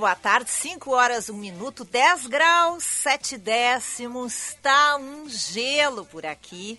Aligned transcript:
Boa 0.00 0.14
tarde. 0.16 0.50
5 0.50 0.92
horas, 0.92 1.28
1 1.28 1.36
minuto, 1.36 1.84
10 1.84 2.26
graus, 2.26 2.84
7 2.84 3.36
décimos. 3.36 4.56
Tá 4.62 4.96
um 4.96 5.28
gelo 5.28 6.06
por 6.06 6.24
aqui. 6.24 6.78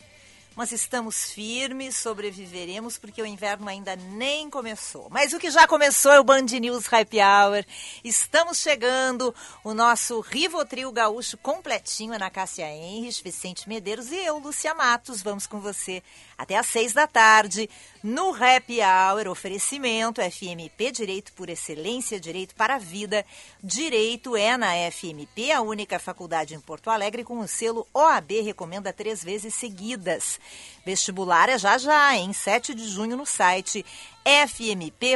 Mas 0.56 0.74
estamos 0.74 1.32
firmes, 1.32 1.96
sobreviveremos, 1.96 2.98
porque 2.98 3.22
o 3.22 3.26
inverno 3.26 3.70
ainda 3.70 3.96
nem 3.96 4.50
começou. 4.50 5.08
Mas 5.10 5.32
o 5.32 5.40
que 5.40 5.50
já 5.50 5.66
começou 5.66 6.12
é 6.12 6.20
o 6.20 6.24
Band 6.24 6.42
News 6.42 6.92
Happy 6.92 7.20
Hour. 7.22 7.64
Estamos 8.04 8.58
chegando, 8.58 9.34
o 9.64 9.74
nosso 9.74 10.20
Rivotril 10.20 10.92
gaúcho 10.92 11.38
completinho, 11.38 12.14
Ana 12.14 12.30
Cássia 12.30 12.70
Henrich, 12.70 13.24
Vicente 13.24 13.70
Medeiros 13.70 14.12
e 14.12 14.18
eu, 14.18 14.40
Lúcia 14.40 14.74
Matos. 14.74 15.22
Vamos 15.22 15.48
com 15.48 15.62
você 15.62 16.04
até 16.42 16.58
às 16.58 16.66
seis 16.66 16.92
da 16.92 17.06
tarde 17.06 17.70
no 18.04 18.34
Happy 18.34 18.80
Hour. 18.82 19.28
Oferecimento 19.28 20.20
FMP 20.22 20.92
Direito 20.92 21.32
por 21.34 21.50
Excelência, 21.50 22.20
Direito 22.20 22.56
para 22.56 22.76
a 22.76 22.80
Vida. 22.80 23.24
Direito 23.64 24.36
é 24.36 24.58
na 24.58 24.72
FMP, 24.92 25.52
a 25.52 25.62
única 25.62 26.00
faculdade 26.00 26.56
em 26.56 26.60
Porto 26.60 26.90
Alegre 26.90 27.24
com 27.24 27.38
o 27.40 27.48
selo 27.48 27.88
OAB 27.94 28.42
recomenda 28.44 28.92
três 28.92 29.24
vezes 29.24 29.54
seguidas. 29.54 30.40
Vestibular 30.84 31.48
é 31.48 31.60
já 31.60 31.78
já, 31.78 32.18
em 32.18 32.34
7 32.34 32.74
de 32.74 32.90
junho 32.90 33.16
no 33.16 33.26
site 33.26 33.86
fmp.edu.br. 34.26 35.12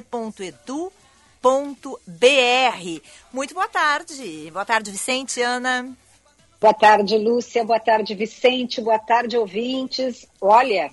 Muito 3.33 3.53
boa 3.55 3.67
tarde. 3.67 4.51
Boa 4.51 4.65
tarde, 4.65 4.91
Vicente, 4.91 5.41
Ana. 5.41 5.97
Boa 6.61 6.73
tarde, 6.73 7.17
Lúcia. 7.17 7.63
Boa 7.63 7.79
tarde, 7.79 8.15
Vicente. 8.15 8.81
Boa 8.81 8.97
tarde, 8.97 9.37
ouvintes. 9.37 10.27
Olha, 10.39 10.91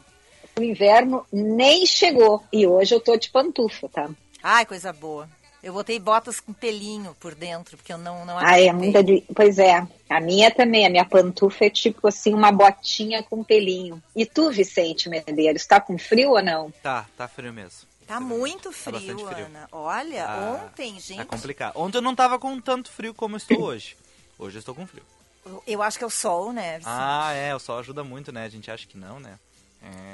o 0.58 0.62
inverno 0.62 1.27
nem 1.33 1.86
chegou 1.86 2.42
e 2.53 2.67
hoje 2.67 2.95
eu 2.95 3.00
tô 3.00 3.17
de 3.17 3.31
pantufa, 3.31 3.89
tá? 3.89 4.11
Ai, 4.42 4.67
coisa 4.67 4.92
boa. 4.92 5.28
Eu 5.62 5.72
botei 5.72 5.97
botas 6.00 6.41
com 6.41 6.53
pelinho 6.53 7.17
por 7.20 7.36
dentro, 7.36 7.77
porque 7.77 7.92
eu 7.92 7.98
não 7.98 8.25
não 8.27 8.36
Ah, 8.36 8.58
é 8.61 8.73
muita 8.73 9.03
de... 9.03 9.23
Pois 9.34 9.58
é, 9.61 9.86
a 10.11 10.20
minha 10.20 10.50
também, 10.50 10.84
a 10.84 10.91
minha 10.91 11.05
pantufa 11.05 11.67
é 11.67 11.70
tipo 11.70 12.08
assim, 12.08 12.34
uma 12.34 12.50
botinha 12.50 13.23
com 13.23 13.45
pelinho. 13.45 14.03
E 14.17 14.27
tu, 14.27 14.50
Vicente 14.50 15.08
Medeiros, 15.08 15.64
tá 15.64 15.80
com 15.80 15.97
frio 15.97 16.30
ou 16.30 16.42
não? 16.42 16.73
Tá, 16.83 17.06
tá 17.17 17.28
frio 17.28 17.53
mesmo. 17.53 17.86
Tá 18.08 18.19
muito 18.19 18.73
frio, 18.73 19.17
tá 19.17 19.33
frio. 19.33 19.46
Ana. 19.46 19.68
Olha, 19.70 20.27
Ah, 20.27 20.64
ontem, 20.67 20.98
gente. 20.98 21.20
É 21.20 21.24
complicado. 21.24 21.74
Ontem 21.77 21.98
eu 21.98 22.02
não 22.02 22.17
tava 22.17 22.41
com 22.41 22.61
tanto 22.61 22.91
frio 22.91 23.14
como 23.14 23.36
estou 23.36 23.61
hoje. 23.62 23.96
Hoje 24.36 24.57
eu 24.57 24.61
estou 24.61 24.74
com 24.74 24.85
frio. 24.85 25.05
eu- 25.46 25.62
Eu 25.64 25.80
acho 25.83 25.96
que 25.96 26.02
é 26.02 26.07
o 26.08 26.11
sol, 26.11 26.52
né? 26.52 26.79
Vicente? 26.79 26.92
Ah, 26.92 27.33
é, 27.35 27.55
o 27.55 27.61
sol 27.61 27.79
ajuda 27.79 28.02
muito, 28.02 28.33
né? 28.33 28.45
A 28.45 28.48
gente 28.48 28.68
acha 28.68 28.85
que 28.85 28.98
não, 28.98 29.20
né? 29.20 29.39
É. 29.83 30.13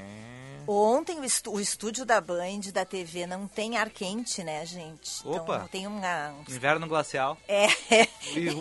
Ontem 0.70 1.18
o, 1.18 1.58
estúdio 1.58 2.04
da 2.04 2.20
Band, 2.20 2.60
da 2.74 2.84
TV, 2.84 3.26
não 3.26 3.48
tem 3.48 3.78
ar 3.78 3.88
quente, 3.88 4.44
né, 4.44 4.66
gente? 4.66 5.26
Opa. 5.26 5.54
Então 5.56 5.68
tem 5.68 5.86
uma... 5.86 6.34
Inverno 6.46 6.86
glacial. 6.86 7.38
É, 7.48 7.66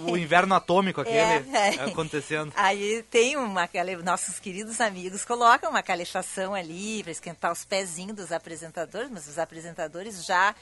o 0.10 0.16
inverno 0.16 0.56
atômico 0.56 1.02
aquele 1.02 1.18
É, 1.18 1.44
é. 1.52 1.84
acontecendo. 1.84 2.54
Aí 2.56 3.04
tem 3.12 3.36
uma. 3.36 3.70
Nossos 4.06 4.40
queridos 4.40 4.80
amigos 4.80 5.26
colocam 5.26 5.70
uma 5.70 5.84
calefação 5.84 6.54
ali 6.54 7.04
para 7.04 7.12
esquentar 7.12 7.52
os 7.52 7.66
pezinhos 7.66 8.16
dos 8.16 8.32
apresentadores, 8.32 9.10
mas 9.12 9.28
os 9.28 9.38
apresentadores 9.38 10.24
já 10.26 10.56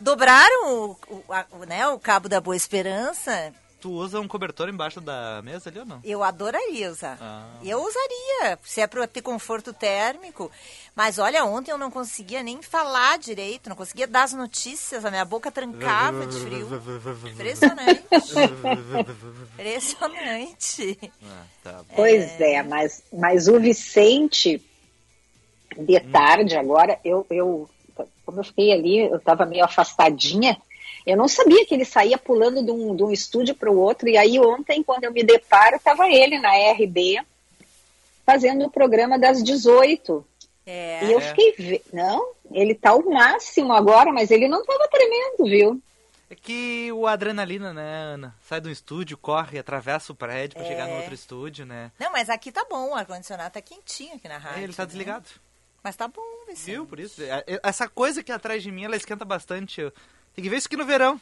dobraram 0.00 0.72
o, 0.84 0.96
o, 1.08 1.32
a- 1.32 1.46
o, 1.50 1.64
né, 1.64 1.86
o 1.88 1.98
cabo 1.98 2.28
da 2.28 2.40
Boa 2.40 2.56
Esperança. 2.56 3.52
Tu 3.80 3.90
usa 3.90 4.20
um 4.20 4.28
cobertor 4.28 4.68
embaixo 4.68 5.00
da 5.00 5.40
mesa 5.42 5.70
ali 5.70 5.78
ou 5.78 5.86
não? 5.86 6.00
Eu 6.04 6.22
adoraria 6.22 6.90
usar. 6.90 7.16
Ah. 7.20 7.46
Eu 7.64 7.80
usaria, 7.82 8.58
se 8.62 8.80
é 8.82 8.86
para 8.86 9.06
ter 9.06 9.22
conforto 9.22 9.72
térmico. 9.72 10.50
Mas 10.94 11.18
olha, 11.18 11.44
ontem 11.46 11.70
eu 11.70 11.78
não 11.78 11.90
conseguia 11.90 12.42
nem 12.42 12.60
falar 12.60 13.18
direito, 13.18 13.70
não 13.70 13.76
conseguia 13.76 14.06
dar 14.06 14.24
as 14.24 14.34
notícias, 14.34 15.04
a 15.04 15.10
minha 15.10 15.24
boca 15.24 15.50
trancava 15.50 16.26
de 16.26 16.38
frio. 16.40 16.68
Impressionante. 17.32 18.04
Impressionante. 19.54 20.98
Ah, 21.24 21.44
tá 21.64 21.72
bom. 21.72 21.94
Pois 21.96 22.38
é, 22.38 22.62
mas, 22.62 23.02
mas 23.10 23.48
o 23.48 23.58
Vicente, 23.58 24.62
de 25.78 26.00
tarde 26.00 26.54
agora, 26.56 26.98
eu, 27.02 27.26
eu, 27.30 27.70
como 28.26 28.40
eu 28.40 28.44
fiquei 28.44 28.72
ali, 28.72 28.98
eu 28.98 29.16
estava 29.16 29.46
meio 29.46 29.64
afastadinha, 29.64 30.60
eu 31.06 31.16
não 31.16 31.28
sabia 31.28 31.64
que 31.66 31.74
ele 31.74 31.84
saía 31.84 32.16
pulando 32.18 32.62
de 32.64 32.70
um, 32.70 32.94
de 32.94 33.02
um 33.02 33.10
estúdio 33.10 33.54
para 33.54 33.70
o 33.70 33.78
outro, 33.78 34.08
e 34.08 34.16
aí 34.16 34.38
ontem, 34.38 34.82
quando 34.82 35.04
eu 35.04 35.12
me 35.12 35.22
deparo, 35.22 35.76
estava 35.76 36.08
ele 36.08 36.38
na 36.38 36.50
RB, 36.72 37.20
fazendo 38.24 38.66
o 38.66 38.70
programa 38.70 39.18
das 39.18 39.42
18. 39.42 40.24
É. 40.66 41.04
E 41.04 41.12
eu 41.12 41.18
É. 41.18 41.22
fiquei, 41.22 41.52
ve- 41.58 41.82
não, 41.92 42.32
ele 42.52 42.74
tá 42.74 42.94
o 42.94 43.10
máximo 43.10 43.72
agora, 43.72 44.12
mas 44.12 44.30
ele 44.30 44.46
não 44.48 44.60
estava 44.60 44.86
tremendo, 44.88 45.44
viu? 45.44 45.82
É 46.28 46.34
que 46.36 46.92
o 46.92 47.08
adrenalina, 47.08 47.72
né, 47.72 47.82
Ana? 48.14 48.36
Sai 48.48 48.60
do 48.60 48.70
estúdio, 48.70 49.18
corre, 49.18 49.58
atravessa 49.58 50.12
o 50.12 50.14
prédio 50.14 50.56
pra 50.58 50.64
chegar 50.64 50.86
no 50.86 50.94
É. 50.94 50.96
outro 50.98 51.12
estúdio, 51.14 51.66
né? 51.66 51.90
Não, 51.98 52.12
mas 52.12 52.30
aqui 52.30 52.52
tá 52.52 52.64
bom, 52.70 52.90
o 52.90 52.94
ar-condicionado 52.94 53.52
tá 53.54 53.60
quentinho 53.60 54.14
aqui 54.14 54.28
na 54.28 54.38
rádio. 54.38 54.62
Ele 54.62 54.72
tá 54.72 54.84
né? 54.84 54.86
desligado. 54.86 55.26
Mas 55.82 55.96
tá 55.96 56.06
bom, 56.06 56.22
Vicente. 56.46 56.66
Viu? 56.72 56.86
Por 56.86 57.00
isso. 57.00 57.20
é- 57.22 57.42
é- 57.48 57.60
Essa 57.64 57.88
coisa 57.88 58.20
aqui 58.20 58.30
atrás 58.30 58.62
de 58.62 58.70
mim, 58.70 58.84
ela 58.84 58.94
esquenta 58.94 59.24
bastante. 59.24 59.80
Eu- 59.80 59.92
Tem 60.40 60.44
que 60.44 60.48
ver 60.48 60.56
isso 60.56 60.68
aqui 60.68 60.76
no 60.78 60.86
verão. 60.86 61.20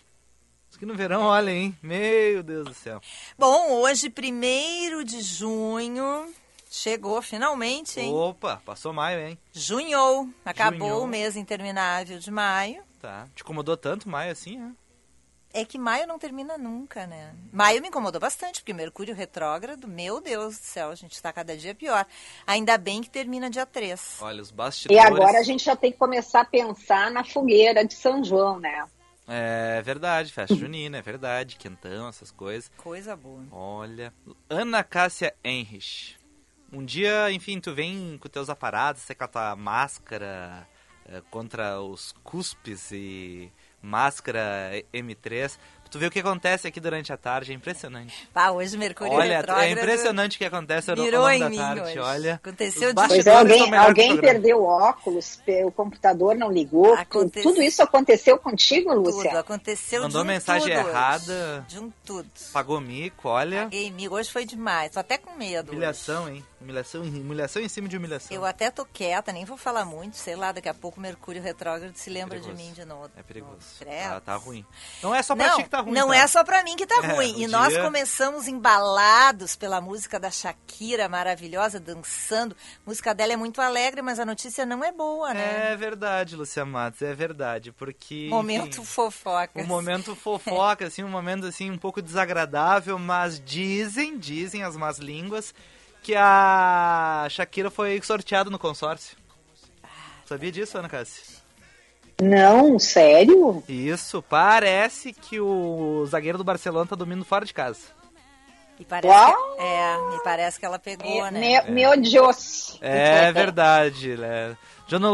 Isso 0.71 0.77
aqui 0.77 0.87
no 0.87 0.95
verão, 0.95 1.23
olha, 1.23 1.51
hein? 1.51 1.77
Meu 1.83 2.41
Deus 2.41 2.69
do 2.69 2.73
céu. 2.73 3.01
Bom, 3.37 3.73
hoje, 3.81 4.09
primeiro 4.09 5.03
de 5.03 5.21
junho, 5.23 6.33
chegou 6.71 7.21
finalmente, 7.21 7.99
hein? 7.99 8.15
Opa, 8.15 8.63
passou 8.65 8.93
maio, 8.93 9.19
hein? 9.27 9.37
Junhou, 9.53 10.29
acabou 10.45 10.87
Junhou. 10.91 11.03
o 11.03 11.09
mês 11.09 11.35
interminável 11.35 12.21
de 12.21 12.31
maio. 12.31 12.81
Tá. 13.03 13.27
Te 13.35 13.43
incomodou 13.43 13.77
tanto 13.77 14.09
maio 14.09 14.31
assim, 14.31 14.57
né? 14.57 14.73
É 15.53 15.65
que 15.65 15.79
maio 15.79 16.07
não 16.07 16.17
termina 16.17 16.57
nunca, 16.57 17.05
né? 17.09 17.35
Maio 17.53 17.83
me 17.83 17.89
incomodou 17.89 18.21
bastante, 18.21 18.61
porque 18.61 18.73
Mercúrio 18.73 19.17
retrógrado, 19.17 19.89
meu 19.89 20.21
Deus 20.21 20.59
do 20.59 20.63
céu, 20.65 20.91
a 20.91 20.95
gente 20.95 21.21
tá 21.21 21.33
cada 21.33 21.57
dia 21.57 21.75
pior. 21.75 22.07
Ainda 22.47 22.79
bem 22.79 23.03
que 23.03 23.11
termina 23.11 23.51
dia 23.51 23.67
3. 23.67 24.19
Olha, 24.21 24.41
os 24.41 24.51
E 24.51 24.53
bastidores. 24.53 25.05
agora 25.05 25.41
a 25.41 25.43
gente 25.43 25.65
já 25.65 25.75
tem 25.75 25.91
que 25.91 25.99
começar 25.99 26.43
a 26.43 26.45
pensar 26.45 27.11
na 27.11 27.25
fogueira 27.25 27.85
de 27.85 27.95
São 27.95 28.23
João, 28.23 28.61
né? 28.61 28.87
É 29.29 29.83
verdade, 29.83 30.33
festa 30.33 30.57
junina, 30.57 30.97
é 30.97 31.03
verdade. 31.03 31.57
Quentão, 31.57 32.09
essas 32.09 32.31
coisas. 32.31 32.71
Coisa 32.79 33.15
boa. 33.15 33.45
Olha. 33.53 34.13
Ana 34.49 34.83
Cássia 34.83 35.35
Henrich. 35.45 36.17
Um 36.73 36.85
dia, 36.85 37.31
enfim, 37.31 37.61
tu 37.61 37.75
vem 37.75 38.17
com 38.19 38.29
teus 38.29 38.49
aparatos, 38.49 39.03
você 39.03 39.15
com 39.15 39.25
a 39.25 39.29
tua 39.29 39.57
máscara 39.57 40.67
eh, 41.07 41.23
contra 41.31 41.81
os 41.81 42.13
cuspes 42.23 42.91
e 42.93 43.51
máscara 43.83 44.71
M3. 44.93 45.59
Tu 45.91 45.99
vê 45.99 46.07
o 46.07 46.11
que 46.11 46.21
acontece 46.21 46.69
aqui 46.69 46.81
durante 46.81 47.13
a 47.13 47.17
tarde, 47.17 47.53
é 47.53 47.55
impressionante. 47.55 48.29
Pá, 48.33 48.51
hoje 48.51 48.77
Mercúrio 48.77 49.13
Olha, 49.15 49.39
retrógrado. 49.39 49.65
é 49.67 49.71
impressionante 49.71 50.37
o 50.37 50.39
que 50.39 50.45
acontece 50.45 50.95
no, 50.95 51.03
ao 51.03 51.11
longo 51.11 51.29
em 51.31 51.39
da 51.41 51.49
mim 51.51 51.57
tarde. 51.57 51.81
hoje. 51.81 51.99
Olha. 51.99 52.35
Aconteceu 52.35 52.89
de- 52.95 53.09
Pois 53.09 53.27
é, 53.27 53.35
alguém, 53.35 53.75
alguém 53.75 54.17
perdeu 54.19 54.59
o 54.59 54.65
óculos, 54.67 55.41
o 55.65 55.73
computador 55.73 56.35
não 56.37 56.53
ligou. 56.53 56.93
Aconteceu. 56.95 57.51
Tudo 57.51 57.63
isso 57.63 57.83
aconteceu 57.83 58.39
contigo, 58.39 58.93
Lúcia? 58.93 59.31
Tudo, 59.31 59.39
aconteceu 59.39 60.03
Mandou 60.03 60.23
de 60.23 60.29
um 60.29 60.31
mensagem 60.31 60.69
tudo 60.69 60.79
hoje. 60.81 60.89
errada. 60.91 61.65
De 61.69 61.79
um 61.79 61.93
tudo. 62.05 62.29
Pagou 62.53 62.81
mico, 62.81 63.29
olha. 63.29 63.63
Paguei 63.65 63.91
mico, 63.91 64.15
hoje 64.15 64.31
foi 64.31 64.45
demais, 64.45 64.93
tô 64.93 65.01
até 65.01 65.17
com 65.17 65.35
medo. 65.37 65.69
hoje. 65.69 65.77
Humilhação, 65.77 66.29
hein? 66.29 66.45
Humilhação, 66.61 67.03
humilhação 67.03 67.63
em 67.63 67.69
cima 67.69 67.89
de 67.89 67.97
humilhação. 67.97 68.37
Eu 68.37 68.45
até 68.45 68.69
tô 68.71 68.85
quieta, 68.85 69.33
nem 69.33 69.45
vou 69.45 69.57
falar 69.57 69.85
muito, 69.85 70.17
sei 70.17 70.35
lá, 70.35 70.51
daqui 70.51 70.69
a 70.69 70.75
pouco 70.75 70.99
o 70.99 71.01
Mercúrio 71.01 71.41
retrógrado 71.41 71.95
se 71.95 72.11
lembra 72.11 72.41
de 72.41 72.47
Perigoso. 72.47 72.67
mim 72.69 72.73
de 72.75 72.85
novo. 72.85 73.11
É 73.17 73.23
perigoso. 73.23 73.57
Tá, 73.85 74.21
tá 74.21 74.35
ruim. 74.35 74.67
Não 75.01 75.15
é 75.15 75.23
só 75.23 75.37
pra 75.37 75.47
Não. 75.47 75.57
ti 75.57 75.63
que 75.63 75.69
tá 75.71 75.81
ruim. 75.81 75.93
Não 75.95 76.09
tá? 76.09 76.17
é 76.17 76.27
só 76.27 76.43
pra 76.43 76.65
mim 76.65 76.75
que 76.75 76.85
tá 76.87 76.97
É, 77.05 77.15
ruim. 77.15 77.41
E 77.43 77.47
nós 77.47 77.69
dia- 77.73 77.83
começamos 77.85 78.49
embalados 78.49 79.55
pela 79.55 79.81
música 79.81 80.19
da 80.19 80.31
Shakira, 80.33 81.09
maravilhosa, 81.09 81.79
dançando. 81.79 82.57
A 82.85 82.89
música 82.91 83.15
dela 83.15 83.33
é 83.33 83.37
muito 83.37 83.61
alegre, 83.61 84.03
mas 84.03 84.19
a 84.19 84.25
notícia 84.27 84.67
não 84.67 84.83
é 84.83 84.91
boa, 84.91 85.33
né? 85.33 85.73
É 85.73 85.77
verdade, 85.77 86.35
Lucia 86.35 86.65
Matos, 86.65 87.03
é 87.03 87.15
verdade, 87.15 87.71
porque... 87.71 88.27
Momento 88.29 88.81
enfim, 88.81 88.85
fofoca. 88.85 89.61
Um 89.61 89.65
momento 89.67 90.17
fofoca, 90.17 90.87
assim, 90.87 91.05
um 91.05 91.09
momento 91.09 91.47
assim 91.47 91.71
um 91.71 91.79
pouco 91.79 92.03
desagradável, 92.03 92.99
mas 92.99 93.41
dizem, 93.41 94.19
dizem 94.19 94.65
as 94.65 94.77
más 94.77 94.99
línguas, 94.99 95.55
que 96.03 96.15
a 96.17 97.27
Shakira 97.31 97.71
foi 97.71 98.01
sorteada 98.03 98.51
no 98.51 98.59
consórcio. 98.59 99.17
Sabia 100.27 100.53
disso, 100.53 100.77
Ana 100.79 100.89
Cássia? 100.89 101.39
Não, 102.21 102.79
sério? 102.79 103.63
Isso, 103.69 104.21
parece 104.23 105.13
que 105.13 105.41
o 105.41 106.05
zagueiro 106.07 106.37
do 106.39 106.45
Barcelona 106.45 106.87
tá 106.87 106.97
dormindo 106.97 107.25
fora 107.25 107.45
de 107.45 107.55
casa. 107.55 107.97
E 108.81 108.85
parece, 108.85 109.13
Uau! 109.13 109.57
que, 109.57 109.63
é, 109.63 109.97
e 110.17 110.23
parece 110.23 110.59
que 110.59 110.65
ela 110.65 110.79
pegou, 110.79 111.25
Me- 111.25 111.31
né? 111.33 111.63
Meu, 111.65 111.93
meu 111.95 112.01
Deus. 112.01 112.79
É 112.81 113.33
verdade, 113.33 114.17
né? 114.17 114.57
Eu 114.91 114.99
não 115.01 115.11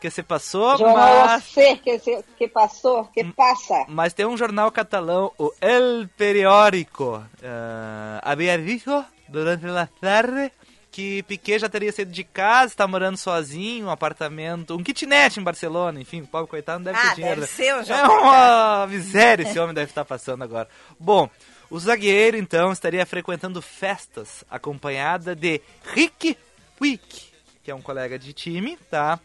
que 0.00 0.10
se 0.10 0.22
passou, 0.22 0.72
Eu 0.72 0.78
não 0.80 0.94
mas, 0.94 1.44
sei 1.44 1.76
que, 1.76 1.98
se- 1.98 2.24
que 2.36 2.46
passou, 2.48 3.04
que 3.06 3.24
passa. 3.24 3.84
mas 3.88 4.12
tem 4.12 4.26
um 4.26 4.36
jornal 4.36 4.70
catalão, 4.72 5.32
o 5.38 5.52
El 5.60 6.08
Periódico, 6.16 7.22
eh, 7.42 8.20
havia 8.22 8.58
dito 8.58 9.04
durante 9.28 9.66
a 9.66 9.86
tarde 10.00 10.50
que 10.90 11.22
Piquet 11.24 11.58
já 11.60 11.68
teria 11.68 11.92
saído 11.92 12.10
de 12.10 12.24
casa, 12.24 12.72
está 12.72 12.86
morando 12.88 13.16
sozinho, 13.16 13.86
um 13.86 13.90
apartamento, 13.90 14.74
um 14.74 14.82
kitnet 14.82 15.38
em 15.38 15.42
Barcelona, 15.42 16.00
enfim, 16.00 16.22
o 16.22 16.26
pobre 16.26 16.50
coitado 16.50 16.78
não 16.82 16.92
deve 16.92 16.98
Ah, 16.98 17.10
ter 17.10 17.14
dinheiro. 17.16 17.40
deve 17.42 17.52
né? 17.52 17.56
ser 17.56 17.74
o 17.74 17.80
É 17.80 17.84
JK. 17.84 18.08
uma 18.10 18.86
miséria 18.88 19.42
esse 19.48 19.58
homem 19.58 19.74
deve 19.74 19.90
estar 19.90 20.04
passando 20.04 20.42
agora. 20.42 20.68
Bom, 20.98 21.28
o 21.70 21.78
zagueiro 21.78 22.36
então 22.36 22.72
estaria 22.72 23.04
frequentando 23.06 23.60
festas 23.62 24.42
acompanhada 24.50 25.36
de 25.36 25.60
Rick 25.92 26.36
Wick, 26.80 27.26
que 27.62 27.70
é 27.70 27.74
um 27.74 27.82
colega 27.82 28.18
de 28.18 28.32
time, 28.32 28.76
tá? 28.90 29.20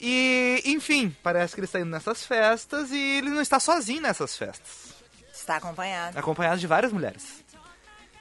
E, 0.00 0.62
enfim, 0.64 1.14
parece 1.22 1.54
que 1.54 1.60
ele 1.60 1.66
está 1.66 1.78
indo 1.78 1.90
nessas 1.90 2.26
festas 2.26 2.90
e 2.90 2.98
ele 2.98 3.30
não 3.30 3.40
está 3.42 3.60
sozinho 3.60 4.00
nessas 4.02 4.36
festas. 4.36 4.94
Está 5.32 5.56
acompanhado. 5.56 6.18
Acompanhado 6.18 6.58
de 6.58 6.66
várias 6.66 6.92
mulheres. 6.92 7.43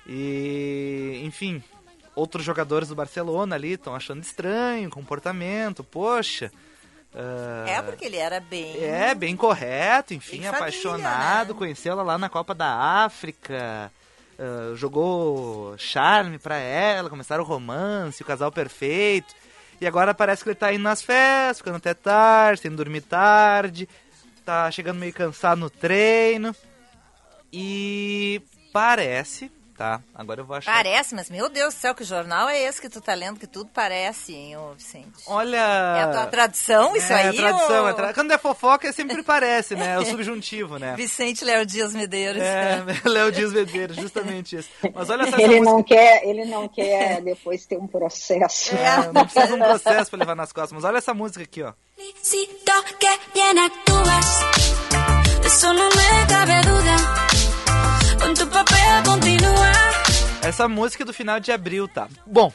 E, 0.06 1.22
enfim, 1.24 1.64
outros 2.16 2.44
jogadores 2.44 2.90
do 2.90 2.96
Barcelona 2.96 3.56
ali 3.56 3.74
estão 3.74 3.96
achando 3.96 4.22
estranho 4.22 4.88
o 4.90 4.92
comportamento, 4.92 5.84
poxa. 5.84 6.52
ah, 7.16 7.66
É 7.70 7.82
porque 7.82 8.06
ele 8.06 8.18
era 8.18 8.40
bem. 8.40 8.84
é, 8.84 9.16
bem 9.16 9.36
correto, 9.36 10.14
enfim, 10.14 10.40
Bem 10.42 10.42
família, 10.42 10.58
apaixonado, 10.58 11.54
né? 11.54 11.58
conheceu 11.60 11.94
ela 11.94 12.04
lá 12.04 12.18
na 12.18 12.28
Copa 12.30 12.54
da 12.54 13.04
África, 13.06 13.92
ah, 14.38 14.74
jogou 14.76 15.76
charme 15.78 16.38
pra 16.38 16.58
ela, 16.58 17.10
começaram 17.10 17.44
o 17.44 17.48
romance, 17.48 18.22
o 18.22 18.26
casal 18.26 18.52
perfeito. 18.52 19.34
E 19.82 19.88
agora 19.88 20.14
parece 20.14 20.44
que 20.44 20.50
ele 20.50 20.56
tá 20.56 20.72
indo 20.74 20.84
nas 20.84 21.02
festas, 21.02 21.58
ficando 21.58 21.78
até 21.78 21.94
tarde, 21.94 22.62
sem 22.62 22.72
dormir 22.72 23.02
tarde, 23.02 23.88
tá 24.46 24.70
chegando 24.72 25.00
meio 25.00 25.12
cansado 25.14 25.60
no 25.60 25.70
treino. 25.70 26.56
E 27.52 28.42
parece, 28.72 29.52
tá? 29.78 30.02
Agora 30.14 30.42
eu 30.42 30.46
vou 30.46 30.56
achar. 30.56 30.74
Parece, 30.74 31.16
mas 31.16 31.30
meu 31.30 31.50
Deus 31.50 31.74
do 31.74 31.80
céu, 31.80 31.94
que 31.96 32.04
jornal 32.04 32.48
é 32.50 32.62
esse 32.62 32.80
que 32.82 32.90
tu 32.90 33.02
tá 33.02 33.14
lendo 33.14 33.40
que 33.40 33.48
tudo 33.48 33.70
parece, 33.74 34.34
hein, 34.34 34.56
ô 34.58 34.74
Vicente? 34.74 35.24
Olha. 35.28 35.58
É 35.58 36.04
a 36.04 36.08
tua 36.12 36.26
tradução, 36.28 36.96
isso 36.96 37.12
é, 37.12 37.24
aí? 37.28 37.36
tradição, 37.36 37.86
ô- 37.86 37.90
é 37.90 37.94
tra- 37.94 38.14
Quando 38.14 38.32
é 38.32 38.38
fofoca, 38.38 38.92
sempre 38.94 39.22
parece, 39.24 39.76
né? 39.76 39.96
É 39.96 40.00
o 40.00 40.06
subjuntivo, 40.08 40.78
né? 40.78 40.96
Vicente 40.96 41.44
Léo 41.44 41.66
Dias 41.66 41.94
Medeiros. 41.94 42.42
É, 42.42 42.84
Léo 43.06 43.32
Dias 43.32 43.52
Medeiros, 43.54 43.96
justamente 43.98 44.56
isso. 44.58 44.70
Mas 44.94 45.10
olha 45.10 45.24
só 45.26 45.30
essa 45.36 45.42
Ele 45.42 45.56
música. 45.60 45.72
não 45.72 45.84
quer, 45.84 46.26
ele 46.28 46.46
não 46.46 46.68
quer 46.68 47.22
depois 47.24 47.66
ter 47.66 47.78
um 47.78 47.88
processo. 47.88 48.76
É, 48.76 49.12
não 49.12 49.24
precisa 49.26 49.48
de 49.48 49.54
um 49.54 49.60
processo 49.60 50.10
pra 50.10 50.20
levar 50.20 50.36
nas 50.36 50.52
costas, 50.54 50.72
mas 50.74 50.84
olha 50.84 50.98
essa 50.98 51.14
música 51.14 51.44
aqui, 51.44 51.64
ó. 51.64 51.74
Felicito 51.96 52.84
que 53.00 53.08
bien 53.34 53.60
actúas, 53.60 54.26
eso 55.46 55.74
no 55.74 55.84
me 55.90 56.28
cabe 56.28 56.62
duda. 56.62 57.43
Con 58.24 58.34
tu 58.34 58.48
papel 58.48 59.04
continúa. 59.06 59.72
Essa 60.42 60.70
música 60.70 61.04
é 61.04 61.06
do 61.06 61.14
final 61.14 61.42
de 61.42 61.52
abril, 61.52 61.90
tá? 61.90 62.08
Bom, 62.26 62.54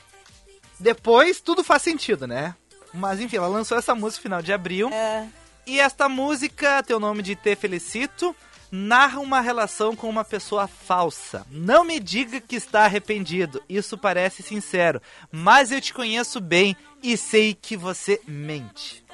depois 0.81 1.43
tudo 1.43 1.63
faz 1.63 1.83
sentido, 1.83 2.27
né? 2.27 2.55
Mas 2.95 3.21
enfim, 3.21 3.37
ela 3.37 3.49
lançou 3.49 3.77
essa 3.77 3.95
música 3.95 4.21
no 4.21 4.23
final 4.23 4.43
de 4.43 4.51
abril. 4.51 4.89
É. 4.91 5.27
E 5.67 5.79
esta 5.79 6.09
música, 6.09 6.83
teu 6.83 6.99
nome 6.99 7.23
de 7.23 7.37
Te 7.37 7.55
Felicito, 7.55 8.35
narra 8.73 9.21
uma 9.21 9.43
relação 9.43 9.95
com 9.95 10.09
uma 10.09 10.25
pessoa 10.25 10.67
falsa. 10.67 11.47
Não 11.51 11.85
me 11.85 12.01
diga 12.01 12.41
que 12.41 12.57
está 12.57 12.87
arrependido, 12.87 13.63
isso 13.69 13.99
parece 13.99 14.43
sincero, 14.43 15.03
mas 15.31 15.71
eu 15.71 15.83
te 15.83 15.93
conheço 15.93 16.41
bem 16.41 16.75
e 17.03 17.15
sei 17.15 17.53
que 17.53 17.77
você 17.77 18.23
mente. 18.27 19.05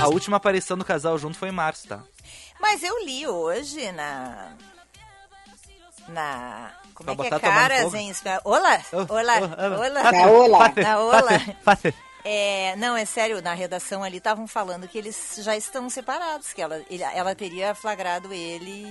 A 0.00 0.08
última 0.08 0.36
aparição 0.36 0.76
do 0.78 0.84
casal 0.84 1.18
junto 1.18 1.36
foi 1.38 1.48
em 1.48 1.52
março, 1.52 1.88
tá? 1.88 2.00
Mas 2.60 2.82
eu 2.82 3.04
li 3.04 3.26
hoje 3.26 3.90
na. 3.92 4.48
Na. 6.08 6.70
Como 6.94 7.04
Pra 7.04 7.12
é 7.12 7.16
que 7.16 7.22
é 7.22 7.30
botar 7.38 7.40
caras 7.40 7.82
fogo? 7.82 7.96
em 7.96 8.08
espanhol? 8.10 8.40
Olá! 8.44 8.80
Olá! 9.08 9.34
Olá! 9.76 10.12
Tá, 10.12 10.28
olá. 10.30 10.72
Na 10.76 11.00
Ola. 11.00 11.30
Fácil. 11.62 11.92
É, 12.28 12.74
não, 12.74 12.96
é 12.96 13.04
sério, 13.04 13.40
na 13.40 13.54
redação 13.54 14.02
ali 14.02 14.16
estavam 14.16 14.48
falando 14.48 14.88
que 14.88 14.98
eles 14.98 15.38
já 15.38 15.56
estão 15.56 15.88
separados, 15.88 16.52
que 16.52 16.60
ela, 16.60 16.82
ele- 16.90 17.04
ela 17.04 17.36
teria 17.36 17.72
flagrado 17.72 18.32
ele 18.32 18.84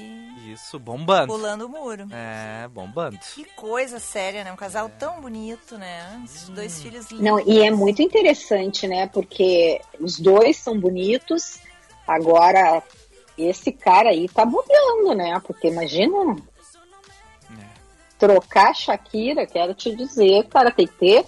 Isso, 0.49 0.79
bombando. 0.79 1.27
pulando 1.33 1.65
o 1.65 1.69
muro. 1.69 2.07
É, 2.13 2.65
bombando. 2.69 3.19
Que 3.33 3.43
coisa 3.43 3.99
séria, 3.99 4.41
né? 4.45 4.53
Um 4.53 4.55
casal 4.55 4.87
tão 4.87 5.19
bonito, 5.19 5.77
né? 5.77 6.21
Os 6.23 6.47
dois 6.47 6.81
filhos 6.81 7.07
lindos. 7.11 7.25
Não, 7.25 7.37
e 7.41 7.59
é 7.61 7.69
muito 7.71 8.01
interessante, 8.01 8.87
né? 8.87 9.05
Porque 9.07 9.81
os 9.99 10.17
dois 10.17 10.55
são 10.55 10.79
bonitos. 10.79 11.59
Agora, 12.07 12.81
esse 13.38 13.69
cara 13.73 14.11
aí 14.11 14.29
tá 14.29 14.45
bobeando, 14.45 15.13
né? 15.13 15.41
Porque 15.45 15.67
imagina 15.67 16.38
trocar 18.17 18.69
a 18.69 18.73
Shakira, 18.73 19.45
quero 19.45 19.73
te 19.73 19.93
dizer, 19.93 20.47
cara, 20.47 20.71
tem 20.71 20.88
que 20.88 20.93
ter 20.93 21.25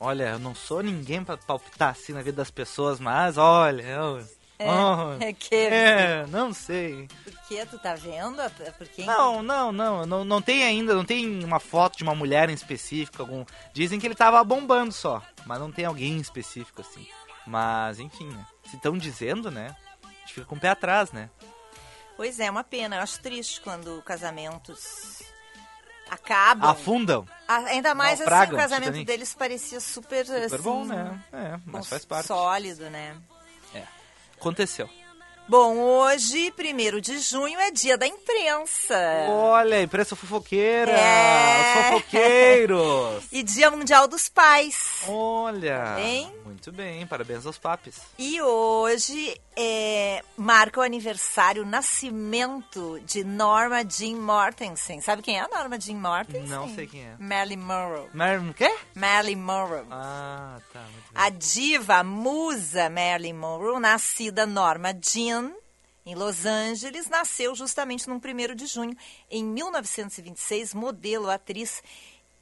Olha, 0.00 0.30
eu 0.30 0.38
não 0.38 0.54
sou 0.54 0.82
ninguém 0.82 1.24
pra 1.24 1.36
palpitar 1.36 1.90
assim 1.90 2.12
na 2.12 2.22
vida 2.22 2.36
das 2.36 2.50
pessoas, 2.50 3.00
mas 3.00 3.36
olha, 3.36 3.82
eu... 3.82 4.24
É, 4.56 4.70
oh, 4.70 5.16
é 5.20 5.32
que- 5.32 5.52
é, 5.54 6.24
não 6.28 6.52
sei. 6.54 7.08
Por 7.24 7.32
que 7.48 7.66
tu 7.66 7.76
tá 7.76 7.96
vendo? 7.96 8.36
Por 8.78 8.86
quem? 8.86 9.04
Não, 9.04 9.42
não, 9.42 9.72
não, 9.72 10.06
não, 10.06 10.24
não 10.24 10.40
tem 10.40 10.62
ainda, 10.62 10.94
não 10.94 11.04
tem 11.04 11.44
uma 11.44 11.58
foto 11.58 11.98
de 11.98 12.04
uma 12.04 12.14
mulher 12.14 12.48
em 12.48 12.54
específico, 12.54 13.20
algum. 13.20 13.44
Dizem 13.72 13.98
que 13.98 14.06
ele 14.06 14.14
tava 14.14 14.42
bombando 14.44 14.92
só, 14.92 15.20
mas 15.44 15.58
não 15.58 15.72
tem 15.72 15.84
alguém 15.84 16.12
em 16.12 16.20
específico 16.20 16.80
assim. 16.82 17.04
Mas, 17.44 17.98
enfim, 17.98 18.28
né? 18.28 18.46
Se 18.70 18.76
estão 18.76 18.96
dizendo, 18.96 19.50
né? 19.50 19.74
A 20.04 20.08
gente 20.20 20.34
fica 20.34 20.46
com 20.46 20.54
o 20.54 20.60
pé 20.60 20.68
atrás, 20.68 21.10
né? 21.10 21.28
Pois 22.16 22.38
é, 22.38 22.48
uma 22.48 22.62
pena. 22.62 22.96
Eu 22.96 23.02
acho 23.02 23.18
triste 23.20 23.60
quando 23.60 24.00
casamentos 24.02 25.20
acabam. 26.10 26.70
Afundam. 26.70 27.26
Ah, 27.46 27.58
Ainda 27.66 27.94
mais 27.94 28.20
assim, 28.20 28.30
Naufragam, 28.30 28.54
o 28.54 28.56
casamento 28.58 28.84
Titanic. 28.86 29.06
deles 29.06 29.34
parecia 29.34 29.80
super, 29.80 30.24
Super 30.26 30.44
assim, 30.44 30.58
bom, 30.62 30.84
né? 30.84 31.20
É, 31.32 31.58
mas 31.66 31.86
faz 31.86 32.04
parte. 32.04 32.26
Sólido, 32.26 32.88
né? 32.90 33.16
Aconteceu. 34.38 34.88
Bom, 35.46 35.76
hoje, 35.76 36.50
1 36.58 37.00
de 37.00 37.18
junho, 37.18 37.60
é 37.60 37.70
dia 37.70 37.98
da 37.98 38.06
imprensa. 38.06 38.96
Olha, 39.28 39.82
imprensa 39.82 40.16
fofoqueira! 40.16 40.90
É. 40.90 41.60
Os 41.60 41.86
fofoqueiros! 41.92 43.24
E 43.30 43.42
dia 43.42 43.70
mundial 43.70 44.06
dos 44.08 44.28
pais. 44.28 45.02
Olha! 45.06 45.94
Bem? 45.96 46.32
Muito 46.44 46.70
bem, 46.72 47.06
parabéns 47.06 47.44
aos 47.44 47.58
papis. 47.58 48.00
E 48.18 48.40
hoje 48.40 49.38
é, 49.56 50.22
marca 50.36 50.80
o 50.80 50.82
aniversário, 50.82 51.62
o 51.62 51.66
nascimento 51.66 53.00
de 53.04 53.24
Norma 53.24 53.84
Jean 53.84 54.16
Mortensen. 54.16 55.00
Sabe 55.00 55.20
quem 55.20 55.36
é 55.36 55.40
a 55.40 55.48
Norma 55.48 55.78
Jean 55.80 55.96
Mortensen? 55.96 56.48
Não 56.48 56.72
sei 56.74 56.86
quem 56.86 57.02
é. 57.02 57.16
Marilyn 57.18 57.56
Monroe. 57.58 58.08
Marilyn, 58.14 58.52
quê? 58.52 58.72
Marilyn 58.94 59.36
Monroe. 59.36 59.84
Ah, 59.90 60.58
tá. 60.72 60.80
Muito 60.80 61.12
bem. 61.12 61.22
A 61.22 61.28
diva, 61.28 61.94
a 61.96 62.04
musa 62.04 62.88
Marilyn 62.88 63.34
Monroe, 63.34 63.80
nascida 63.80 64.46
Norma 64.46 64.94
Jean, 65.02 65.33
em 66.06 66.14
Los 66.14 66.44
Angeles, 66.44 67.08
nasceu 67.08 67.54
justamente 67.54 68.08
no 68.08 68.16
1 68.16 68.54
de 68.54 68.66
junho. 68.66 68.96
Em 69.30 69.42
1926, 69.44 70.74
modelo, 70.74 71.30
atriz 71.30 71.82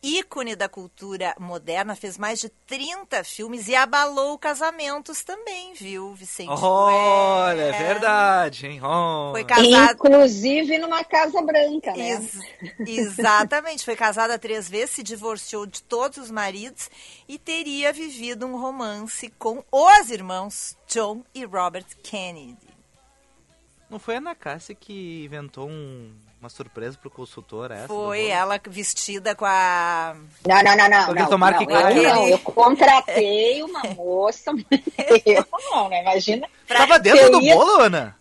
ícone 0.04 0.56
da 0.56 0.68
cultura 0.68 1.32
moderna, 1.38 1.94
fez 1.94 2.18
mais 2.18 2.40
de 2.40 2.48
30 2.66 3.22
filmes 3.22 3.68
e 3.68 3.76
abalou 3.76 4.36
casamentos 4.36 5.22
também, 5.22 5.74
viu, 5.74 6.12
Vicente? 6.12 6.48
Olha, 6.60 7.60
é 7.62 7.68
É. 7.68 7.72
verdade, 7.72 8.66
hein? 8.66 8.80
Oh. 8.82 9.30
Foi 9.30 9.44
casado. 9.44 9.92
Inclusive 9.92 10.78
numa 10.78 11.04
Casa 11.04 11.40
Branca, 11.40 11.92
né? 11.92 12.10
Ex- 12.14 12.38
exatamente, 12.80 13.84
foi 13.84 13.94
casada 13.94 14.36
três 14.40 14.68
vezes, 14.68 14.96
se 14.96 15.04
divorciou 15.04 15.66
de 15.66 15.80
todos 15.84 16.18
os 16.18 16.32
maridos 16.32 16.90
e 17.28 17.38
teria 17.38 17.92
vivido 17.92 18.44
um 18.44 18.58
romance 18.60 19.28
com 19.38 19.62
os 19.70 20.10
irmãos 20.10 20.76
John 20.88 21.22
e 21.32 21.44
Robert 21.44 21.86
Kennedy. 22.02 22.71
Não 23.92 23.98
foi 23.98 24.14
a 24.14 24.18
Ana 24.18 24.34
Cássia 24.34 24.74
que 24.74 25.24
inventou 25.26 25.68
um- 25.68 26.10
uma 26.40 26.48
surpresa 26.48 26.96
pro 26.98 27.10
consultor, 27.10 27.70
essa? 27.70 27.86
Foi 27.88 28.26
ela 28.28 28.58
vestida 28.66 29.34
com 29.34 29.44
a. 29.44 30.16
Não, 30.48 30.62
não, 30.62 30.76
não, 30.76 30.88
não. 30.88 31.00
Aquele 31.02 31.20
não, 31.20 31.28
tomara 31.28 31.58
não, 31.60 31.66
que 31.66 31.72
eu 31.72 32.02
não, 32.14 32.26
eu 32.28 32.38
contratei 32.38 33.62
uma 33.62 33.82
moça. 33.94 34.50
Eu 35.26 35.44
não, 35.70 35.90
né? 35.90 36.00
Imagina. 36.00 36.48
Tu 36.66 36.74
tava 36.74 36.98
dentro 36.98 37.30
do 37.30 37.40
ia- 37.42 37.54
bolo, 37.54 37.80
Ana? 37.82 38.16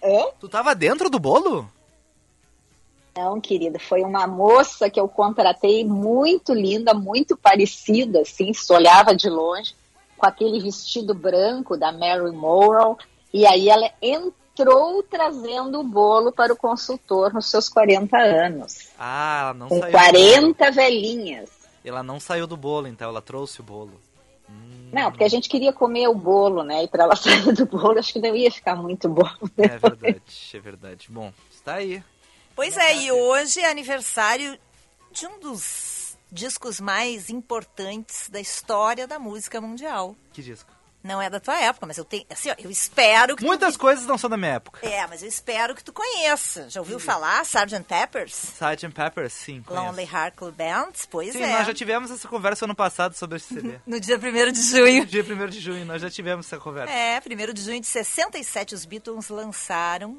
Hã? 0.00 0.24
Tu 0.38 0.48
tava 0.48 0.72
dentro 0.74 1.10
do 1.10 1.18
bolo? 1.18 1.68
Não, 3.16 3.40
querida, 3.40 3.78
foi 3.80 4.02
uma 4.02 4.26
moça 4.26 4.88
que 4.88 4.98
eu 5.00 5.06
contratei 5.08 5.84
muito 5.84 6.54
linda, 6.54 6.94
muito 6.94 7.36
parecida, 7.36 8.20
assim, 8.20 8.54
se 8.54 8.72
olhava 8.72 9.14
de 9.14 9.28
longe, 9.28 9.74
com 10.16 10.24
aquele 10.26 10.60
vestido 10.60 11.12
branco 11.12 11.76
da 11.76 11.92
Mary 11.92 12.30
Morrow, 12.30 12.96
e 13.34 13.44
aí 13.44 13.68
ela 13.68 13.90
entrou 14.00 14.32
trazendo 15.08 15.80
o 15.80 15.84
bolo 15.84 16.32
para 16.32 16.52
o 16.52 16.56
consultor 16.56 17.32
nos 17.32 17.50
seus 17.50 17.68
40 17.68 18.16
anos, 18.16 18.88
Ah, 18.98 19.40
ela 19.42 19.54
não 19.54 19.68
com 19.68 19.78
saiu. 19.80 19.92
do 19.92 19.98
bolo. 19.98 20.12
40 20.54 20.70
velhinhas. 20.70 21.50
Ela 21.84 22.02
não 22.02 22.20
saiu 22.20 22.46
do 22.46 22.56
bolo, 22.56 22.86
então 22.86 23.08
ela 23.08 23.20
trouxe 23.22 23.60
o 23.60 23.64
bolo. 23.64 24.00
Hum, 24.48 24.90
Não, 24.92 25.10
porque 25.10 25.24
a 25.24 25.28
gente 25.28 25.48
queria 25.48 25.72
comer 25.72 26.06
o 26.08 26.14
bolo, 26.14 26.62
né? 26.62 26.84
E 26.84 26.88
para 26.88 27.04
ela 27.04 27.16
sair 27.16 27.52
do 27.52 27.66
bolo, 27.66 27.98
acho 27.98 28.12
que 28.12 28.20
não 28.20 28.36
ia 28.36 28.50
ficar 28.50 28.76
muito 28.76 29.08
bom. 29.08 29.28
É 29.58 29.78
verdade, 29.78 30.22
é 30.54 30.58
verdade. 30.60 31.06
Bom, 31.10 31.32
está 31.50 31.74
aí. 31.74 32.02
Pois 32.54 32.76
é, 32.76 32.96
e 32.96 33.10
hoje 33.12 33.60
é 33.60 33.70
aniversário 33.70 34.58
de 35.10 35.26
um 35.26 35.40
dos 35.40 36.16
discos 36.30 36.80
mais 36.80 37.28
importantes 37.30 38.28
da 38.30 38.40
história 38.40 39.06
da 39.06 39.18
música 39.18 39.60
mundial. 39.60 40.14
Que 40.32 40.42
disco? 40.42 40.70
Não 41.02 41.20
é 41.20 41.28
da 41.28 41.40
tua 41.40 41.58
época, 41.58 41.86
mas 41.86 41.98
eu 41.98 42.04
tenho. 42.04 42.24
Assim, 42.30 42.50
ó, 42.50 42.54
eu 42.58 42.70
espero 42.70 43.36
que. 43.36 43.44
Muitas 43.44 43.74
tu... 43.74 43.80
coisas 43.80 44.06
não 44.06 44.16
são 44.16 44.30
da 44.30 44.36
minha 44.36 44.52
época. 44.52 44.86
É, 44.86 45.04
mas 45.06 45.22
eu 45.22 45.28
espero 45.28 45.74
que 45.74 45.82
tu 45.82 45.92
conheça. 45.92 46.70
Já 46.70 46.80
ouviu 46.80 47.00
falar? 47.00 47.42
Sgt. 47.42 47.84
Peppers? 47.88 48.32
Sgt. 48.54 48.88
Peppers, 48.90 49.32
sim. 49.32 49.62
conheço. 49.62 49.86
Lonely 49.86 50.04
Heart 50.04 50.36
Club 50.36 50.54
Band? 50.54 50.92
Pois 51.10 51.32
Sim, 51.32 51.42
é. 51.42 51.52
nós 51.52 51.66
já 51.66 51.74
tivemos 51.74 52.10
essa 52.10 52.28
conversa 52.28 52.64
ano 52.64 52.74
passado 52.74 53.14
sobre 53.14 53.36
esse 53.36 53.54
CD. 53.54 53.80
No 53.86 53.98
dia 53.98 54.16
1 54.16 54.52
de 54.52 54.62
junho. 54.62 55.06
Dia 55.06 55.22
1 55.22 55.46
de 55.48 55.60
junho, 55.60 55.84
nós 55.84 56.00
já 56.00 56.08
tivemos 56.08 56.46
essa 56.46 56.58
conversa. 56.58 56.92
É, 56.92 57.20
1 57.20 57.52
de 57.52 57.62
junho 57.62 57.80
de 57.80 57.86
67, 57.86 58.74
os 58.74 58.84
Beatles 58.84 59.28
lançaram 59.28 60.18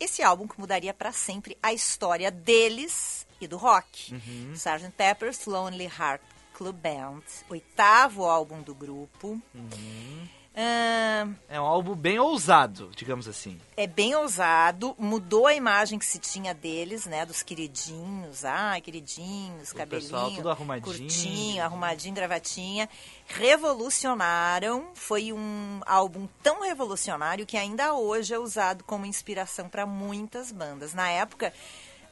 esse 0.00 0.22
álbum 0.22 0.48
que 0.48 0.58
mudaria 0.58 0.92
para 0.94 1.12
sempre 1.12 1.56
a 1.62 1.72
história 1.72 2.30
deles 2.30 3.26
e 3.40 3.46
do 3.46 3.56
rock. 3.56 4.12
Uhum. 4.12 4.52
Sgt. 4.54 4.90
Pepper's 4.96 5.44
Lonely 5.46 5.84
Heart 5.84 6.22
Club 6.62 6.76
Band, 6.76 7.22
oitavo 7.50 8.24
álbum 8.24 8.62
do 8.62 8.72
grupo. 8.72 9.40
Uhum. 9.52 10.28
Ahn, 10.54 11.34
É 11.48 11.58
um 11.58 11.64
álbum 11.64 11.94
bem 11.96 12.18
ousado, 12.20 12.90
digamos 12.94 13.26
assim. 13.26 13.58
é 13.74 13.86
bem 13.86 14.14
ousado, 14.14 14.94
mudou 14.98 15.46
a 15.46 15.54
imagem 15.54 15.98
que 15.98 16.04
se 16.04 16.18
tinha 16.20 16.52
deles, 16.54 17.04
né? 17.06 17.24
Dos 17.26 17.42
queridinhos, 17.42 18.44
ai, 18.44 18.80
queridinhos, 18.82 19.72
O 19.72 19.74
cabelinho, 19.74 20.10
pessoal 20.10 20.30
tudo 20.30 20.50
arrumadinho. 20.50 20.84
curtinho, 20.98 21.64
arrumadinho, 21.64 22.14
gravatinha. 22.14 22.88
Revolucionaram, 23.26 24.88
foi 24.94 25.32
um 25.32 25.80
álbum 25.86 26.28
tão 26.42 26.62
revolucionário 26.62 27.46
que 27.46 27.56
ainda 27.56 27.94
hoje 27.94 28.34
é 28.34 28.38
usado 28.38 28.84
como 28.84 29.06
inspiração 29.06 29.68
para 29.70 29.86
muitas 29.86 30.52
bandas. 30.52 30.92
Na 30.94 31.08
época, 31.08 31.52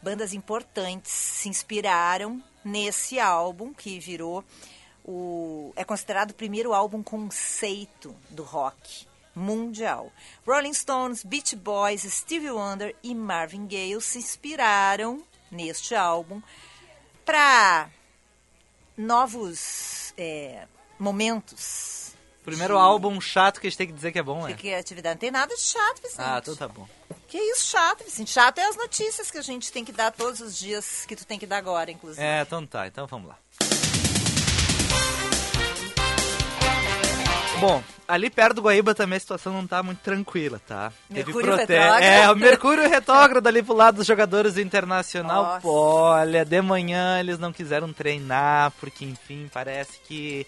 bandas 0.03 0.33
importantes 0.33 1.13
se 1.13 1.49
inspiraram 1.49 2.43
nesse 2.65 3.19
álbum 3.19 3.73
que 3.73 3.99
virou 3.99 4.45
o 5.05 5.73
é 5.77 5.85
considerado 5.85 6.31
o 6.31 6.35
primeiro 6.35 6.73
álbum 6.73 7.03
conceito 7.03 8.15
do 8.29 8.43
rock 8.43 9.07
mundial. 9.35 10.13
Rolling 10.47 10.75
Stones, 10.75 11.25
Beach 11.25 11.57
Boys, 11.57 12.03
Stevie 12.03 12.51
Wonder 12.51 12.95
e 13.03 13.15
Marvin 13.15 13.67
Gaye 13.67 14.01
se 14.01 14.19
inspiraram 14.19 15.23
neste 15.51 15.95
álbum 15.95 16.43
para 17.25 17.89
novos 18.97 20.13
é, 20.17 20.67
momentos. 20.99 22.13
Primeiro 22.45 22.79
álbum 22.79 23.21
chato 23.21 23.61
que 23.61 23.67
a 23.67 23.71
gente 23.71 23.79
tem 23.79 23.87
que 23.87 23.93
dizer 23.93 24.13
que 24.13 24.19
é 24.19 24.23
bom, 24.23 24.47
De 24.47 24.53
é? 24.53 24.57
criatividade. 24.57 25.15
Não 25.15 25.21
tem 25.21 25.31
nada 25.31 25.55
de 25.55 25.61
chato, 25.61 26.03
Vicente. 26.03 26.21
Ah, 26.21 26.39
então 26.41 26.57
tá 26.57 26.67
bom. 26.67 26.89
Que 27.31 27.39
isso, 27.39 27.69
chato, 27.71 28.03
Vicente? 28.05 28.31
Chato 28.31 28.59
é 28.59 28.67
as 28.67 28.77
notícias 28.77 29.31
que 29.31 29.39
a 29.39 29.43
gente 29.43 29.71
tem 29.71 29.85
que 29.85 29.93
dar 29.93 30.11
todos 30.11 30.41
os 30.41 30.59
dias, 30.59 31.05
que 31.07 31.15
tu 31.15 31.25
tem 31.25 31.39
que 31.39 31.47
dar 31.47 31.59
agora, 31.59 31.91
inclusive. 31.91 32.21
É, 32.25 32.43
então 32.43 32.67
tá, 32.67 32.87
então 32.89 33.07
vamos 33.07 33.29
lá. 33.29 33.37
Bom, 37.61 37.83
ali 38.09 38.31
perto 38.31 38.55
do 38.57 38.63
Guaíba 38.63 38.95
também 38.95 39.19
a 39.19 39.21
situação 39.21 39.53
não 39.53 39.67
tá 39.67 39.83
muito 39.83 39.99
tranquila, 39.99 40.59
tá? 40.67 40.91
Mercúrio 41.11 41.49
prote- 41.55 41.61
retrógrado. 41.73 42.03
É, 42.03 42.31
o 42.31 42.35
Mercúrio 42.37 42.89
retrógrado 42.89 43.47
ali 43.47 43.63
pro 43.63 43.75
lado 43.75 43.97
dos 43.97 44.07
jogadores 44.07 44.55
do 44.55 44.61
Internacional. 44.63 45.43
Nossa. 45.45 45.69
Olha, 45.69 46.43
de 46.45 46.63
manhã 46.63 47.21
eles 47.21 47.39
não 47.39 47.53
quiseram 47.53 47.93
treinar, 47.93 48.73
porque 48.81 49.05
enfim, 49.05 49.49
parece 49.53 50.01
que 50.05 50.47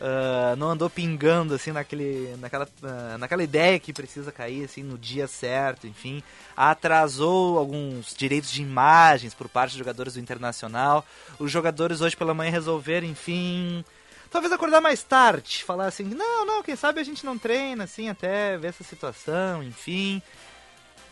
ah, 0.00 0.54
não 0.56 0.70
andou 0.70 0.90
pingando 0.90 1.54
assim 1.54 1.72
naquele, 1.72 2.36
naquela, 2.38 2.68
ah, 2.82 3.16
naquela 3.18 3.42
ideia 3.42 3.78
que 3.78 3.92
precisa 3.92 4.32
cair 4.32 4.64
assim 4.64 4.82
no 4.82 4.98
dia 4.98 5.26
certo, 5.26 5.86
enfim. 5.86 6.22
Atrasou 6.56 7.58
alguns 7.58 8.14
direitos 8.14 8.50
de 8.50 8.62
imagens 8.62 9.34
por 9.34 9.48
parte 9.48 9.72
dos 9.72 9.78
jogadores 9.78 10.14
do 10.14 10.20
Internacional. 10.20 11.04
Os 11.38 11.50
jogadores 11.50 12.00
hoje 12.00 12.16
pela 12.16 12.34
manhã 12.34 12.50
resolveram, 12.50 13.06
enfim, 13.06 13.84
talvez 14.30 14.52
acordar 14.52 14.80
mais 14.80 15.02
tarde, 15.02 15.62
falar 15.64 15.86
assim, 15.86 16.04
não, 16.04 16.46
não, 16.46 16.62
quem 16.62 16.74
sabe 16.74 17.00
a 17.00 17.04
gente 17.04 17.24
não 17.24 17.38
treina, 17.38 17.84
assim, 17.84 18.08
até 18.08 18.56
ver 18.56 18.68
essa 18.68 18.82
situação, 18.82 19.62
enfim. 19.62 20.22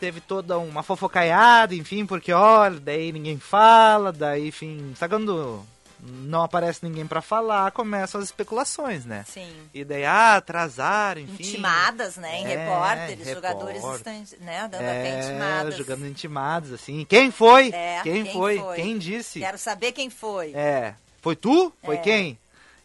Teve 0.00 0.20
toda 0.20 0.58
uma 0.58 0.82
fofocaiada, 0.82 1.74
enfim, 1.74 2.06
porque, 2.06 2.32
olha, 2.32 2.80
daí 2.80 3.12
ninguém 3.12 3.38
fala, 3.38 4.10
daí, 4.10 4.48
enfim, 4.48 4.94
sabe 4.96 5.14
quando 5.14 5.62
não 6.02 6.42
aparece 6.42 6.80
ninguém 6.82 7.06
pra 7.06 7.20
falar, 7.20 7.70
começam 7.72 8.20
as 8.20 8.26
especulações, 8.28 9.04
né? 9.04 9.24
Sim. 9.28 9.50
E 9.74 9.84
daí, 9.84 10.04
ah, 10.04 10.36
atrasaram, 10.36 11.20
enfim. 11.20 11.42
Intimadas, 11.42 12.16
né? 12.16 12.40
Em 12.40 12.44
É, 12.44 12.56
repórteres, 12.56 13.26
repórter. 13.26 13.34
jogadores 13.34 13.84
estão, 13.84 14.44
né? 14.44 14.60
Dando 14.62 14.74
até 14.82 15.08
É, 15.08 15.18
intimadas. 15.20 15.76
jogando 15.76 16.06
intimados, 16.06 16.72
assim. 16.72 17.04
Quem 17.08 17.30
foi? 17.30 17.68
É, 17.72 18.00
quem, 18.02 18.24
quem 18.24 18.32
foi? 18.32 18.58
foi? 18.58 18.76
Quem 18.76 18.98
disse? 18.98 19.40
Quero 19.40 19.58
saber 19.58 19.92
quem 19.92 20.08
foi. 20.10 20.52
É. 20.54 20.94
Foi 21.20 21.36
tu? 21.36 21.72
Foi 21.84 21.96
É. 21.96 21.98
quem? 21.98 22.38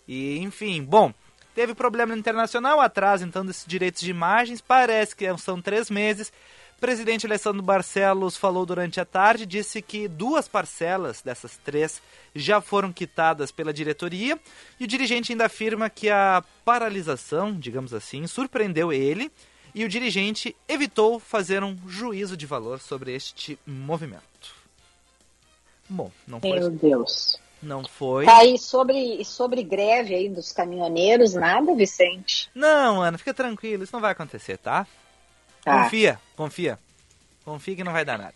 E, 0.08 0.38
enfim, 0.40 0.84
bom, 0.84 1.14
teve 1.56 1.74
problema 1.74 2.14
no 2.14 2.20
internacional, 2.20 2.80
atraso 2.82 3.24
então 3.24 3.46
desses 3.46 3.66
direitos 3.66 4.02
de 4.02 4.12
imagens, 4.12 4.62
parece 4.62 5.16
que 5.16 5.26
são 5.38 5.62
três 5.62 5.90
meses. 5.90 6.32
O 6.78 6.80
presidente 6.86 7.26
Alessandro 7.26 7.62
Barcelos 7.64 8.36
falou 8.36 8.66
durante 8.66 9.00
a 9.00 9.06
tarde, 9.06 9.46
disse 9.46 9.82
que 9.82 10.08
duas 10.08 10.48
parcelas 10.48 11.22
dessas 11.22 11.58
três 11.64 12.02
já 12.36 12.60
foram 12.60 12.92
quitadas 12.92 13.50
pela 13.50 13.74
diretoria 13.74 14.38
e 14.80 14.84
o 14.84 14.88
dirigente 14.88 15.32
ainda 15.32 15.46
afirma 15.46 15.90
que 15.90 16.10
a 16.10 16.44
paralisação, 16.66 17.54
digamos 17.58 17.94
assim, 17.94 18.28
surpreendeu 18.28 18.92
ele 18.92 19.32
e 19.74 19.86
o 19.86 19.90
dirigente 19.90 20.56
evitou 20.68 21.18
fazer 21.20 21.64
um 21.64 21.78
juízo 21.88 22.36
de 22.36 22.46
valor 22.46 22.80
sobre 22.82 23.16
este 23.16 23.58
movimento. 23.66 24.24
Bom, 25.88 26.12
não 26.28 26.42
foi, 26.42 26.60
Meu 26.60 26.70
Deus. 26.72 27.40
não 27.62 27.84
foi. 27.86 28.26
Tá 28.26 28.40
aí 28.40 28.58
sobre, 28.58 29.24
sobre 29.24 29.64
greve 29.64 30.14
aí 30.14 30.30
dos 30.30 30.52
caminhoneiros, 30.52 31.34
nada, 31.34 31.74
Vicente? 31.74 32.50
Não, 32.54 33.02
Ana, 33.02 33.18
fica 33.18 33.34
tranquilo, 33.34 33.84
isso 33.84 33.94
não 33.94 34.02
vai 34.02 34.12
acontecer, 34.12 34.58
tá? 34.58 34.86
Tá. 35.66 35.84
Confia, 35.84 36.20
confia. 36.36 36.80
Confia 37.44 37.76
que 37.76 37.84
não 37.84 37.92
vai 37.92 38.06
dar 38.06 38.20
nada. 38.20 38.36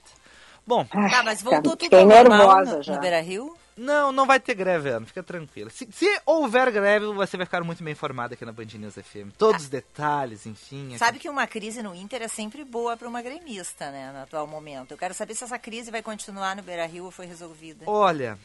Bom, 0.66 0.86
Ai, 0.92 1.10
Tá, 1.12 1.24
mas 1.24 1.44
voltou 1.44 1.78
tudo 1.78 1.96
ao 1.96 2.06
normal 2.06 2.48
nervosa 2.48 2.78
no, 2.78 2.84
já. 2.84 2.96
no 2.96 3.00
Beira 3.00 3.22
Rio? 3.22 3.56
não, 3.78 4.12
não 4.12 4.26
vai 4.26 4.40
ter 4.40 4.56
greve, 4.56 4.90
Ana, 4.90 5.06
fica 5.06 5.22
tranquilo. 5.24 5.70
Se, 5.70 5.88
se 5.92 6.22
houver 6.26 6.72
greve, 6.72 7.06
você 7.14 7.38
vai 7.38 7.46
ficar 7.46 7.64
muito 7.64 7.84
bem 7.84 7.94
informado 7.94 8.34
aqui 8.34 8.44
na 8.44 8.52
Band 8.52 8.66
News 8.74 8.96
FM. 8.96 9.32
Todos 9.38 9.64
os 9.64 9.70
detalhes, 9.70 10.46
enfim. 10.48 10.98
Sabe 10.98 11.20
que 11.20 11.30
uma 11.30 11.46
crise 11.48 11.82
no 11.84 11.96
Inter 11.96 12.24
é 12.24 12.28
sempre 12.28 12.66
boa 12.66 12.98
para 12.98 13.08
uma 13.08 13.22
gremista, 13.22 13.90
né? 13.92 14.12
No 14.12 14.24
atual 14.24 14.46
momento. 14.48 14.92
Eu 14.92 14.98
quero 14.98 15.14
saber 15.14 15.36
se 15.36 15.44
essa 15.44 15.58
crise 15.60 15.92
vai 15.92 16.02
continuar 16.02 16.56
no 16.56 16.64
Beira 16.64 16.86
Rio 16.88 17.06
ou 17.06 17.12
foi 17.12 17.28
resolvida. 17.28 17.86
Olha, 17.88 18.38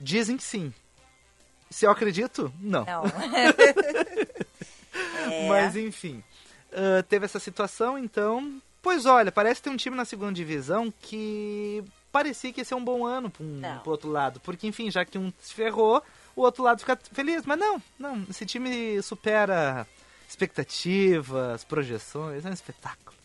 dizem 0.00 0.36
que 0.36 0.44
sim. 0.44 0.74
Se 1.70 1.86
eu 1.86 1.90
acredito, 1.90 2.52
não. 2.60 2.84
Não. 2.84 3.04
É. 5.30 5.46
Mas 5.46 5.76
enfim, 5.76 6.24
ah, 6.72 7.02
teve 7.08 7.24
essa 7.24 7.38
situação, 7.38 7.98
então 7.98 8.60
Pois 8.80 9.06
olha, 9.06 9.32
parece 9.32 9.60
ter 9.60 9.70
um 9.70 9.76
time 9.76 9.96
na 9.96 10.04
segunda 10.04 10.32
divisão 10.32 10.92
que 11.00 11.82
parecia 12.12 12.52
que 12.52 12.60
ia 12.60 12.64
ser 12.64 12.74
um 12.74 12.84
bom 12.84 13.04
ano 13.04 13.28
pro, 13.28 13.44
um, 13.44 13.60
pro 13.82 13.90
outro 13.90 14.08
lado. 14.08 14.40
Porque, 14.40 14.66
enfim, 14.66 14.90
já 14.90 15.04
que 15.04 15.18
um 15.18 15.32
se 15.40 15.52
ferrou, 15.52 16.02
o 16.36 16.42
outro 16.42 16.62
lado 16.62 16.80
fica 16.80 16.98
feliz. 17.12 17.44
Mas 17.44 17.58
não, 17.58 17.82
não, 17.98 18.24
esse 18.30 18.46
time 18.46 19.02
supera 19.02 19.86
expectativas, 20.28 21.64
projeções, 21.64 22.44
é 22.44 22.50
um 22.50 22.52
espetáculo. 22.52 23.16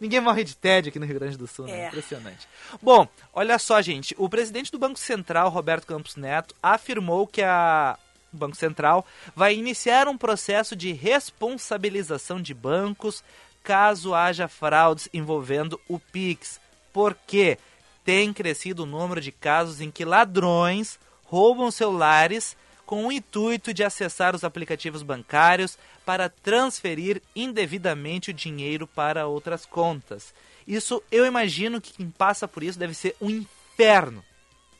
Ninguém 0.00 0.20
morre 0.20 0.44
de 0.44 0.56
tédio 0.56 0.90
aqui 0.90 0.98
no 0.98 1.06
Rio 1.06 1.18
Grande 1.18 1.36
do 1.36 1.46
Sul, 1.46 1.66
né? 1.66 1.84
É. 1.84 1.88
Impressionante. 1.88 2.48
Bom, 2.82 3.08
olha 3.32 3.58
só, 3.58 3.80
gente. 3.80 4.14
O 4.18 4.28
presidente 4.28 4.70
do 4.70 4.78
Banco 4.78 4.98
Central, 4.98 5.48
Roberto 5.50 5.86
Campos 5.86 6.16
Neto, 6.16 6.54
afirmou 6.62 7.26
que 7.26 7.42
a 7.42 7.98
o 8.34 8.38
Banco 8.38 8.56
Central 8.56 9.06
vai 9.34 9.54
iniciar 9.54 10.08
um 10.08 10.18
processo 10.18 10.74
de 10.74 10.92
responsabilização 10.92 12.40
de 12.40 12.52
bancos 12.54 13.22
caso 13.62 14.14
haja 14.14 14.46
fraudes 14.46 15.08
envolvendo 15.12 15.80
o 15.88 15.98
Pix. 15.98 16.60
Porque 16.92 17.58
tem 18.04 18.32
crescido 18.32 18.82
o 18.82 18.86
número 18.86 19.20
de 19.20 19.32
casos 19.32 19.80
em 19.80 19.90
que 19.90 20.04
ladrões 20.04 20.98
roubam 21.24 21.70
celulares 21.70 22.56
com 22.84 23.06
o 23.06 23.12
intuito 23.12 23.72
de 23.72 23.82
acessar 23.82 24.34
os 24.34 24.44
aplicativos 24.44 25.02
bancários 25.02 25.78
para 26.04 26.28
transferir 26.28 27.22
indevidamente 27.34 28.30
o 28.30 28.34
dinheiro 28.34 28.86
para 28.86 29.26
outras 29.26 29.64
contas. 29.64 30.34
Isso 30.68 31.02
eu 31.10 31.24
imagino 31.24 31.80
que 31.80 31.94
quem 31.94 32.10
passa 32.10 32.46
por 32.46 32.62
isso 32.62 32.78
deve 32.78 32.94
ser 32.94 33.16
um 33.20 33.30
inferno. 33.30 34.22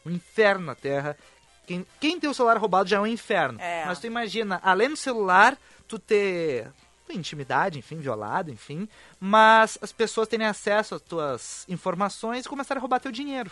Um 0.05 0.11
inferno 0.11 0.67
na 0.67 0.75
Terra. 0.75 1.17
Quem, 1.67 1.87
quem 2.01 2.21
tem 2.21 2.29
o 2.29 2.35
celular 2.35 2.59
roubado 2.59 2.89
já 2.89 2.97
é 2.97 3.01
um 3.01 3.07
inferno. 3.07 3.61
É. 3.61 3.85
Mas 3.87 3.99
tu 3.99 4.07
imagina, 4.07 4.61
além 4.63 4.89
do 4.89 4.97
celular, 4.97 5.57
tu 5.89 5.99
ter 5.99 6.71
intimidade, 7.13 7.79
enfim, 7.79 7.99
violado, 8.01 8.51
enfim, 8.51 8.89
mas 9.21 9.79
as 9.81 9.93
pessoas 9.93 10.29
terem 10.29 10.47
acesso 10.47 10.95
às 10.95 11.03
tuas 11.03 11.65
informações 11.69 12.45
e 12.45 12.49
começarem 12.49 12.79
a 12.79 12.81
roubar 12.81 13.01
teu 13.01 13.13
dinheiro. 13.13 13.51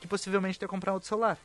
Que 0.00 0.06
possivelmente 0.06 0.58
ia 0.60 0.68
comprar 0.68 0.94
outro 0.94 1.08
celular. 1.08 1.36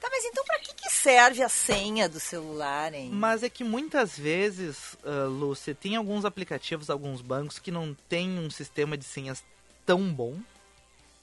Tá, 0.00 0.08
mas 0.10 0.24
então 0.24 0.44
pra 0.44 0.58
que, 0.58 0.74
que 0.74 0.90
serve 0.90 1.42
a 1.42 1.48
senha 1.48 2.08
do 2.08 2.18
celular, 2.18 2.92
hein? 2.92 3.08
Mas 3.12 3.42
é 3.42 3.48
que 3.48 3.62
muitas 3.62 4.18
vezes, 4.18 4.96
ah, 5.04 5.26
Lúcia, 5.28 5.74
tem 5.74 5.94
alguns 5.94 6.24
aplicativos, 6.24 6.90
alguns 6.90 7.22
bancos 7.22 7.58
que 7.58 7.70
não 7.70 7.96
tem 8.08 8.38
um 8.38 8.50
sistema 8.50 8.96
de 8.96 9.04
senhas 9.04 9.44
tão 9.86 10.12
bom. 10.12 10.38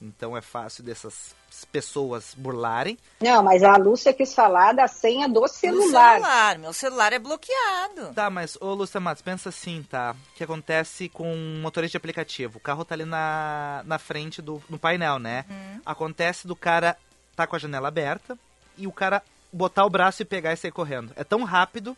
Então 0.00 0.36
é 0.36 0.40
fácil 0.40 0.84
dessas 0.84 1.34
pessoas 1.72 2.32
burlarem. 2.36 2.96
Não, 3.20 3.42
mas 3.42 3.64
a 3.64 3.76
Lúcia 3.76 4.12
quis 4.12 4.32
falar 4.32 4.72
da 4.72 4.86
senha 4.86 5.28
do 5.28 5.40
Do 5.40 5.48
celular. 5.48 6.12
celular. 6.14 6.58
Meu 6.58 6.72
celular 6.72 7.12
é 7.12 7.18
bloqueado. 7.18 8.14
Tá, 8.14 8.30
mas, 8.30 8.56
ô 8.60 8.74
Lúcia 8.74 9.00
Matos, 9.00 9.22
pensa 9.22 9.48
assim, 9.48 9.82
tá? 9.82 10.14
O 10.32 10.36
que 10.36 10.44
acontece 10.44 11.08
com 11.08 11.32
um 11.34 11.60
motorista 11.60 11.92
de 11.92 11.96
aplicativo? 11.96 12.58
O 12.58 12.60
carro 12.60 12.84
tá 12.84 12.94
ali 12.94 13.04
na, 13.04 13.82
na 13.86 13.98
frente 13.98 14.40
do 14.40 14.62
no 14.70 14.78
painel, 14.78 15.18
né? 15.18 15.44
Acontece 15.84 16.46
do 16.46 16.54
cara 16.54 16.96
tá 17.34 17.46
com 17.46 17.56
a 17.56 17.58
janela 17.58 17.88
aberta 17.88 18.38
e 18.76 18.86
o 18.86 18.92
cara 18.92 19.20
botar 19.52 19.84
o 19.84 19.90
braço 19.90 20.22
e 20.22 20.24
pegar 20.24 20.52
e 20.52 20.56
sair 20.56 20.70
correndo. 20.72 21.12
É 21.16 21.24
tão 21.24 21.42
rápido 21.42 21.96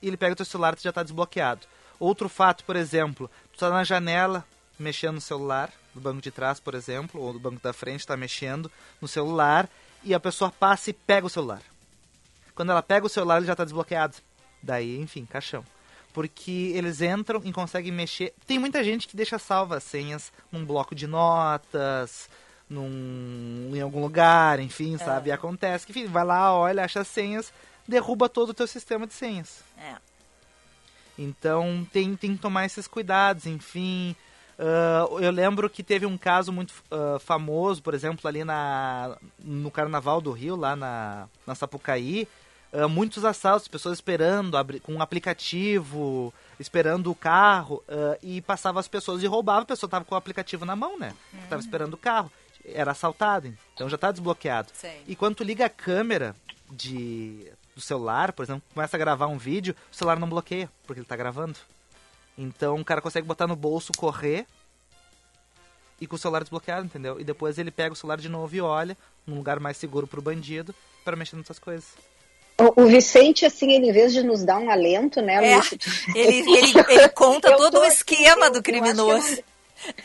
e 0.00 0.06
ele 0.06 0.16
pega 0.16 0.32
o 0.34 0.36
teu 0.36 0.46
celular 0.46 0.74
e 0.74 0.76
tu 0.76 0.82
já 0.82 0.92
tá 0.92 1.02
desbloqueado. 1.02 1.66
Outro 1.98 2.28
fato, 2.28 2.64
por 2.64 2.76
exemplo, 2.76 3.28
tu 3.52 3.58
tá 3.58 3.68
na 3.70 3.82
janela 3.84 4.44
mexendo 4.78 5.14
no 5.16 5.20
celular, 5.20 5.70
do 5.94 6.00
banco 6.00 6.20
de 6.20 6.30
trás, 6.30 6.60
por 6.60 6.74
exemplo, 6.74 7.20
ou 7.20 7.32
do 7.32 7.38
banco 7.38 7.60
da 7.62 7.72
frente, 7.72 8.06
tá 8.06 8.16
mexendo 8.16 8.70
no 9.00 9.08
celular 9.08 9.68
e 10.02 10.14
a 10.14 10.20
pessoa 10.20 10.50
passa 10.50 10.90
e 10.90 10.92
pega 10.92 11.26
o 11.26 11.30
celular. 11.30 11.62
Quando 12.54 12.70
ela 12.70 12.82
pega 12.82 13.06
o 13.06 13.08
celular, 13.08 13.38
ele 13.38 13.46
já 13.46 13.56
tá 13.56 13.64
desbloqueado. 13.64 14.16
Daí, 14.62 14.98
enfim, 15.00 15.24
caixão. 15.24 15.64
Porque 16.12 16.72
eles 16.74 17.00
entram 17.00 17.40
e 17.44 17.52
conseguem 17.52 17.92
mexer. 17.92 18.34
Tem 18.46 18.58
muita 18.58 18.82
gente 18.82 19.06
que 19.06 19.16
deixa 19.16 19.38
salva 19.38 19.76
as 19.76 19.84
senhas 19.84 20.32
num 20.50 20.64
bloco 20.64 20.94
de 20.94 21.06
notas, 21.06 22.28
num, 22.68 23.70
em 23.74 23.80
algum 23.80 24.00
lugar, 24.00 24.60
enfim, 24.60 24.98
sabe? 24.98 25.30
E 25.30 25.32
acontece 25.32 25.86
que, 25.86 25.92
enfim, 25.92 26.06
vai 26.06 26.24
lá, 26.24 26.54
olha, 26.54 26.84
acha 26.84 27.00
as 27.00 27.08
senhas, 27.08 27.52
derruba 27.86 28.28
todo 28.28 28.50
o 28.50 28.54
teu 28.54 28.66
sistema 28.66 29.06
de 29.06 29.14
senhas. 29.14 29.62
É. 29.78 29.96
Então 31.18 31.86
tem, 31.92 32.16
tem 32.16 32.34
que 32.34 32.42
tomar 32.42 32.64
esses 32.64 32.86
cuidados, 32.86 33.46
enfim. 33.46 34.16
Ah, 34.60 35.08
eu 35.20 35.30
lembro 35.30 35.70
que 35.70 35.82
teve 35.82 36.04
um 36.04 36.18
caso 36.18 36.52
muito 36.52 36.74
ah, 36.90 37.16
famoso, 37.18 37.82
por 37.82 37.94
exemplo, 37.94 38.28
ali 38.28 38.44
na, 38.44 39.16
no 39.38 39.70
Carnaval 39.70 40.20
do 40.20 40.30
Rio, 40.30 40.54
lá 40.54 40.76
na, 40.76 41.26
na 41.46 41.54
Sapucaí. 41.54 42.28
ah, 42.70 42.86
muitos 42.86 43.24
assaltos, 43.24 43.66
pessoas 43.66 43.96
esperando 43.96 44.58
com 44.82 44.92
um 44.92 45.00
aplicativo, 45.00 46.32
esperando 46.58 47.10
o 47.10 47.14
carro, 47.14 47.82
e 48.22 48.42
passava 48.42 48.78
as 48.78 48.86
pessoas 48.86 49.22
e 49.22 49.26
roubava, 49.26 49.62
a 49.62 49.64
pessoa 49.64 49.88
estava 49.88 50.04
com 50.04 50.14
o 50.14 50.18
aplicativo 50.18 50.66
na 50.66 50.76
mão, 50.76 50.98
né? 50.98 51.14
Estava 51.42 51.62
esperando 51.62 51.94
o 51.94 51.98
carro. 51.98 52.30
Era 52.62 52.90
assaltado, 52.90 53.50
então 53.72 53.88
já 53.88 53.94
está 53.94 54.12
desbloqueado. 54.12 54.68
Sei. 54.74 55.02
E 55.08 55.16
quando 55.16 55.36
tu 55.36 55.42
liga 55.42 55.64
a 55.64 55.70
câmera 55.70 56.36
de, 56.70 57.50
do 57.74 57.80
celular, 57.80 58.32
por 58.32 58.42
exemplo, 58.42 58.62
começa 58.74 58.94
a 58.94 58.98
gravar 58.98 59.28
um 59.28 59.38
vídeo, 59.38 59.74
o 59.90 59.96
celular 59.96 60.18
não 60.18 60.28
bloqueia, 60.28 60.70
porque 60.86 61.00
ele 61.00 61.06
tá 61.06 61.16
gravando. 61.16 61.58
Então 62.42 62.76
o 62.80 62.84
cara 62.84 63.00
consegue 63.02 63.26
botar 63.26 63.46
no 63.46 63.54
bolso, 63.54 63.92
correr 63.96 64.46
e 66.00 66.06
com 66.06 66.16
o 66.16 66.18
celular 66.18 66.40
desbloqueado, 66.40 66.86
entendeu? 66.86 67.20
E 67.20 67.24
depois 67.24 67.58
ele 67.58 67.70
pega 67.70 67.92
o 67.92 67.96
celular 67.96 68.16
de 68.18 68.28
novo 68.28 68.54
e 68.56 68.60
olha 68.60 68.96
num 69.26 69.36
lugar 69.36 69.60
mais 69.60 69.76
seguro 69.76 70.06
pro 70.06 70.22
bandido 70.22 70.74
para 71.04 71.16
mexer 71.16 71.36
nessas 71.36 71.58
coisas. 71.58 71.84
O, 72.76 72.86
Vicente, 72.86 73.44
assim, 73.46 73.72
ele, 73.72 73.88
em 73.88 73.92
vez 73.92 74.12
de 74.12 74.22
nos 74.22 74.42
dar 74.44 74.58
um 74.58 74.70
alento, 74.70 75.20
né, 75.22 75.34
É, 75.52 75.58
ele, 76.14 76.36
ele, 76.56 76.72
ele 76.88 77.08
conta 77.10 77.54
todo 77.56 77.80
o 77.80 77.84
esquema 77.84 78.46
eu- 78.46 78.52
do 78.52 78.58
eu 78.58 78.62
criminoso. 78.62 79.12
acho 79.12 79.36
que 79.36 79.44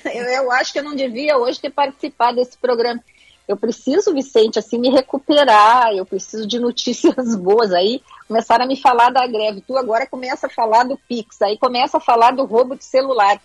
Eu, 0.05 0.13
não- 0.13 0.21
eu- 0.29 0.43
eu 0.43 0.51
acho 0.51 0.73
que 0.73 0.79
eu 0.79 0.83
não 0.83 0.95
devia 0.95 1.37
hoje 1.37 1.59
ter 1.59 1.69
participado 1.69 2.37
desse 2.37 2.57
programa. 2.57 3.01
Eu 3.47 3.55
preciso, 3.55 4.13
Vicente, 4.13 4.57
assim, 4.57 4.77
me 4.77 4.89
recuperar. 4.89 5.93
Eu 5.93 6.05
preciso 6.05 6.47
de 6.47 6.59
notícias 6.59 7.35
boas. 7.37 7.71
Aí 7.71 8.01
começaram 8.27 8.65
a 8.65 8.67
me 8.67 8.75
falar 8.75 9.11
da 9.11 9.25
greve. 9.27 9.61
Tu 9.61 9.77
agora 9.77 10.07
começa 10.07 10.47
a 10.47 10.49
falar 10.49 10.83
do 10.83 10.97
Pix. 11.07 11.41
Aí 11.41 11.57
começa 11.57 11.97
a 11.97 12.01
falar 12.01 12.31
do 12.31 12.45
roubo 12.45 12.75
de 12.75 12.83
celular. 12.83 13.39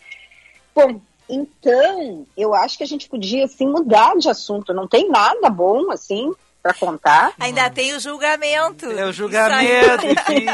Bom, 0.75 1.01
então, 1.29 2.27
eu 2.37 2.55
acho 2.55 2.77
que 2.77 2.85
a 2.85 2.87
gente 2.87 3.09
podia, 3.09 3.45
assim, 3.45 3.67
mudar 3.67 4.17
de 4.17 4.29
assunto. 4.29 4.75
Não 4.75 4.89
tem 4.89 5.09
nada 5.09 5.49
bom, 5.49 5.91
assim, 5.91 6.33
para 6.63 6.75
contar. 6.75 7.33
Ainda 7.39 7.69
tem 7.71 7.95
o 7.95 8.01
julgamento. 8.01 8.91
É 8.91 9.07
o 9.07 9.13
julgamento, 9.13 10.07
enfim. 10.07 10.47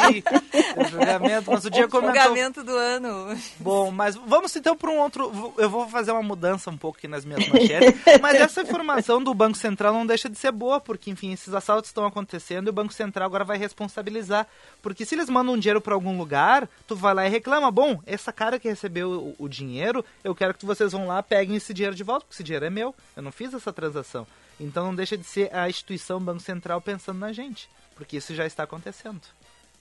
É 0.53 0.81
o 0.81 0.89
julgamento, 0.89 1.51
mas 1.51 1.65
o 1.65 1.71
dia 1.71 1.87
O 1.87 1.89
comentou. 1.89 2.23
julgamento 2.23 2.63
do 2.65 2.77
ano. 2.77 3.37
Bom, 3.59 3.91
mas 3.91 4.15
vamos 4.15 4.55
então 4.55 4.77
para 4.77 4.91
um 4.91 4.99
outro. 4.99 5.55
Eu 5.59 5.69
vou 5.69 5.89
fazer 5.89 6.13
uma 6.13 6.23
mudança 6.23 6.71
um 6.71 6.77
pouco 6.77 6.99
aqui 6.99 7.09
nas 7.09 7.25
minhas 7.25 7.49
manchetes. 7.49 8.01
mas 8.21 8.41
essa 8.41 8.63
informação 8.63 9.23
do 9.23 9.35
Banco 9.35 9.57
Central 9.57 9.93
não 9.93 10.07
deixa 10.07 10.29
de 10.29 10.39
ser 10.39 10.53
boa, 10.53 10.81
porque, 10.81 11.11
enfim, 11.11 11.33
esses 11.33 11.53
assaltos 11.53 11.91
estão 11.91 12.07
acontecendo 12.07 12.69
e 12.69 12.71
o 12.71 12.73
Banco 12.73 12.93
Central 12.93 13.27
agora 13.27 13.45
vai 13.45 13.59
responsabilizar. 13.59 14.47
Porque 14.81 15.05
se 15.05 15.15
eles 15.15 15.29
mandam 15.29 15.59
dinheiro 15.59 15.81
para 15.81 15.95
algum 15.95 16.17
lugar, 16.17 16.69
tu 16.87 16.95
vai 16.95 17.15
lá 17.15 17.27
e 17.27 17.31
reclama: 17.31 17.71
bom, 17.71 18.01
essa 18.07 18.33
cara 18.33 18.59
que 18.59 18.69
recebeu 18.69 19.11
o, 19.11 19.45
o 19.45 19.49
dinheiro, 19.49 20.05
eu 20.23 20.35
quero 20.35 20.55
que 20.55 20.65
vocês 20.65 20.93
vão 20.93 21.07
lá 21.07 21.23
peguem 21.23 21.57
esse 21.57 21.75
dinheiro 21.75 21.97
de 21.97 22.05
volta, 22.05 22.25
porque 22.25 22.35
esse 22.35 22.45
dinheiro 22.45 22.67
é 22.67 22.71
meu. 22.71 22.95
Eu 23.17 23.23
não 23.23 23.33
fiz 23.33 23.53
essa 23.53 23.73
transação. 23.73 24.27
Então 24.59 24.87
não 24.87 24.95
deixa 24.95 25.17
de 25.17 25.25
ser 25.25 25.55
a 25.55 25.69
instituição 25.69 26.21
Banco 26.21 26.41
Central 26.41 26.81
pensando 26.81 27.19
na 27.19 27.33
gente, 27.33 27.69
porque 27.95 28.17
isso 28.17 28.35
já 28.35 28.47
está 28.47 28.63
acontecendo. 28.63 29.21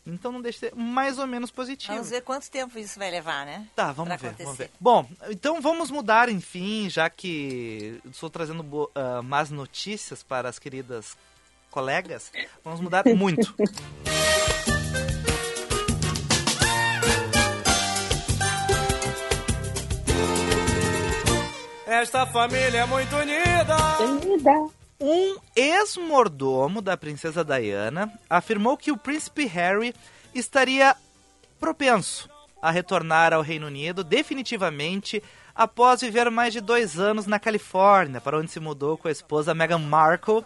Então 0.05 0.31
não 0.31 0.41
deixa 0.41 0.59
de 0.59 0.69
ser 0.69 0.75
mais 0.75 1.17
ou 1.17 1.25
menos 1.25 1.49
positivo. 1.49 1.93
Vamos 1.93 2.09
ver 2.09 2.21
quanto 2.21 2.49
tempo 2.51 2.77
isso 2.77 2.99
vai 2.99 3.09
levar, 3.09 3.45
né? 3.45 3.67
Tá, 3.75 3.91
vamos 3.91 4.21
ver, 4.21 4.35
vamos 4.37 4.57
ver. 4.57 4.69
Bom, 4.79 5.09
então 5.29 5.59
vamos 5.61 5.89
mudar, 5.89 6.29
enfim, 6.29 6.89
já 6.89 7.09
que 7.09 7.99
estou 8.05 8.29
trazendo 8.29 8.91
ah, 8.93 9.21
más 9.23 9.49
notícias 9.49 10.21
para 10.21 10.47
as 10.47 10.59
queridas 10.59 11.17
colegas, 11.71 12.31
vamos 12.63 12.79
mudar 12.79 13.03
muito. 13.15 13.55
Esta 21.87 22.25
família 22.25 22.79
é 22.79 22.85
muito 22.85 23.15
unida. 23.15 23.75
Querida. 23.97 24.51
Um 24.99 25.37
ex-mordomo 25.55 26.81
da 26.81 26.97
princesa 26.97 27.43
Diana 27.43 28.11
afirmou 28.27 28.75
que 28.75 28.91
o 28.91 28.97
príncipe 28.97 29.45
Harry 29.45 29.93
estaria 30.33 30.95
propenso 31.59 32.27
a 32.59 32.71
retornar 32.71 33.33
ao 33.33 33.41
Reino 33.43 33.67
Unido 33.67 34.03
definitivamente 34.03 35.21
após 35.53 36.01
viver 36.01 36.31
mais 36.31 36.53
de 36.53 36.59
dois 36.59 36.99
anos 36.99 37.27
na 37.27 37.39
Califórnia, 37.39 38.19
para 38.19 38.39
onde 38.39 38.49
se 38.49 38.59
mudou 38.59 38.97
com 38.97 39.07
a 39.07 39.11
esposa 39.11 39.53
Meghan 39.53 39.77
Markle 39.77 40.43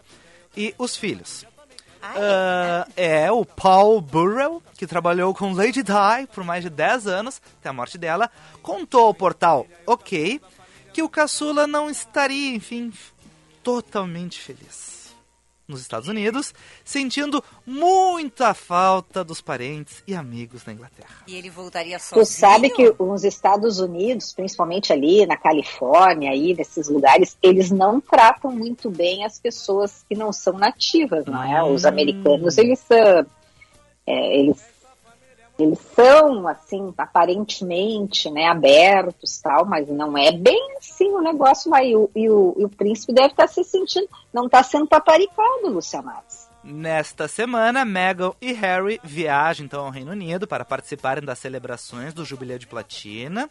e 0.57 0.75
os 0.77 0.97
filhos. 0.97 1.45
Ah, 2.01 2.87
é, 2.95 3.31
o 3.31 3.45
Paul 3.45 4.01
Burrell, 4.01 4.61
que 4.77 4.87
trabalhou 4.87 5.33
com 5.33 5.53
Lady 5.53 5.83
Di 5.83 6.27
por 6.33 6.43
mais 6.43 6.63
de 6.63 6.69
10 6.69 7.07
anos, 7.07 7.41
até 7.59 7.69
a 7.69 7.73
morte 7.73 7.97
dela, 7.97 8.29
contou 8.61 9.07
ao 9.07 9.13
portal 9.13 9.65
OK 9.85 10.41
que 10.93 11.01
o 11.03 11.09
caçula 11.09 11.65
não 11.67 11.89
estaria, 11.89 12.55
enfim, 12.55 12.91
totalmente 13.63 14.39
feliz. 14.39 14.97
nos 15.67 15.81
Estados 15.81 16.07
Unidos, 16.09 16.51
sentindo 16.83 17.43
muita 17.63 18.55
falta 18.55 19.23
dos 19.23 19.39
parentes 19.39 20.01
e 20.07 20.15
amigos 20.15 20.65
na 20.65 20.73
Inglaterra. 20.73 21.17
E 21.27 21.35
ele 21.35 21.47
voltaria 21.51 21.99
sozinho? 21.99 22.25
Tu 22.25 22.27
sabe 22.27 22.69
que 22.71 22.95
os 22.97 23.23
Estados 23.23 23.79
Unidos, 23.79 24.33
principalmente 24.33 24.91
ali 24.91 25.27
na 25.27 25.37
Califórnia, 25.37 26.31
aí 26.31 26.55
nesses 26.55 26.89
lugares, 26.89 27.37
eles 27.43 27.69
não 27.69 28.01
tratam 28.01 28.51
muito 28.51 28.89
bem 28.89 29.23
as 29.23 29.37
pessoas 29.39 30.03
que 30.09 30.15
não 30.15 30.33
são 30.33 30.53
nativas, 30.57 31.23
não 31.27 31.43
é? 31.43 31.63
Os 31.63 31.83
Hum. 31.85 31.89
americanos, 31.89 32.57
eles 32.57 32.79
são, 32.79 33.27
é, 34.07 34.39
eles, 34.39 34.57
eles 35.63 35.79
são 35.95 36.47
assim, 36.47 36.93
aparentemente, 36.97 38.29
né, 38.29 38.47
abertos, 38.47 39.39
tal, 39.39 39.65
mas 39.65 39.87
não 39.87 40.17
é 40.17 40.31
bem 40.31 40.75
assim 40.77 41.09
o 41.09 41.21
negócio. 41.21 41.71
E 41.83 41.95
o, 41.95 42.09
e 42.15 42.29
o, 42.29 42.55
e 42.57 42.65
o 42.65 42.69
príncipe 42.69 43.13
deve 43.13 43.29
estar 43.29 43.47
se 43.47 43.63
sentindo, 43.63 44.07
não 44.33 44.45
está 44.45 44.63
sendo 44.63 44.87
paparicado, 44.87 45.69
Lúcia 45.69 46.01
Matos. 46.01 46.47
Nesta 46.63 47.27
semana, 47.27 47.85
Meghan 47.85 48.33
e 48.41 48.51
Harry 48.51 48.99
viajam 49.03 49.65
então 49.65 49.85
ao 49.85 49.91
Reino 49.91 50.11
Unido 50.11 50.45
para 50.45 50.65
participarem 50.65 51.23
das 51.23 51.39
celebrações 51.39 52.13
do 52.13 52.25
Jubileu 52.25 52.59
de 52.59 52.67
Platina. 52.67 53.49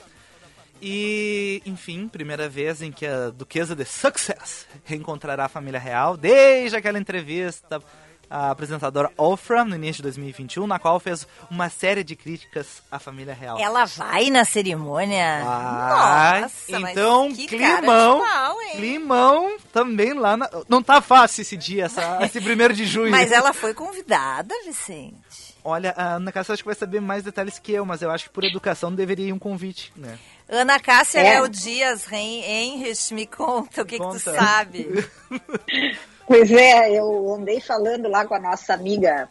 E, 0.80 1.60
enfim, 1.66 2.06
primeira 2.06 2.48
vez 2.48 2.82
em 2.82 2.92
que 2.92 3.06
a 3.06 3.30
Duquesa 3.30 3.74
de 3.74 3.84
Success 3.84 4.66
reencontrará 4.84 5.46
a 5.46 5.48
família 5.48 5.80
real 5.80 6.16
desde 6.16 6.76
aquela 6.76 6.98
entrevista 6.98 7.82
à 8.30 8.50
apresentadora 8.50 9.10
Oprah 9.16 9.64
no 9.64 9.74
início 9.74 9.96
de 9.96 10.02
2021, 10.02 10.66
na 10.66 10.78
qual 10.78 10.98
fez 11.00 11.26
uma 11.50 11.68
série 11.68 12.04
de 12.04 12.14
críticas 12.16 12.82
à 12.90 12.98
família 12.98 13.32
real. 13.34 13.58
Ela 13.58 13.84
vai 13.84 14.30
na 14.30 14.44
cerimônia? 14.44 15.42
Vai. 15.44 16.40
Nossa, 16.42 16.72
então, 16.90 17.32
climão, 17.34 18.22
hein? 18.62 18.76
climão 18.76 19.56
também 19.72 20.12
lá 20.14 20.36
na... 20.36 20.48
Não 20.68 20.82
tá 20.82 21.00
fácil 21.00 21.42
esse 21.42 21.56
dia, 21.56 21.84
essa, 21.86 22.18
esse 22.24 22.40
primeiro 22.40 22.74
de 22.74 22.86
junho. 22.86 23.10
Mas 23.10 23.32
ela 23.32 23.52
foi 23.52 23.72
convidada, 23.74 24.54
Vicente. 24.64 25.56
Olha, 25.64 25.92
a 25.96 26.14
Ana 26.14 26.32
Cássia 26.32 26.54
acho 26.54 26.62
que 26.62 26.68
vai 26.68 26.74
saber 26.74 27.00
mais 27.00 27.24
detalhes 27.24 27.58
que 27.58 27.72
eu, 27.72 27.84
mas 27.84 28.00
eu 28.00 28.10
acho 28.10 28.24
que 28.24 28.30
por 28.30 28.44
educação 28.44 28.94
deveria 28.94 29.26
ir 29.28 29.32
um 29.32 29.38
convite, 29.38 29.92
né? 29.96 30.18
Ana 30.48 30.78
Cássia 30.80 31.18
É. 31.20 31.34
Léo 31.34 31.48
Dias 31.48 32.06
Ren- 32.06 32.42
Henrich, 32.42 33.12
me 33.12 33.26
conta 33.26 33.82
o 33.82 33.84
que, 33.84 33.96
que 33.98 34.02
tu 34.02 34.08
Conta. 34.08 34.18
sabe. 34.18 34.86
Pois 36.28 36.52
é, 36.52 36.92
eu 36.92 37.34
andei 37.34 37.58
falando 37.58 38.06
lá 38.06 38.26
com 38.26 38.34
a 38.34 38.38
nossa 38.38 38.74
amiga 38.74 39.30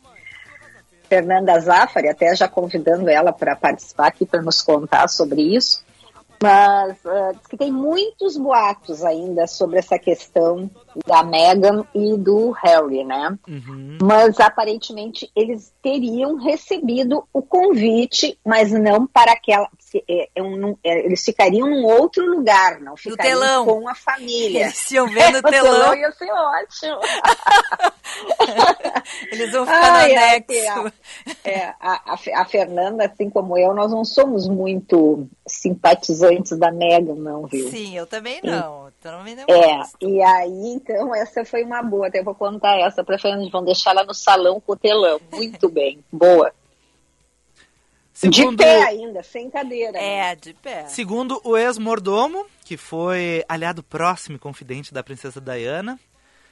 Fernanda 1.08 1.60
Zaffari, 1.60 2.10
até 2.10 2.36
já 2.36 2.48
convidando 2.48 3.08
ela 3.08 3.32
para 3.32 3.56
participar 3.56 4.08
aqui 4.08 4.26
para 4.26 4.42
nos 4.42 4.64
contar 4.64 5.08
sobre 5.08 5.56
isso. 5.56 5.86
Mas 6.42 6.98
que 7.48 7.56
tem 7.56 7.72
muitos 7.72 8.36
boatos 8.36 9.04
ainda 9.04 9.46
sobre 9.46 9.78
essa 9.78 10.00
questão 10.00 10.70
da 11.06 11.24
Meghan 11.24 11.86
e 11.94 12.18
do 12.18 12.52
Harry, 12.52 13.04
né? 13.04 13.38
Uhum. 13.48 13.98
Mas 14.02 14.40
aparentemente 14.40 15.30
eles 15.36 15.74
teriam 15.82 16.36
recebido 16.38 17.24
o 17.34 17.42
convite, 17.42 18.40
mas 18.46 18.72
não 18.72 19.06
para 19.06 19.34
aquela. 19.34 19.68
se- 19.80 20.04
é, 20.10 20.30
é 20.36 20.44
um- 20.44 20.76
é, 20.84 21.06
eles 21.06 21.24
ficariam 21.24 21.70
num 21.70 21.86
outro 21.86 22.26
lugar, 22.26 22.80
não 22.82 22.98
ficariam 22.98 23.40
telão. 23.40 23.66
com 23.66 23.88
a 23.88 23.96
família. 23.96 24.66
Eles 24.66 24.92
iam 24.92 25.08
ver 25.08 25.32
no 25.32 25.40
O 25.40 25.50
telão, 25.50 25.96
ia 25.96 26.12
ser 26.12 26.30
ótimo. 26.32 27.00
eles 29.32 29.52
vão 29.52 29.66
ficar 29.66 29.94
Ai, 29.94 30.14
no 30.14 30.20
anexo. 30.20 30.94
É, 31.44 31.74
a, 31.80 32.14
a 32.14 32.18
Fe- 32.18 32.34
a 32.34 32.46
Fernanda, 32.46 33.06
assim 33.06 33.30
como 33.30 33.58
eu, 33.58 33.74
nós 33.74 33.92
não 33.92 34.04
somos 34.04 34.48
muito 34.48 35.28
simpatizantes 35.48 36.58
da 36.58 36.72
Megan, 36.72 37.16
não, 37.16 37.46
viu? 37.48 37.70
Sim, 37.70 37.98
eu 37.98 38.06
também 38.06 38.40
não. 38.44 38.88
Também 39.02 39.36
não 39.36 39.44
É, 39.48 39.78
gosto. 39.78 39.98
e 40.02 40.22
aí, 40.22 40.80
então, 40.88 41.14
essa 41.14 41.44
foi 41.44 41.64
uma 41.64 41.82
boa. 41.84 42.08
Até 42.08 42.24
vou 42.24 42.34
contar 42.34 42.78
essa 42.80 43.04
pra 43.04 43.20
Fernanda. 43.20 43.50
Vão 43.50 43.64
deixar 43.66 43.92
ela 43.92 44.04
no 44.06 44.14
salão 44.14 44.60
com 44.62 44.72
o 44.72 44.76
telão. 44.78 45.20
Muito 45.32 45.68
bem. 45.70 46.04
Boa. 46.12 46.54
De 48.14 48.36
Segundo, 48.36 48.58
pé 48.58 48.84
ainda, 48.84 49.22
sem 49.22 49.50
cadeira. 49.50 49.92
né? 49.92 50.32
É, 50.32 50.36
de 50.36 50.54
pé. 50.54 50.88
segundo 50.88 51.40
o 51.44 51.56
ex-mordomo, 51.56 52.48
que 52.66 52.76
foi 52.76 53.44
aliado 53.48 53.84
próximo 53.84 54.38
e 54.38 54.40
confidente 54.40 54.92
da 54.92 55.04
princesa 55.04 55.40
Diana, 55.40 56.00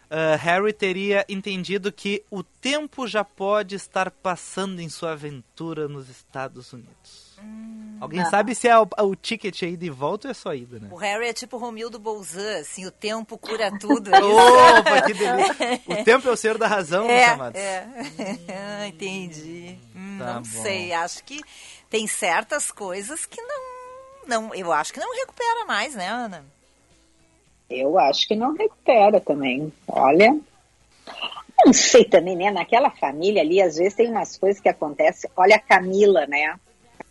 ah, 0.09 0.35
Harry 0.35 0.71
teria 0.73 1.25
entendido 1.27 1.91
que 1.91 2.23
o 2.29 2.43
tempo 2.43 3.07
já 3.07 3.23
pode 3.23 3.75
estar 3.75 4.11
passando 4.11 4.79
em 4.79 4.89
sua 4.89 5.13
aventura 5.13 5.87
nos 5.87 6.07
Estados 6.07 6.71
Unidos. 6.71 7.24
Alguém 7.99 8.19
Ah. 8.21 8.25
sabe 8.29 8.53
se 8.53 8.67
é 8.67 8.77
o, 8.77 8.85
o 8.99 9.15
ticket 9.15 9.63
aí 9.63 9.77
de 9.77 9.89
volta 9.89 10.27
ou 10.27 10.31
é 10.31 10.33
só 10.33 10.53
ida, 10.53 10.79
né? 10.79 10.89
O 10.91 10.95
Harry 10.97 11.27
é 11.29 11.33
tipo 11.33 11.57
Romildo 11.57 11.97
Bolzan, 11.97 12.59
assim, 12.59 12.85
o 12.85 12.91
tempo 12.91 13.37
cura 13.37 13.71
tudo. 13.79 14.11
Opa, 14.11 15.01
que 15.05 15.13
delícia. 15.13 15.55
O 15.87 16.03
tempo 16.03 16.27
é 16.27 16.31
o 16.31 16.35
ser 16.35 16.57
da 16.57 16.67
razão, 16.67 17.09
É, 17.09 17.25
chamados. 17.25 17.59
é. 17.59 17.87
Ah, 18.49 18.87
Entendi. 18.87 19.77
Hum, 19.95 20.17
Tá 20.19 20.25
não 20.35 20.41
bom. 20.41 20.45
sei, 20.61 20.91
acho 20.93 21.23
que 21.23 21.41
tem 21.89 22.05
certas 22.05 22.69
coisas 22.69 23.25
que 23.25 23.41
não, 23.41 23.61
não, 24.27 24.53
eu 24.55 24.71
acho 24.73 24.93
que 24.93 24.99
não 24.99 25.15
recupera 25.15 25.65
mais, 25.65 25.95
né, 25.95 26.07
Ana? 26.09 26.43
Eu 27.69 27.97
acho 27.97 28.27
que 28.27 28.35
não 28.35 28.53
recupera 28.53 29.19
também. 29.21 29.71
Olha. 29.87 30.37
Não 31.65 31.73
sei 31.73 32.03
também, 32.03 32.35
né? 32.35 32.51
Naquela 32.51 32.91
família 32.91 33.41
ali, 33.41 33.61
às 33.61 33.77
vezes 33.77 33.93
tem 33.95 34.09
umas 34.11 34.37
coisas 34.37 34.61
que 34.61 34.69
acontecem. 34.69 35.29
Olha 35.35 35.55
a 35.55 35.59
Camila, 35.59 36.27
né? 36.27 36.59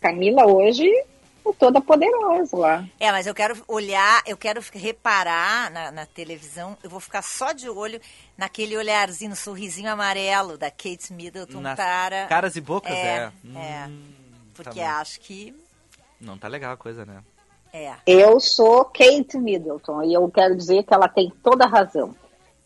Camila 0.09 0.45
hoje 0.45 0.87
é 0.87 1.51
toda 1.57 1.81
poderosa 1.81 2.55
lá. 2.55 2.85
É, 2.99 3.11
mas 3.11 3.25
eu 3.25 3.33
quero 3.33 3.57
olhar, 3.67 4.21
eu 4.27 4.37
quero 4.37 4.61
reparar 4.71 5.71
na, 5.71 5.91
na 5.91 6.05
televisão, 6.05 6.77
eu 6.83 6.89
vou 6.91 6.99
ficar 6.99 7.23
só 7.23 7.51
de 7.53 7.67
olho 7.67 7.99
naquele 8.37 8.77
olharzinho, 8.77 9.35
sorrisinho 9.35 9.89
amarelo 9.91 10.59
da 10.59 10.69
Kate 10.69 11.11
Middleton 11.11 11.59
Nas 11.59 11.75
para... 11.75 12.27
caras 12.27 12.55
e 12.55 12.61
bocas, 12.61 12.91
é. 12.91 12.95
É, 12.95 13.31
Hum, 13.43 13.57
é. 13.57 13.89
Porque 14.53 14.79
bom. 14.79 14.85
acho 14.85 15.19
que 15.21 15.55
Não 16.21 16.37
tá 16.37 16.47
legal 16.47 16.73
a 16.73 16.77
coisa, 16.77 17.03
né? 17.03 17.23
é. 17.73 17.93
Eu 18.05 18.39
sou 18.39 18.85
Kate 18.85 19.37
Middleton 19.39 20.03
e 20.03 20.13
eu 20.13 20.29
quero 20.29 20.55
dizer 20.55 20.83
que 20.83 20.93
ela 20.93 21.07
tem 21.09 21.33
toda 21.43 21.65
a 21.65 21.67
razão. 21.67 22.15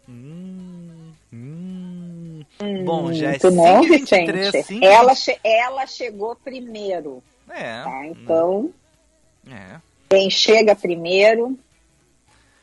Hum, 0.10 1.13
hum. 1.32 2.43
Bom, 2.86 3.13
já 3.13 3.28
é 3.28 3.30
Muito 3.30 3.52
não, 3.52 3.82
5h23, 3.82 3.88
Vicente. 3.88 4.63
5 4.63 4.86
Ela, 4.86 5.15
che- 5.15 5.39
ela 5.43 5.88
chegou 5.88 6.36
primeiro, 6.36 7.23
É. 7.49 7.83
tá? 7.83 8.05
Então, 8.05 8.69
É. 9.49 9.77
quem 10.09 10.29
chega 10.29 10.75
primeiro 10.75 11.57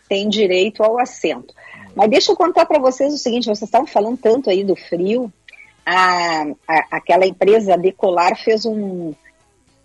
tem 0.09 0.29
direito 0.29 0.83
ao 0.83 0.99
assento. 0.99 1.55
Mas 1.95 2.11
deixa 2.11 2.31
eu 2.33 2.37
contar 2.37 2.67
para 2.67 2.79
vocês 2.79 3.13
o 3.13 3.19
seguinte: 3.19 3.45
vocês 3.47 3.63
estavam 3.63 3.87
falando 3.87 4.17
tanto 4.19 4.51
aí 4.51 4.63
do 4.63 4.77
frio. 4.77 5.33
A, 5.85 6.43
a- 6.69 6.87
aquela 6.93 7.27
empresa 7.27 7.77
Decolar 7.79 8.37
fez 8.37 8.65
um, 8.67 9.15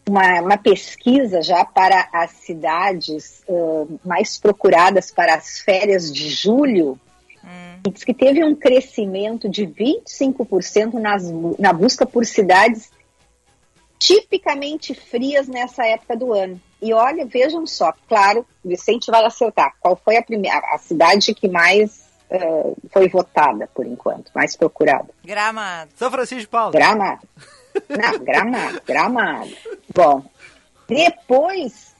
uma, 0.07 0.41
uma 0.41 0.57
pesquisa 0.57 1.41
já 1.41 1.63
para 1.63 2.07
as 2.11 2.31
cidades 2.31 3.43
ãh, 3.49 3.87
mais 4.03 4.37
procuradas 4.37 5.11
para 5.11 5.35
as 5.35 5.59
férias 5.59 6.11
de 6.11 6.27
julho. 6.29 6.99
E 7.85 7.89
diz 7.89 8.03
que 8.03 8.13
teve 8.13 8.43
um 8.43 8.55
crescimento 8.55 9.49
de 9.49 9.65
25% 9.65 10.93
nas, 10.93 11.23
na 11.57 11.73
busca 11.73 12.05
por 12.05 12.25
cidades 12.25 12.91
tipicamente 14.01 14.95
frias 14.95 15.47
nessa 15.47 15.85
época 15.85 16.17
do 16.17 16.33
ano. 16.33 16.59
E 16.81 16.91
olha, 16.91 17.23
vejam 17.25 17.67
só, 17.67 17.93
claro, 18.09 18.45
o 18.65 18.69
Vicente 18.69 19.11
vai 19.11 19.23
acertar. 19.23 19.75
Qual 19.79 19.95
foi 19.95 20.17
a 20.17 20.23
primeira 20.23 20.57
a 20.73 20.77
cidade 20.79 21.35
que 21.35 21.47
mais 21.47 22.09
eh, 22.31 22.73
foi 22.91 23.07
votada 23.07 23.69
por 23.75 23.85
enquanto, 23.85 24.31
mais 24.33 24.55
procurada? 24.55 25.09
Gramado. 25.23 25.91
São 25.95 26.09
Francisco 26.09 26.41
de 26.41 26.47
Paula. 26.47 26.71
Gramado. 26.71 27.21
Não, 27.87 28.19
Gramado, 28.25 28.81
Gramado. 28.85 29.51
Bom, 29.93 30.23
depois 30.87 31.91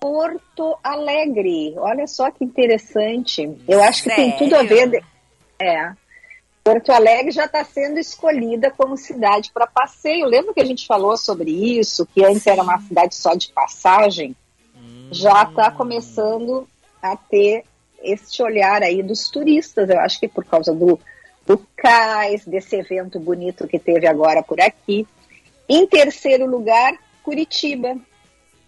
Porto 0.00 0.76
Alegre. 0.82 1.74
Olha 1.76 2.06
só 2.08 2.30
que 2.32 2.44
interessante. 2.44 3.56
Eu 3.68 3.80
acho 3.82 4.02
que 4.02 4.10
tem 4.14 4.36
tudo 4.36 4.56
a 4.56 4.62
ver. 4.62 4.68
Sério? 4.76 4.90
de- 4.90 5.04
É. 5.60 5.92
Porto 6.68 6.92
Alegre 6.92 7.30
já 7.30 7.46
está 7.46 7.64
sendo 7.64 7.98
escolhida 7.98 8.70
como 8.70 8.94
cidade 8.94 9.50
para 9.54 9.66
passeio. 9.66 10.26
Lembra 10.26 10.52
que 10.52 10.60
a 10.60 10.66
gente 10.66 10.86
falou 10.86 11.16
sobre 11.16 11.50
isso? 11.50 12.04
Que 12.04 12.22
antes 12.22 12.46
era 12.46 12.62
uma 12.62 12.78
cidade 12.82 13.14
só 13.14 13.34
de 13.34 13.50
passagem? 13.52 14.36
Já 15.10 15.44
está 15.44 15.70
começando 15.70 16.68
a 17.00 17.16
ter 17.16 17.64
este 18.02 18.42
olhar 18.42 18.82
aí 18.82 19.02
dos 19.02 19.30
turistas. 19.30 19.88
Eu 19.88 19.98
acho 20.00 20.20
que 20.20 20.28
por 20.28 20.44
causa 20.44 20.74
do, 20.74 21.00
do 21.46 21.56
cais, 21.74 22.44
desse 22.44 22.76
evento 22.76 23.18
bonito 23.18 23.66
que 23.66 23.78
teve 23.78 24.06
agora 24.06 24.42
por 24.42 24.60
aqui. 24.60 25.08
Em 25.66 25.86
terceiro 25.86 26.44
lugar, 26.44 26.92
Curitiba. 27.22 27.96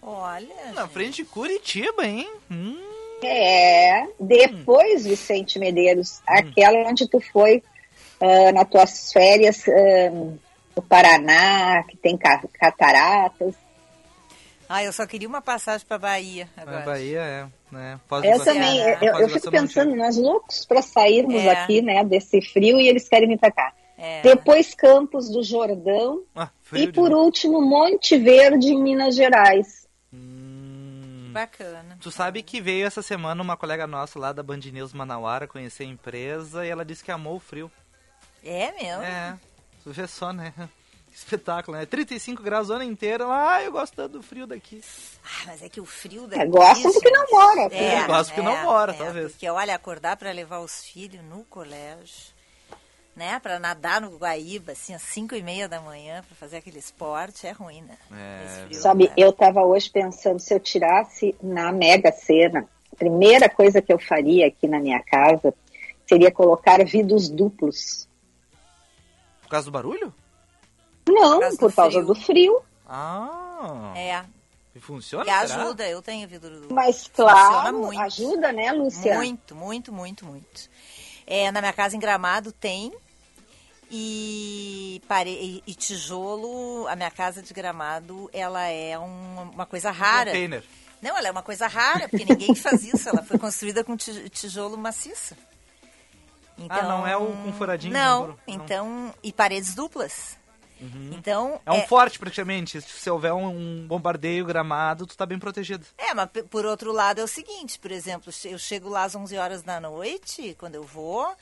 Olha. 0.00 0.48
Na 0.74 0.84
gente. 0.84 0.92
frente 0.94 1.16
de 1.16 1.24
Curitiba, 1.26 2.06
hein? 2.06 2.26
Hum. 2.50 2.80
É, 3.22 4.06
depois, 4.18 5.04
Vicente 5.04 5.58
Medeiros, 5.58 6.22
aquela 6.26 6.88
onde 6.88 7.06
tu 7.06 7.20
foi 7.20 7.62
ah, 8.20 8.52
nas 8.52 8.68
tuas 8.68 9.12
férias 9.12 9.64
ah, 9.68 10.10
no 10.76 10.82
Paraná, 10.82 11.82
que 11.84 11.96
tem 11.96 12.16
ca- 12.16 12.42
cataratas. 12.58 13.54
Ah, 14.68 14.84
eu 14.84 14.92
só 14.92 15.04
queria 15.04 15.26
uma 15.28 15.42
passagem 15.42 15.84
pra 15.86 15.98
Bahia 15.98 16.48
agora. 16.56 16.80
Bahia 16.84 17.20
é, 17.20 17.46
né? 17.72 17.98
Pós 18.08 18.24
Eu 18.24 18.38
também, 18.44 18.80
É, 18.80 18.98
eu, 19.02 19.18
eu 19.18 19.28
fico 19.28 19.50
pensando, 19.50 19.96
nós 19.96 20.16
loucos 20.16 20.64
para 20.64 20.80
sairmos 20.80 21.42
É. 21.42 21.50
aqui, 21.50 21.82
né, 21.82 22.04
desse 22.04 22.40
frio 22.40 22.78
e 22.78 22.86
eles 22.86 23.08
querem 23.08 23.28
vir 23.28 23.38
pra 23.38 23.50
cá. 23.50 23.72
É. 23.98 24.22
Depois 24.22 24.72
Campos 24.72 25.28
do 25.28 25.42
Jordão 25.42 26.22
Ah, 26.36 26.48
e 26.72 26.86
por 26.90 27.12
último 27.12 27.60
Monte 27.60 28.16
Verde 28.16 28.68
em 28.72 28.80
Minas 28.80 29.16
Gerais. 29.16 29.86
Hum, 30.12 31.30
Bacana. 31.32 31.98
Tu 32.00 32.10
sabe 32.10 32.40
que 32.42 32.60
veio 32.60 32.86
essa 32.86 33.02
semana 33.02 33.42
uma 33.42 33.56
colega 33.56 33.86
nossa 33.86 34.18
lá 34.18 34.32
da 34.32 34.42
Band 34.42 34.60
News 34.72 34.92
Manauara 34.92 35.46
conhecer 35.48 35.82
a 35.82 35.86
empresa 35.86 36.64
e 36.64 36.68
ela 36.70 36.84
disse 36.84 37.02
que 37.04 37.10
amou 37.10 37.36
o 37.36 37.40
frio. 37.40 37.70
É 38.44 38.72
mesmo? 38.72 39.02
É, 39.02 39.38
tu 39.82 39.92
vê 39.92 40.06
só, 40.06 40.32
né? 40.32 40.52
Espetáculo, 41.12 41.76
né? 41.76 41.84
35 41.84 42.42
graus 42.42 42.70
o 42.70 42.72
ano 42.72 42.84
inteiro. 42.84 43.26
Ah, 43.28 43.62
eu 43.62 43.72
gosto 43.72 43.94
tanto 43.94 44.12
do 44.12 44.22
frio 44.22 44.46
daqui. 44.46 44.80
Ah, 45.24 45.42
mas 45.46 45.62
é 45.62 45.68
que 45.68 45.80
o 45.80 45.84
frio 45.84 46.26
daqui... 46.26 46.42
É, 46.42 46.46
gostam 46.46 46.92
porque 46.92 47.10
não 47.10 47.26
mora. 47.30 47.74
É, 47.74 48.06
Gosto 48.06 48.30
porque 48.30 48.42
não 48.42 48.62
mora, 48.62 48.94
talvez. 48.94 49.32
Porque, 49.32 49.48
olha, 49.50 49.74
acordar 49.74 50.16
para 50.16 50.30
levar 50.30 50.60
os 50.60 50.84
filhos 50.84 51.22
no 51.24 51.44
colégio, 51.44 52.32
né? 53.14 53.40
Para 53.40 53.58
nadar 53.58 54.00
no 54.00 54.16
Guaíba, 54.16 54.72
assim, 54.72 54.94
às 54.94 55.02
5 55.02 55.34
e 55.34 55.42
meia 55.42 55.68
da 55.68 55.80
manhã, 55.80 56.22
para 56.26 56.36
fazer 56.36 56.58
aquele 56.58 56.78
esporte, 56.78 57.46
é 57.46 57.50
ruim, 57.50 57.82
né? 57.82 57.98
É, 58.12 58.64
frio, 58.66 58.80
Sabe, 58.80 59.08
né? 59.08 59.14
eu 59.16 59.32
tava 59.32 59.62
hoje 59.62 59.90
pensando, 59.90 60.38
se 60.38 60.54
eu 60.54 60.60
tirasse 60.60 61.34
na 61.42 61.72
Mega 61.72 62.12
Sena, 62.12 62.68
a 62.92 62.96
primeira 62.96 63.48
coisa 63.48 63.82
que 63.82 63.92
eu 63.92 63.98
faria 63.98 64.46
aqui 64.46 64.68
na 64.68 64.78
minha 64.78 65.02
casa 65.02 65.52
seria 66.06 66.30
colocar 66.30 66.84
vidros 66.84 67.28
duplos. 67.28 68.08
Por 69.50 69.56
causa 69.56 69.64
do 69.64 69.72
barulho? 69.72 70.14
Não, 71.08 71.40
causa 71.40 71.56
por 71.58 71.70
do 71.70 71.74
causa 71.74 71.90
frio. 71.90 72.06
do 72.06 72.14
frio. 72.14 72.62
Ah, 72.88 73.92
É, 73.96 74.24
e 74.76 74.78
funciona? 74.78 75.24
será? 75.24 75.40
ajuda, 75.40 75.88
eu 75.88 76.00
tenho 76.00 76.28
vidro. 76.28 76.68
Mas 76.70 77.08
Funciona 77.08 77.32
claro, 77.32 77.78
muito. 77.78 78.00
ajuda, 78.00 78.52
né, 78.52 78.70
Lúcia? 78.70 79.16
Muito, 79.16 79.56
muito, 79.56 79.92
muito, 79.92 80.24
muito. 80.24 80.70
É, 81.26 81.50
na 81.50 81.60
minha 81.60 81.72
casa 81.72 81.96
em 81.96 81.98
Gramado 81.98 82.52
tem. 82.52 82.92
E, 83.90 85.02
pare... 85.08 85.30
e- 85.30 85.62
e 85.66 85.74
tijolo, 85.74 86.86
a 86.86 86.94
minha 86.94 87.10
casa 87.10 87.42
de 87.42 87.52
Gramado, 87.52 88.30
ela 88.32 88.64
é 88.68 88.96
um- 88.96 89.50
uma 89.52 89.66
coisa 89.66 89.90
rara. 89.90 90.30
Container. 90.30 90.62
Não, 91.02 91.18
ela 91.18 91.26
é 91.26 91.30
uma 91.32 91.42
coisa 91.42 91.66
rara, 91.66 92.08
porque 92.08 92.24
ninguém 92.24 92.54
faz 92.54 92.84
isso. 92.84 93.08
Ela 93.08 93.24
foi 93.24 93.36
construída 93.36 93.82
com 93.82 93.96
ti- 93.96 94.28
tijolo 94.30 94.78
maciço. 94.78 95.34
Ah, 96.68 96.82
não 96.82 97.06
é 97.06 97.16
o 97.16 97.26
com 97.26 97.52
furadinho 97.52 97.92
Não? 97.92 98.28
Não. 98.28 98.36
então... 98.46 99.14
E 99.22 99.32
paredes 99.32 99.74
duplas. 99.74 100.38
Então... 101.12 101.60
É 101.66 101.72
um 101.72 101.86
forte, 101.86 102.18
praticamente. 102.18 102.80
Se 102.80 103.10
houver 103.10 103.32
um 103.32 103.86
bombardeio 103.86 104.44
gramado, 104.46 105.06
tu 105.06 105.16
tá 105.16 105.26
bem 105.26 105.38
protegido. 105.38 105.84
É, 105.98 106.14
mas 106.14 106.28
por 106.48 106.64
outro 106.64 106.92
lado 106.92 107.20
é 107.20 107.24
o 107.24 107.28
seguinte, 107.28 107.78
por 107.78 107.90
exemplo, 107.90 108.32
eu 108.44 108.58
chego 108.58 108.88
lá 108.88 109.04
às 109.04 109.14
11 109.14 109.36
horas 109.36 109.62
da 109.62 109.78
noite, 109.78 110.56
quando 110.58 110.76
eu 110.76 110.82
vou, 110.82 111.34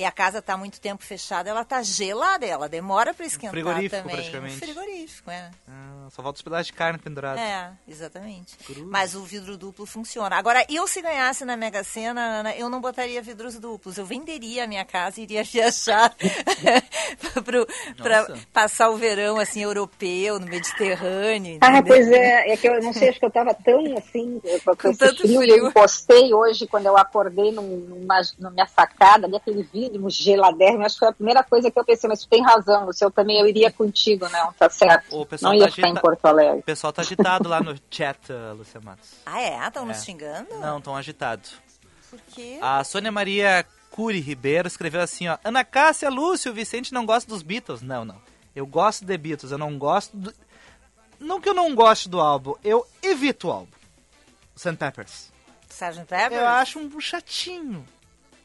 e 0.00 0.04
a 0.04 0.10
casa 0.10 0.38
está 0.38 0.56
muito 0.56 0.80
tempo 0.80 1.04
fechada, 1.04 1.50
ela 1.50 1.64
tá 1.64 1.82
gelada, 1.82 2.46
ela 2.46 2.68
demora 2.68 3.12
para 3.12 3.26
esquentar 3.26 3.50
frigorífico, 3.50 3.96
também. 4.02 4.16
praticamente. 4.16 4.56
Um 4.56 4.58
frigorífico, 4.58 5.30
é. 5.30 5.50
Ah, 5.68 6.06
só 6.10 6.22
falta 6.22 6.36
os 6.38 6.42
pedaços 6.42 6.66
de 6.68 6.72
carne 6.72 6.98
pendurados. 6.98 7.40
É, 7.42 7.70
exatamente. 7.86 8.56
Cruz. 8.64 8.86
Mas 8.86 9.14
o 9.14 9.22
vidro 9.24 9.58
duplo 9.58 9.84
funciona. 9.84 10.36
Agora, 10.36 10.64
eu 10.70 10.86
se 10.86 11.02
ganhasse 11.02 11.44
na 11.44 11.56
Mega 11.56 11.84
Sena, 11.84 12.20
Ana, 12.40 12.54
eu 12.56 12.68
não 12.70 12.80
botaria 12.80 13.20
vidros 13.20 13.58
duplos. 13.58 13.98
Eu 13.98 14.06
venderia 14.06 14.64
a 14.64 14.66
minha 14.66 14.84
casa 14.84 15.20
e 15.20 15.24
iria 15.24 15.44
viajar 15.44 16.14
para 18.02 18.26
passar 18.52 18.90
o 18.90 18.96
verão 18.96 19.38
assim 19.38 19.62
europeu, 19.62 20.38
no 20.38 20.46
Mediterrâneo. 20.46 21.58
Ah, 21.60 21.78
entendeu? 21.78 21.84
pois 21.94 22.08
é, 22.08 22.50
é 22.52 22.56
que 22.56 22.68
eu 22.68 22.82
não 22.82 22.92
sei, 22.92 23.10
acho 23.10 23.18
que 23.18 23.26
eu 23.26 23.30
tava 23.30 23.54
tão 23.54 23.96
assim, 23.96 24.40
com, 24.64 24.76
Com 24.76 24.94
tanto 24.94 25.22
frio, 25.22 25.40
frio. 25.40 25.56
eu 25.56 25.68
encostei 25.68 26.32
hoje 26.34 26.66
quando 26.66 26.86
eu 26.86 26.96
acordei 26.96 27.52
num- 27.52 27.76
numa, 27.78 28.20
na 28.38 28.50
minha 28.50 28.66
sacada, 28.66 29.26
ali 29.26 29.36
aquele 29.36 29.62
vidro 29.62 29.89
geladérrimo, 30.08 30.84
acho 30.84 30.94
que 30.96 31.00
foi 31.00 31.08
a 31.08 31.12
primeira 31.12 31.42
coisa 31.42 31.70
que 31.70 31.78
eu 31.78 31.84
pensei, 31.84 32.08
mas 32.08 32.20
tu 32.20 32.28
tem 32.28 32.42
razão, 32.42 32.86
Lúcio, 32.86 33.04
eu 33.06 33.10
também 33.10 33.38
eu 33.40 33.46
iria 33.46 33.70
contigo, 33.72 34.28
não, 34.28 34.52
tá 34.52 34.68
certo. 34.70 35.16
O 35.20 35.26
pessoal 35.26 35.52
Não 35.52 35.58
ia 35.60 35.66
tá 35.66 35.72
ficar 35.74 35.88
em 35.88 35.94
Porto 35.94 36.24
Alegre. 36.26 36.60
O 36.60 36.62
pessoal 36.62 36.92
tá 36.92 37.02
agitado 37.02 37.48
lá 37.48 37.60
no 37.60 37.74
chat, 37.90 38.18
uh, 38.32 38.54
Lúcia 38.56 38.80
Matos. 38.80 39.08
Ah, 39.26 39.40
é? 39.40 39.66
Estão 39.66 39.84
É. 39.84 39.86
nos 39.86 40.04
xingando? 40.04 40.48
Não, 40.58 40.80
tão 40.80 40.96
agitado. 40.96 41.42
Por 42.10 42.18
quê? 42.32 42.58
A 42.60 42.82
Sônia 42.84 43.12
Maria 43.12 43.64
Cury 43.90 44.20
Ribeiro 44.20 44.66
escreveu 44.68 45.00
assim, 45.00 45.28
ó. 45.28 45.38
Ana 45.44 45.64
Cássia, 45.64 46.08
Lúcio, 46.10 46.52
Vicente 46.52 46.92
não 46.92 47.06
gosta 47.06 47.28
dos 47.28 47.42
Beatles. 47.42 47.82
Não, 47.82 48.04
não. 48.04 48.20
Eu 48.54 48.66
gosto 48.66 49.04
de 49.04 49.16
Beatles, 49.16 49.52
eu 49.52 49.58
não 49.58 49.78
gosto 49.78 50.16
do... 50.16 50.34
Não 51.18 51.40
que 51.40 51.48
eu 51.48 51.54
não 51.54 51.74
goste 51.74 52.08
do 52.08 52.18
álbum, 52.20 52.54
eu 52.64 52.86
evito 53.02 53.48
o 53.48 53.52
álbum. 53.52 53.72
St. 54.56 54.74
Peppers. 54.76 55.30
Sgt. 55.68 56.04
Pepper? 56.06 56.38
Eu 56.38 56.46
acho 56.48 56.78
um 56.78 57.00
chatinho. 57.00 57.84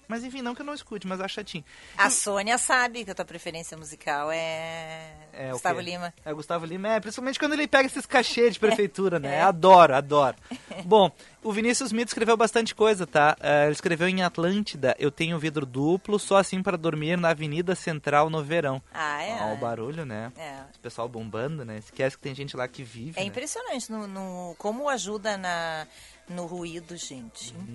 Mas 0.07 0.23
enfim, 0.23 0.41
não 0.41 0.53
que 0.55 0.61
eu 0.61 0.65
não 0.65 0.73
escute, 0.73 1.07
mas 1.07 1.19
acho 1.21 1.35
chatinho. 1.35 1.63
A 1.97 2.09
Sônia 2.09 2.57
sabe 2.57 3.03
que 3.05 3.11
a 3.11 3.15
tua 3.15 3.25
preferência 3.25 3.77
musical 3.77 4.29
é, 4.31 5.11
É, 5.33 5.51
Gustavo? 5.51 5.79
Lima. 5.79 6.13
É 6.23 6.33
Gustavo 6.33 6.65
Lima, 6.65 6.89
é, 6.89 6.99
principalmente 6.99 7.39
quando 7.39 7.53
ele 7.53 7.67
pega 7.67 7.85
esses 7.87 8.05
cachês 8.05 8.53
de 8.53 8.59
prefeitura, 8.61 9.19
né? 9.19 9.41
Adoro, 9.41 9.95
adoro. 9.95 10.35
Bom, 10.85 11.11
o 11.43 11.51
Vinícius 11.51 11.91
Mito 11.91 12.09
escreveu 12.09 12.35
bastante 12.37 12.73
coisa, 12.75 13.05
tá? 13.07 13.35
Eh, 13.39 13.63
ele 13.65 13.73
escreveu 13.73 14.07
em 14.07 14.23
Atlântida, 14.23 14.95
eu 14.99 15.11
tenho 15.11 15.37
vidro 15.39 15.65
duplo, 15.65 16.17
só 16.19 16.37
assim 16.37 16.61
para 16.63 16.77
dormir 16.77 17.17
na 17.17 17.29
Avenida 17.29 17.75
Central 17.75 18.29
no 18.29 18.43
verão. 18.43 18.81
Ah, 18.93 19.21
é? 19.23 19.37
Ó, 19.41 19.53
o 19.53 19.57
barulho, 19.57 20.05
né? 20.05 20.31
É. 20.37 20.59
O 20.75 20.79
pessoal 20.79 21.07
bombando, 21.07 21.63
né? 21.65 21.77
Esquece 21.77 22.15
que 22.17 22.23
tem 22.23 22.33
gente 22.35 22.55
lá 22.57 22.67
que 22.67 22.83
vive, 22.83 23.19
É 23.19 23.21
né? 23.21 23.27
impressionante 23.27 23.91
no, 23.91 24.07
no- 24.07 24.55
como 24.57 24.89
ajuda 24.89 25.37
na, 25.37 25.85
no 26.27 26.45
ruído, 26.45 26.95
gente. 26.97 27.53
Uhum. 27.55 27.67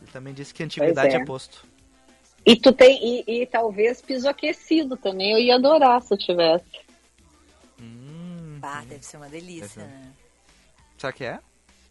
Ele 0.00 0.10
também 0.12 0.34
disse 0.34 0.52
que 0.54 0.62
antiguidade 0.62 1.14
é. 1.14 1.20
é. 1.20 1.24
posto. 1.24 1.64
E 2.44 2.54
tu 2.54 2.72
tem, 2.72 3.24
e, 3.26 3.42
e 3.42 3.46
talvez 3.46 4.00
piso 4.00 4.28
aquecido 4.28 4.96
também, 4.96 5.32
eu 5.32 5.38
ia 5.38 5.56
adorar 5.56 6.00
se 6.02 6.14
eu 6.14 6.18
tivesse. 6.18 6.64
Hum, 7.80 8.58
Bah, 8.60 8.82
deve 8.88 9.04
ser 9.04 9.16
uma 9.16 9.28
delícia, 9.28 9.68
ser. 9.68 9.80
né? 9.80 10.12
será 10.96 11.12
que 11.12 11.24
é? 11.24 11.40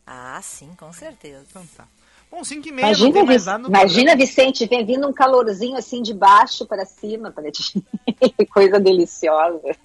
Ah, 0.07 0.39
sim, 0.41 0.69
com 0.77 0.93
certeza. 0.93 1.43
Então 1.49 1.65
tá. 1.75 1.87
Bom, 2.31 2.43
5 2.43 2.67
e 2.67 2.71
meia, 2.71 2.87
não 2.87 2.93
Imagina, 2.95 3.13
tem 3.13 3.23
mais 3.25 3.41
Vic- 3.41 3.45
nada 3.45 3.63
no 3.63 3.69
imagina 3.69 4.15
Vicente, 4.15 4.65
vem 4.65 4.85
vindo 4.85 5.07
um 5.07 5.13
calorzinho 5.13 5.77
assim 5.77 6.01
de 6.01 6.13
baixo 6.13 6.65
para 6.65 6.85
cima 6.85 7.31
para 7.31 7.51
ti. 7.51 7.83
Coisa 8.51 8.79
deliciosa. 8.79 9.75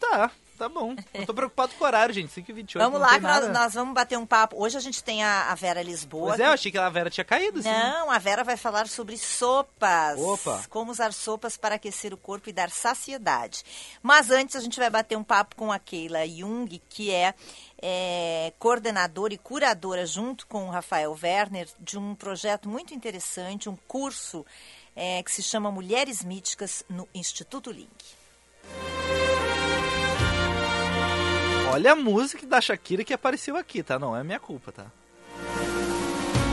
Tá, 0.00 0.30
tá 0.64 0.68
bom. 0.68 0.96
Eu 1.12 1.26
tô 1.26 1.34
preocupado 1.34 1.74
com 1.74 1.84
o 1.84 1.86
horário, 1.86 2.14
gente. 2.14 2.32
5 2.32 2.50
e 2.50 2.54
28 2.54 2.82
Vamos 2.82 3.00
lá, 3.00 3.14
que 3.14 3.20
nós, 3.20 3.52
nós 3.52 3.74
vamos 3.74 3.94
bater 3.94 4.18
um 4.18 4.24
papo. 4.24 4.56
Hoje 4.62 4.76
a 4.76 4.80
gente 4.80 5.02
tem 5.04 5.22
a, 5.22 5.50
a 5.50 5.54
Vera 5.54 5.82
Lisboa. 5.82 6.28
Pois 6.28 6.40
é, 6.40 6.46
eu 6.46 6.52
achei 6.52 6.72
que 6.72 6.78
a 6.78 6.88
Vera 6.88 7.10
tinha 7.10 7.24
caído, 7.24 7.62
sim. 7.62 7.68
Não, 7.68 8.10
a 8.10 8.18
Vera 8.18 8.42
vai 8.42 8.56
falar 8.56 8.88
sobre 8.88 9.18
sopas. 9.18 10.18
Opa. 10.18 10.64
Como 10.70 10.90
usar 10.90 11.12
sopas 11.12 11.56
para 11.56 11.74
aquecer 11.74 12.14
o 12.14 12.16
corpo 12.16 12.48
e 12.48 12.52
dar 12.52 12.70
saciedade. 12.70 13.62
Mas 14.02 14.30
antes 14.30 14.56
a 14.56 14.60
gente 14.60 14.78
vai 14.78 14.88
bater 14.88 15.16
um 15.16 15.24
papo 15.24 15.56
com 15.56 15.70
a 15.70 15.78
Keila 15.78 16.26
Jung, 16.26 16.80
que 16.88 17.10
é, 17.10 17.34
é, 17.80 18.52
coordenadora 18.58 19.34
e 19.34 19.38
curadora, 19.38 20.06
junto 20.06 20.46
com 20.46 20.66
o 20.66 20.70
Rafael 20.70 21.16
Werner, 21.22 21.68
de 21.78 21.98
um 21.98 22.14
projeto 22.14 22.68
muito 22.68 22.94
interessante, 22.94 23.68
um 23.68 23.76
curso 23.86 24.46
é, 24.96 25.22
que 25.22 25.30
se 25.30 25.42
chama 25.42 25.70
Mulheres 25.70 26.24
Míticas 26.24 26.84
no 26.88 27.06
Instituto 27.14 27.70
Link. 27.70 28.23
Olha 31.74 31.90
a 31.90 31.96
música 31.96 32.46
da 32.46 32.60
Shakira 32.60 33.02
que 33.02 33.12
apareceu 33.12 33.56
aqui, 33.56 33.82
tá? 33.82 33.98
Não 33.98 34.16
é 34.16 34.22
minha 34.22 34.38
culpa, 34.38 34.70
tá? 34.70 34.86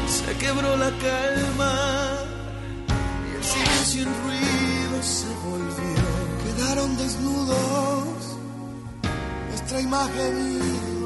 Se 0.08 0.24
quebró 0.40 0.76
la 0.76 0.90
calma 0.90 1.74
y 3.32 3.36
el 3.36 3.44
silencio 3.44 4.02
en 4.02 4.14
ruido 4.24 5.04
se 5.04 5.28
volvió. 5.46 6.02
Quedaron 6.44 6.98
desnudos 6.98 8.38
nuestra 9.50 9.80
imagen. 9.80 11.01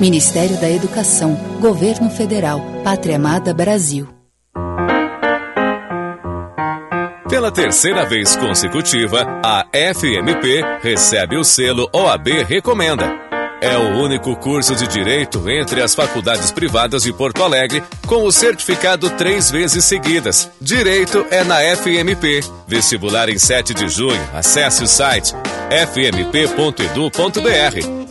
Ministério 0.00 0.60
da 0.60 0.68
Educação, 0.68 1.34
Governo 1.60 2.10
Federal, 2.10 2.60
Pátria 2.82 3.16
Amada 3.16 3.54
Brasil. 3.54 4.08
Pela 7.28 7.50
terceira 7.52 8.04
vez 8.04 8.36
consecutiva, 8.36 9.26
a 9.44 9.66
FMP 9.72 10.62
recebe 10.82 11.36
o 11.36 11.44
selo 11.44 11.88
OAB 11.92 12.28
Recomenda. 12.46 13.24
é 13.60 13.78
o 13.78 14.02
único 14.02 14.36
curso 14.36 14.74
de 14.76 14.86
direito 14.86 15.48
entre 15.48 15.80
as 15.80 15.94
faculdades 15.94 16.50
privadas 16.50 17.04
de 17.04 17.12
Porto 17.12 17.42
Alegre 17.42 17.82
com 18.06 18.24
o 18.24 18.32
certificado 18.32 19.08
três 19.10 19.50
vezes 19.50 19.84
seguidas. 19.86 20.50
Direito 20.60 21.24
é 21.30 21.42
na 21.42 21.60
FMP. 21.76 22.40
Vestibular 22.68 23.30
em 23.30 23.38
7 23.38 23.72
de 23.72 23.88
junho. 23.88 24.20
Acesse 24.34 24.82
o 24.84 24.86
site 24.86 25.32
fmp.edu.br. 25.70 26.64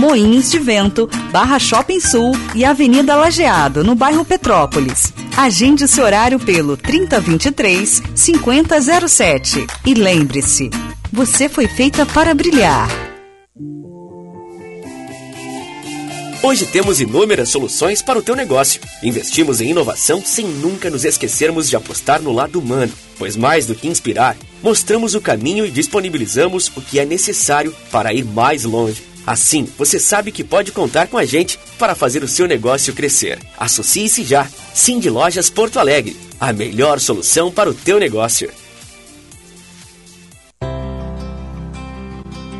Moinhos 0.00 0.50
de 0.50 0.58
Vento, 0.58 1.06
Barra 1.30 1.58
Shopping 1.58 2.00
Sul 2.00 2.32
e 2.54 2.64
Avenida 2.64 3.14
Lajeado, 3.16 3.84
no 3.84 3.94
bairro 3.94 4.24
Petrópolis. 4.24 5.12
Agende 5.36 5.86
seu 5.86 6.06
horário 6.06 6.40
pelo 6.40 6.74
3023 6.74 8.02
5007 8.14 9.66
e 9.84 9.92
lembre-se, 9.92 10.70
você 11.12 11.50
foi 11.50 11.68
feita 11.68 12.06
para 12.06 12.32
brilhar. 12.32 12.88
Hoje 16.42 16.64
temos 16.64 16.98
inúmeras 16.98 17.50
soluções 17.50 18.00
para 18.00 18.18
o 18.18 18.22
teu 18.22 18.34
negócio. 18.34 18.80
Investimos 19.02 19.60
em 19.60 19.68
inovação 19.68 20.22
sem 20.24 20.46
nunca 20.46 20.88
nos 20.88 21.04
esquecermos 21.04 21.68
de 21.68 21.76
apostar 21.76 22.22
no 22.22 22.32
lado 22.32 22.58
humano, 22.58 22.92
pois 23.18 23.36
mais 23.36 23.66
do 23.66 23.74
que 23.74 23.86
inspirar, 23.86 24.34
mostramos 24.62 25.14
o 25.14 25.20
caminho 25.20 25.66
e 25.66 25.70
disponibilizamos 25.70 26.72
o 26.74 26.80
que 26.80 26.98
é 26.98 27.04
necessário 27.04 27.76
para 27.92 28.14
ir 28.14 28.24
mais 28.24 28.64
longe. 28.64 29.09
Assim, 29.26 29.68
você 29.78 29.98
sabe 29.98 30.32
que 30.32 30.42
pode 30.42 30.72
contar 30.72 31.06
com 31.06 31.18
a 31.18 31.24
gente 31.24 31.58
para 31.78 31.94
fazer 31.94 32.22
o 32.22 32.28
seu 32.28 32.46
negócio 32.46 32.94
crescer. 32.94 33.38
Associe-se 33.58 34.24
já. 34.24 34.48
De 35.00 35.10
Lojas 35.10 35.48
Porto 35.48 35.78
Alegre, 35.78 36.16
a 36.40 36.52
melhor 36.52 36.98
solução 36.98 37.50
para 37.50 37.70
o 37.70 37.74
teu 37.74 38.00
negócio. 38.00 38.50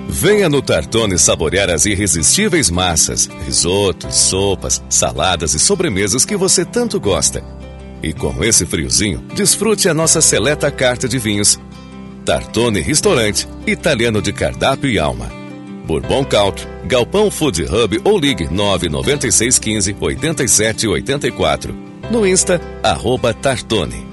Venha 0.09 0.51
no 0.51 0.61
Tartone 0.61 1.19
saborear 1.19 1.71
as 1.71 1.87
irresistíveis 1.87 2.69
massas, 2.69 3.29
risotos, 3.45 4.15
sopas, 4.15 4.83
saladas 4.91 5.55
e 5.55 5.59
sobremesas 5.59 6.27
que 6.27 6.37
você 6.37 6.63
tanto 6.63 7.01
gosta. 7.01 7.43
E 8.03 8.13
com 8.13 8.45
esse 8.45 8.67
friozinho, 8.67 9.25
desfrute 9.35 9.89
a 9.89 9.95
nossa 9.95 10.21
seleta 10.21 10.71
carta 10.71 11.09
de 11.09 11.19
vinhos. 11.19 11.59
Tartone 12.25 12.81
Restaurante, 12.81 13.49
italiano 13.67 14.21
de 14.21 14.33
cardápio 14.33 14.91
e 14.91 14.99
alma. 14.99 15.40
Bourbon 15.91 16.25
Country, 16.25 16.69
Galpão 16.85 17.33
Food 17.33 17.65
Hub 17.65 18.01
ou 18.05 18.17
ligue 18.17 18.47
99615 18.49 19.97
8784. 20.01 21.75
No 22.09 22.25
Insta, 22.25 22.61
arroba 22.81 23.35
Tartone. 23.35 24.07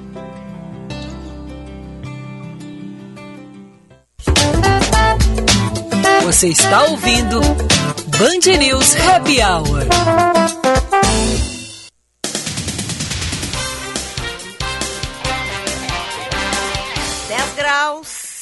Você 6.23 6.47
está 6.47 6.83
ouvindo 6.85 7.39
Band 7.41 8.57
News 8.57 8.95
Happy 8.95 9.39
Hour. 9.39 10.56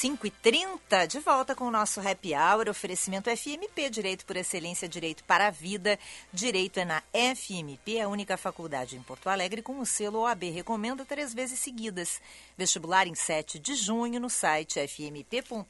5h30, 0.06 1.08
de 1.08 1.20
volta 1.20 1.56
com 1.56 1.65
o 1.65 1.72
nosso 1.72 2.00
Happy 2.00 2.36
Hour, 2.36 2.70
oferecimento 2.70 3.28
FMP, 3.36 3.89
Direito 3.89 4.24
por 4.24 4.38
Excelência, 4.38 4.88
Direito 4.88 5.24
para 5.24 5.48
a 5.48 5.50
Vida. 5.50 5.98
Direito 6.32 6.80
é 6.80 6.86
na 6.86 7.02
FMP, 7.12 8.00
a 8.00 8.08
única 8.08 8.38
faculdade 8.38 8.96
em 8.96 9.02
Porto 9.02 9.28
Alegre 9.28 9.63
com 9.63 9.80
o 9.80 9.86
selo 9.86 10.20
OAB. 10.20 10.44
Recomenda 10.52 11.04
três 11.04 11.34
vezes 11.34 11.58
seguidas. 11.58 12.22
Vestibular 12.56 13.08
em 13.08 13.15
7 13.15 13.58
de 13.58 13.74
junho 13.74 14.20
no 14.20 14.30
site 14.30 14.80
fmp.edu.br. 14.88 15.65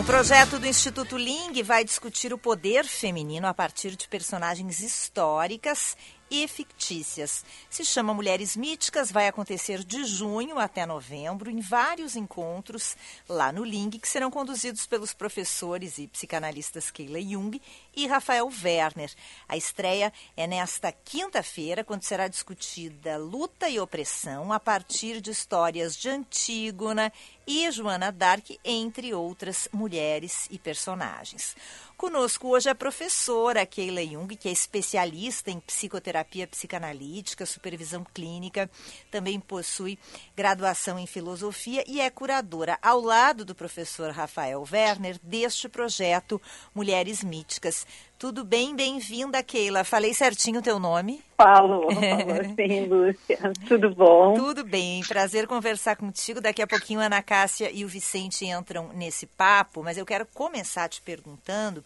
Um 0.00 0.04
projeto 0.04 0.58
do 0.58 0.66
Instituto 0.66 1.18
Ling 1.18 1.62
vai 1.62 1.84
discutir 1.84 2.32
o 2.32 2.38
poder 2.38 2.86
feminino 2.86 3.46
a 3.46 3.52
partir 3.52 3.94
de 3.94 4.08
personagens 4.08 4.80
históricas 4.80 5.94
e 6.30 6.46
fictícias. 6.46 7.44
Se 7.68 7.84
chama 7.84 8.14
Mulheres 8.14 8.56
Míticas, 8.56 9.10
vai 9.10 9.26
acontecer 9.26 9.84
de 9.84 10.04
junho 10.04 10.58
até 10.58 10.86
novembro 10.86 11.50
em 11.50 11.60
vários 11.60 12.14
encontros 12.14 12.96
lá 13.28 13.52
no 13.52 13.64
Ling, 13.64 13.90
que 13.90 14.08
serão 14.08 14.30
conduzidos 14.30 14.86
pelos 14.86 15.12
professores 15.12 15.98
e 15.98 16.06
psicanalistas 16.06 16.90
Keila 16.90 17.20
Jung 17.20 17.60
e 17.94 18.06
Rafael 18.06 18.48
Werner. 18.62 19.12
A 19.48 19.56
estreia 19.56 20.12
é 20.36 20.46
nesta 20.46 20.92
quinta-feira, 20.92 21.82
quando 21.84 22.04
será 22.04 22.28
discutida 22.28 23.18
luta 23.18 23.68
e 23.68 23.80
opressão 23.80 24.52
a 24.52 24.60
partir 24.60 25.20
de 25.20 25.32
histórias 25.32 25.96
de 25.96 26.08
Antígona 26.08 27.12
e 27.46 27.70
Joana 27.70 28.10
d'Arc, 28.10 28.58
entre 28.64 29.12
outras 29.14 29.68
mulheres 29.72 30.46
e 30.50 30.58
personagens. 30.58 31.56
Conosco 31.96 32.48
hoje 32.48 32.70
a 32.70 32.74
professora 32.74 33.66
Keila 33.66 34.02
Jung, 34.02 34.34
que 34.34 34.48
é 34.48 34.52
especialista 34.52 35.50
em 35.50 35.60
psicoterapia 35.60 36.46
psicanalítica, 36.46 37.44
supervisão 37.44 38.06
clínica, 38.14 38.70
também 39.10 39.38
possui 39.38 39.98
graduação 40.34 40.98
em 40.98 41.06
filosofia 41.06 41.84
e 41.86 42.00
é 42.00 42.08
curadora, 42.08 42.78
ao 42.80 43.00
lado 43.00 43.44
do 43.44 43.54
professor 43.54 44.10
Rafael 44.12 44.64
Werner, 44.72 45.18
deste 45.22 45.68
projeto 45.68 46.40
Mulheres 46.74 47.22
Míticas. 47.22 47.86
Tudo 48.20 48.44
bem? 48.44 48.76
Bem-vinda, 48.76 49.42
Keila. 49.42 49.82
Falei 49.82 50.12
certinho 50.12 50.58
o 50.58 50.62
teu 50.62 50.78
nome? 50.78 51.22
Falo, 51.38 51.90
falo 51.90 52.44
sim, 52.54 52.84
Lúcia. 52.84 53.38
Tudo 53.66 53.94
bom? 53.94 54.34
Tudo 54.34 54.62
bem. 54.62 55.00
Prazer 55.08 55.46
conversar 55.46 55.96
contigo. 55.96 56.38
Daqui 56.38 56.60
a 56.60 56.66
pouquinho 56.66 57.00
a 57.00 57.04
Ana 57.04 57.22
Cássia 57.22 57.70
e 57.72 57.82
o 57.82 57.88
Vicente 57.88 58.44
entram 58.44 58.90
nesse 58.92 59.26
papo, 59.26 59.82
mas 59.82 59.96
eu 59.96 60.04
quero 60.04 60.26
começar 60.34 60.86
te 60.90 61.00
perguntando 61.00 61.82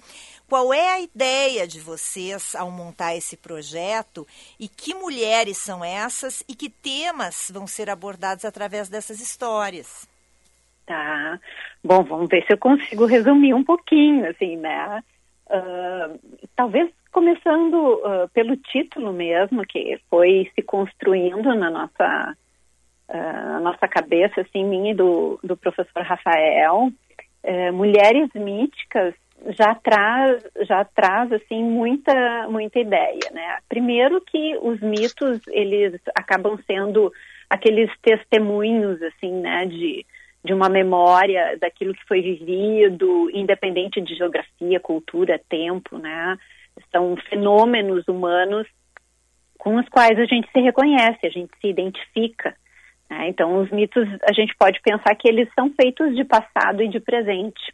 qual 0.49 0.75
é 0.75 0.95
a 0.95 1.01
ideia 1.01 1.69
de 1.69 1.79
vocês 1.79 2.57
ao 2.57 2.69
montar 2.69 3.15
esse 3.15 3.37
projeto 3.37 4.27
e 4.59 4.67
que 4.67 4.93
mulheres 4.93 5.59
são 5.59 5.85
essas 5.85 6.43
e 6.49 6.57
que 6.57 6.69
temas 6.69 7.49
vão 7.55 7.65
ser 7.65 7.89
abordados 7.89 8.45
através 8.45 8.89
dessas 8.89 9.21
histórias. 9.21 10.05
Tá. 10.85 11.39
Bom, 11.83 12.03
vamos 12.03 12.29
ver 12.29 12.45
se 12.45 12.55
eu 12.55 12.59
consigo 12.59 13.07
resumir 13.07 13.55
um 13.55 13.63
pouquinho, 13.63 14.29
assim, 14.29 14.57
né? 14.57 15.01
Uh, 15.47 16.19
talvez 16.57 16.91
começando 17.13 17.75
uh, 17.75 18.29
pelo 18.33 18.57
título 18.57 19.13
mesmo, 19.13 19.63
que 19.67 20.01
foi 20.11 20.51
se 20.55 20.63
construindo 20.63 21.55
na 21.55 21.71
nossa, 21.71 22.37
uh, 23.09 23.61
nossa 23.63 23.87
cabeça, 23.87 24.41
assim, 24.41 24.65
minha 24.65 24.93
e 24.93 24.95
do, 24.95 25.39
do 25.43 25.57
professor 25.57 26.03
Rafael. 26.03 26.91
Eh, 27.47 27.71
mulheres 27.73 28.31
míticas 28.35 29.15
já 29.49 29.75
traz, 29.75 30.43
já 30.63 30.83
traz 30.83 31.31
assim, 31.31 31.63
muita, 31.63 32.49
muita 32.49 32.79
ideia, 32.79 33.31
né? 33.33 33.59
Primeiro 33.69 34.19
que 34.23 34.57
os 34.63 34.81
mitos, 34.81 35.41
eles 35.49 36.01
acabam 36.15 36.59
sendo 36.67 37.13
aqueles 37.51 37.91
testemunhos, 38.01 39.03
assim, 39.03 39.31
né, 39.31 39.67
de 39.67 40.07
de 40.45 40.53
uma 40.53 40.69
memória 40.69 41.57
daquilo 41.59 41.95
que 41.95 42.07
foi 42.07 42.21
vivido, 42.21 43.31
independente 43.33 44.01
de 44.01 44.15
geografia, 44.15 44.79
cultura, 44.79 45.41
tempo, 45.49 45.97
né? 45.97 46.37
São 46.93 47.17
fenômenos 47.29 48.07
humanos 48.07 48.67
com 49.59 49.77
os 49.77 49.89
quais 49.89 50.19
a 50.19 50.27
gente 50.27 50.51
se 50.53 50.61
reconhece, 50.61 51.27
a 51.27 51.31
gente 51.31 51.51
se 51.59 51.69
identifica. 51.69 52.55
Né? 53.09 53.29
Então, 53.29 53.63
os 53.63 53.71
mitos, 53.71 54.07
a 54.29 54.33
gente 54.35 54.55
pode 54.59 54.81
pensar 54.83 55.15
que 55.15 55.27
eles 55.27 55.49
são 55.55 55.71
feitos 55.71 56.15
de 56.15 56.25
passado 56.25 56.83
e 56.83 56.89
de 56.89 57.01
presente. 57.01 57.73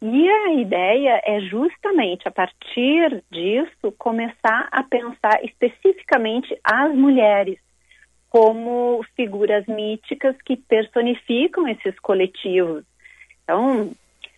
E 0.00 0.28
a 0.28 0.52
ideia 0.52 1.20
é 1.24 1.40
justamente, 1.40 2.28
a 2.28 2.30
partir 2.30 3.24
disso, 3.32 3.92
começar 3.98 4.68
a 4.70 4.84
pensar 4.84 5.44
especificamente 5.44 6.56
as 6.62 6.94
mulheres 6.94 7.58
como 8.28 9.02
figuras 9.16 9.66
míticas 9.66 10.36
que 10.44 10.56
personificam 10.56 11.66
esses 11.68 11.98
coletivos. 12.00 12.84
Então, 13.42 13.90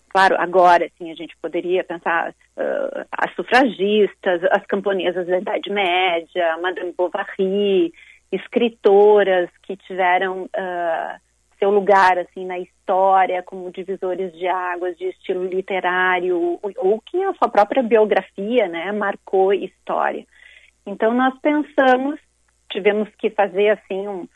claro, 0.08 0.36
agora 0.38 0.86
assim, 0.86 1.10
a 1.10 1.14
gente 1.14 1.36
poderia 1.42 1.82
pensar 1.82 2.30
uh, 2.30 3.06
as 3.10 3.34
sufragistas, 3.34 4.42
as 4.52 4.64
camponesas 4.66 5.26
da 5.26 5.38
Idade 5.38 5.70
Média, 5.70 6.56
Madame 6.60 6.92
Bovary, 6.96 7.92
escritoras 8.30 9.50
que 9.62 9.76
tiveram 9.76 10.44
uh, 10.44 11.20
seu 11.58 11.70
lugar 11.70 12.18
assim 12.18 12.46
na 12.46 12.58
história 12.58 13.42
como 13.42 13.70
divisores 13.70 14.32
de 14.32 14.46
águas 14.48 14.96
de 14.96 15.06
estilo 15.06 15.44
literário 15.44 16.58
ou, 16.78 17.00
que 17.02 17.22
a 17.22 17.34
sua 17.34 17.48
própria 17.48 17.82
biografia 17.82 18.66
né 18.68 18.90
marcou 18.92 19.52
história 19.52 20.24
então 20.86 21.12
nós 21.12 21.34
pensamos 21.40 22.18
tivemos 22.70 23.08
que 23.18 23.30
fazer 23.30 23.70
assim 23.70 24.08
um, 24.08 24.28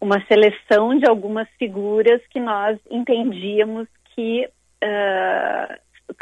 uma 0.00 0.24
seleção 0.26 0.96
de 0.98 1.08
algumas 1.08 1.48
figuras 1.58 2.20
que 2.28 2.40
nós 2.40 2.78
entendíamos 2.90 3.88
que 4.14 4.46
uh, 4.46 5.74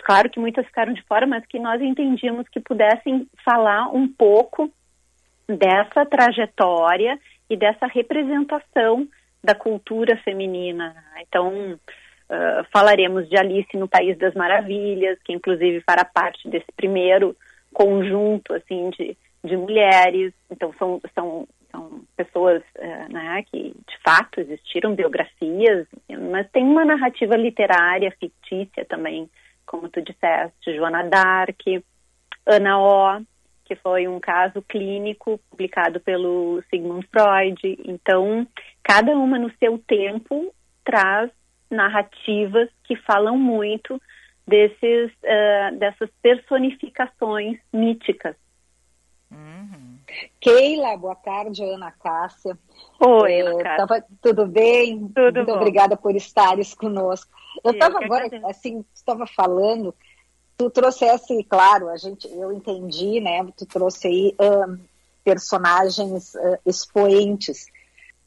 claro 0.04 0.30
que 0.30 0.40
muitas 0.40 0.66
ficaram 0.66 0.92
de 0.92 1.02
fora 1.02 1.26
mas 1.26 1.44
que 1.46 1.58
nós 1.58 1.80
entendíamos 1.80 2.48
que 2.48 2.60
pudessem 2.60 3.26
falar 3.44 3.88
um 3.88 4.08
pouco 4.08 4.70
dessa 5.48 6.06
trajetória 6.06 7.18
e 7.48 7.56
dessa 7.56 7.86
representação 7.86 9.08
da 9.42 9.54
cultura 9.54 10.16
feminina. 10.18 10.94
Então, 11.22 11.72
uh, 11.72 12.64
falaremos 12.72 13.28
de 13.28 13.36
Alice 13.36 13.76
no 13.76 13.88
País 13.88 14.16
das 14.18 14.34
Maravilhas, 14.34 15.18
que 15.24 15.32
inclusive 15.32 15.80
fará 15.80 16.04
parte 16.04 16.48
desse 16.48 16.70
primeiro 16.76 17.36
conjunto 17.72 18.54
assim 18.54 18.90
de, 18.90 19.16
de 19.44 19.56
mulheres. 19.56 20.32
Então, 20.50 20.72
são, 20.78 21.00
são, 21.14 21.48
são 21.70 22.02
pessoas 22.16 22.62
uh, 22.78 23.12
né, 23.12 23.42
que 23.50 23.70
de 23.70 23.98
fato 24.04 24.40
existiram 24.40 24.94
biografias, 24.94 25.86
mas 26.30 26.50
tem 26.50 26.64
uma 26.64 26.84
narrativa 26.84 27.36
literária 27.36 28.14
fictícia 28.18 28.84
também, 28.84 29.28
como 29.66 29.88
tu 29.88 30.02
disseste, 30.02 30.74
Joana 30.74 31.04
Dark, 31.08 31.60
Ana 32.46 32.78
O, 32.78 33.22
que 33.64 33.76
foi 33.76 34.08
um 34.08 34.18
caso 34.18 34.60
clínico 34.62 35.38
publicado 35.48 36.00
pelo 36.00 36.60
Sigmund 36.68 37.06
Freud. 37.06 37.78
Então, 37.84 38.46
cada 38.82 39.12
uma 39.12 39.38
no 39.38 39.50
seu 39.58 39.78
tempo 39.78 40.52
traz 40.84 41.30
narrativas 41.70 42.68
que 42.82 42.96
falam 42.96 43.38
muito 43.38 44.02
desses, 44.44 45.12
uh, 45.22 45.76
dessas 45.78 46.10
personificações 46.20 47.60
míticas. 47.72 48.34
Uhum. 49.30 49.98
Keila, 50.40 50.96
boa 50.96 51.14
tarde, 51.14 51.62
Ana 51.64 51.92
Cássia. 51.92 52.58
Oi, 52.98 53.32
é, 53.32 53.40
Ana 53.42 53.62
Cássia. 53.62 53.86
Tava, 53.86 54.04
tudo 54.20 54.46
bem? 54.46 55.08
Tudo 55.08 55.36
Muito 55.36 55.46
bom. 55.46 55.56
obrigada 55.56 55.96
por 55.96 56.14
estares 56.16 56.74
conosco. 56.74 57.30
Eu 57.64 57.72
estava 57.72 58.04
agora, 58.04 58.28
assim, 58.48 58.84
estava 58.94 59.26
falando 59.26 59.94
tu 60.60 60.68
trouxesse, 60.68 61.42
claro, 61.44 61.88
a 61.88 61.96
gente, 61.96 62.28
eu 62.28 62.52
entendi, 62.52 63.18
né? 63.18 63.42
Tu 63.56 63.64
trouxe 63.64 64.08
aí 64.08 64.34
um, 64.38 64.78
personagens 65.24 66.34
uh, 66.34 66.58
expoentes, 66.66 67.66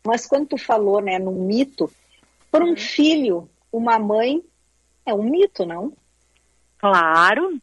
mas 0.03 0.25
quando 0.25 0.47
tu 0.47 0.57
falou, 0.57 0.99
né, 0.99 1.19
no 1.19 1.31
mito, 1.31 1.91
por 2.51 2.63
um 2.63 2.69
uhum. 2.69 2.75
filho, 2.75 3.47
uma 3.71 3.99
mãe 3.99 4.43
é 5.05 5.13
um 5.13 5.21
mito, 5.21 5.63
não? 5.63 5.93
Claro, 6.79 7.61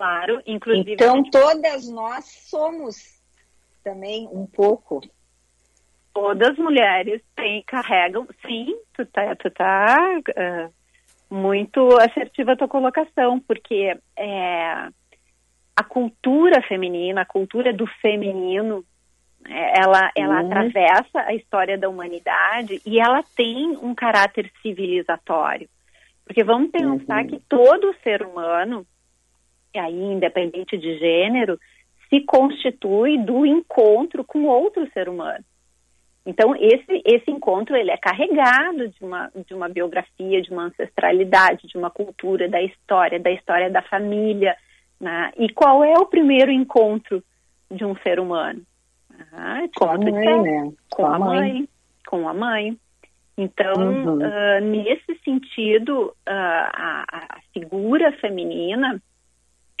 claro, 0.00 0.42
inclusive. 0.46 0.94
Então 0.94 1.22
todas 1.24 1.86
nós 1.90 2.24
somos 2.24 3.20
também 3.84 4.26
um 4.32 4.46
pouco. 4.46 5.02
Todas 6.14 6.52
as 6.52 6.56
mulheres 6.56 7.22
têm, 7.36 7.62
carregam, 7.66 8.26
sim, 8.44 8.74
tu 8.94 9.04
tá, 9.04 9.36
tu 9.36 9.50
tá 9.50 9.96
uh, 10.18 11.34
muito 11.34 11.98
assertiva 11.98 12.52
a 12.52 12.56
tua 12.56 12.66
colocação, 12.66 13.38
porque 13.40 13.94
é, 14.16 14.88
a 15.76 15.84
cultura 15.86 16.62
feminina, 16.62 17.20
a 17.20 17.26
cultura 17.26 17.72
do 17.72 17.86
feminino, 18.00 18.82
é, 19.46 19.82
ela, 19.82 20.10
ela 20.16 20.40
uhum. 20.40 20.46
atravessa 20.46 21.20
a 21.20 21.34
história 21.34 21.76
da 21.76 21.90
humanidade 21.90 22.80
e 22.86 22.98
ela 22.98 23.22
tem 23.36 23.76
um 23.82 23.94
caráter 23.94 24.50
civilizatório. 24.62 25.68
Porque 26.24 26.42
vamos 26.42 26.70
pensar 26.70 27.22
uhum. 27.22 27.28
que 27.28 27.40
todo 27.48 27.94
ser 28.02 28.22
humano, 28.22 28.86
aí 29.78 30.02
independente 30.02 30.76
de 30.76 30.98
gênero, 30.98 31.58
se 32.08 32.20
constitui 32.22 33.18
do 33.18 33.46
encontro 33.46 34.24
com 34.24 34.44
outro 34.44 34.88
ser 34.92 35.08
humano. 35.08 35.44
Então, 36.26 36.54
esse, 36.54 37.02
esse 37.04 37.30
encontro 37.30 37.74
ele 37.74 37.90
é 37.90 37.96
carregado 37.96 38.88
de 38.88 39.02
uma, 39.02 39.30
de 39.46 39.54
uma 39.54 39.68
biografia, 39.68 40.42
de 40.42 40.50
uma 40.50 40.64
ancestralidade, 40.64 41.66
de 41.66 41.78
uma 41.78 41.90
cultura, 41.90 42.48
da 42.48 42.60
história, 42.60 43.18
da 43.18 43.30
história 43.30 43.70
da 43.70 43.82
família. 43.82 44.54
Né? 45.00 45.32
E 45.38 45.48
qual 45.50 45.82
é 45.82 45.94
o 45.94 46.06
primeiro 46.06 46.50
encontro 46.52 47.22
de 47.70 47.84
um 47.84 47.96
ser 47.96 48.20
humano? 48.20 48.60
Ah, 49.32 49.62
com 49.76 49.84
a 49.84 49.98
mãe, 49.98 50.12
né? 50.12 50.72
Com, 50.90 51.02
com 51.02 51.06
a 51.06 51.18
mãe. 51.18 51.38
mãe. 51.38 51.68
Com 52.06 52.28
a 52.28 52.34
mãe. 52.34 52.78
Então, 53.36 53.74
uhum. 53.74 54.18
uh, 54.18 54.60
nesse 54.60 55.18
sentido, 55.24 56.08
uh, 56.08 56.12
a, 56.28 57.04
a, 57.10 57.38
figura 57.54 58.12
feminina, 58.12 59.00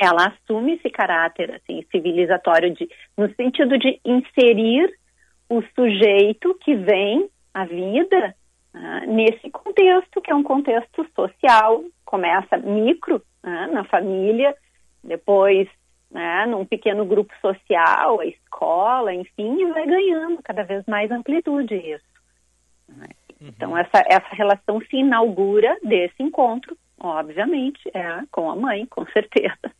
ela 0.00 0.28
assume 0.28 0.74
esse 0.74 0.90
caráter 0.90 1.50
assim, 1.54 1.84
civilizatório 1.90 2.72
de, 2.72 2.88
no 3.16 3.32
sentido 3.34 3.78
de 3.78 4.00
inserir 4.04 4.92
o 5.48 5.62
sujeito 5.74 6.56
que 6.62 6.74
vem 6.74 7.28
à 7.52 7.64
vida 7.64 8.34
né, 8.72 9.04
nesse 9.06 9.50
contexto, 9.50 10.20
que 10.20 10.30
é 10.30 10.34
um 10.34 10.42
contexto 10.42 11.06
social, 11.14 11.82
começa 12.04 12.56
micro, 12.56 13.22
né, 13.42 13.68
na 13.72 13.84
família, 13.84 14.54
depois 15.02 15.68
né, 16.10 16.46
num 16.46 16.64
pequeno 16.64 17.04
grupo 17.04 17.32
social, 17.40 18.20
a 18.20 18.26
escola, 18.26 19.14
enfim, 19.14 19.60
e 19.60 19.72
vai 19.72 19.86
ganhando 19.86 20.42
cada 20.42 20.62
vez 20.62 20.84
mais 20.86 21.10
amplitude 21.10 21.74
isso. 21.74 22.04
Né. 22.88 23.08
Uhum. 23.40 23.48
Então, 23.48 23.76
essa, 23.76 24.04
essa 24.06 24.34
relação 24.34 24.80
se 24.82 24.96
inaugura 24.96 25.76
desse 25.82 26.22
encontro, 26.22 26.76
obviamente, 26.98 27.80
é 27.94 28.22
com 28.30 28.50
a 28.50 28.56
mãe, 28.56 28.86
com 28.86 29.06
certeza. 29.06 29.72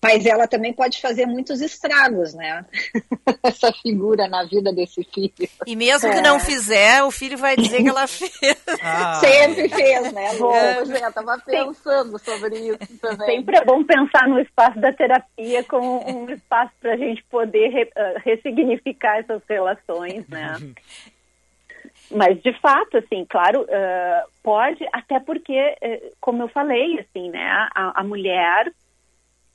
Mas 0.00 0.24
ela 0.24 0.46
também 0.46 0.72
pode 0.72 1.00
fazer 1.00 1.26
muitos 1.26 1.60
estragos, 1.60 2.32
né? 2.32 2.64
Essa 3.42 3.72
figura 3.72 4.28
na 4.28 4.44
vida 4.44 4.72
desse 4.72 5.02
filho. 5.02 5.32
E 5.66 5.74
mesmo 5.74 6.08
é. 6.08 6.14
que 6.14 6.20
não 6.20 6.38
fizer, 6.38 7.02
o 7.02 7.10
filho 7.10 7.36
vai 7.36 7.56
dizer 7.56 7.82
que 7.82 7.88
ela 7.88 8.06
fez. 8.08 8.32
Ah. 8.80 9.14
Sempre 9.14 9.68
fez, 9.68 10.12
né? 10.12 10.36
Bom, 10.38 10.54
eu 10.54 10.84
estava 10.94 11.38
pensando 11.44 12.16
sobre 12.18 12.58
isso 12.58 12.98
também. 13.00 13.26
Sempre 13.26 13.56
é 13.56 13.64
bom 13.64 13.82
pensar 13.82 14.28
no 14.28 14.38
espaço 14.38 14.78
da 14.78 14.92
terapia 14.92 15.64
como 15.64 16.08
um 16.08 16.30
espaço 16.30 16.72
para 16.80 16.94
a 16.94 16.96
gente 16.96 17.24
poder 17.24 17.68
re, 17.68 17.84
uh, 17.84 18.20
ressignificar 18.24 19.18
essas 19.18 19.42
relações, 19.48 20.26
né? 20.28 20.54
Mas, 22.10 22.40
de 22.40 22.52
fato, 22.60 22.98
assim, 22.98 23.26
claro, 23.28 23.62
uh, 23.62 24.30
pode, 24.42 24.86
até 24.92 25.18
porque, 25.20 25.76
uh, 25.82 26.16
como 26.20 26.42
eu 26.42 26.48
falei, 26.48 27.00
assim, 27.00 27.28
né, 27.30 27.68
a, 27.74 28.00
a 28.00 28.04
mulher 28.04 28.72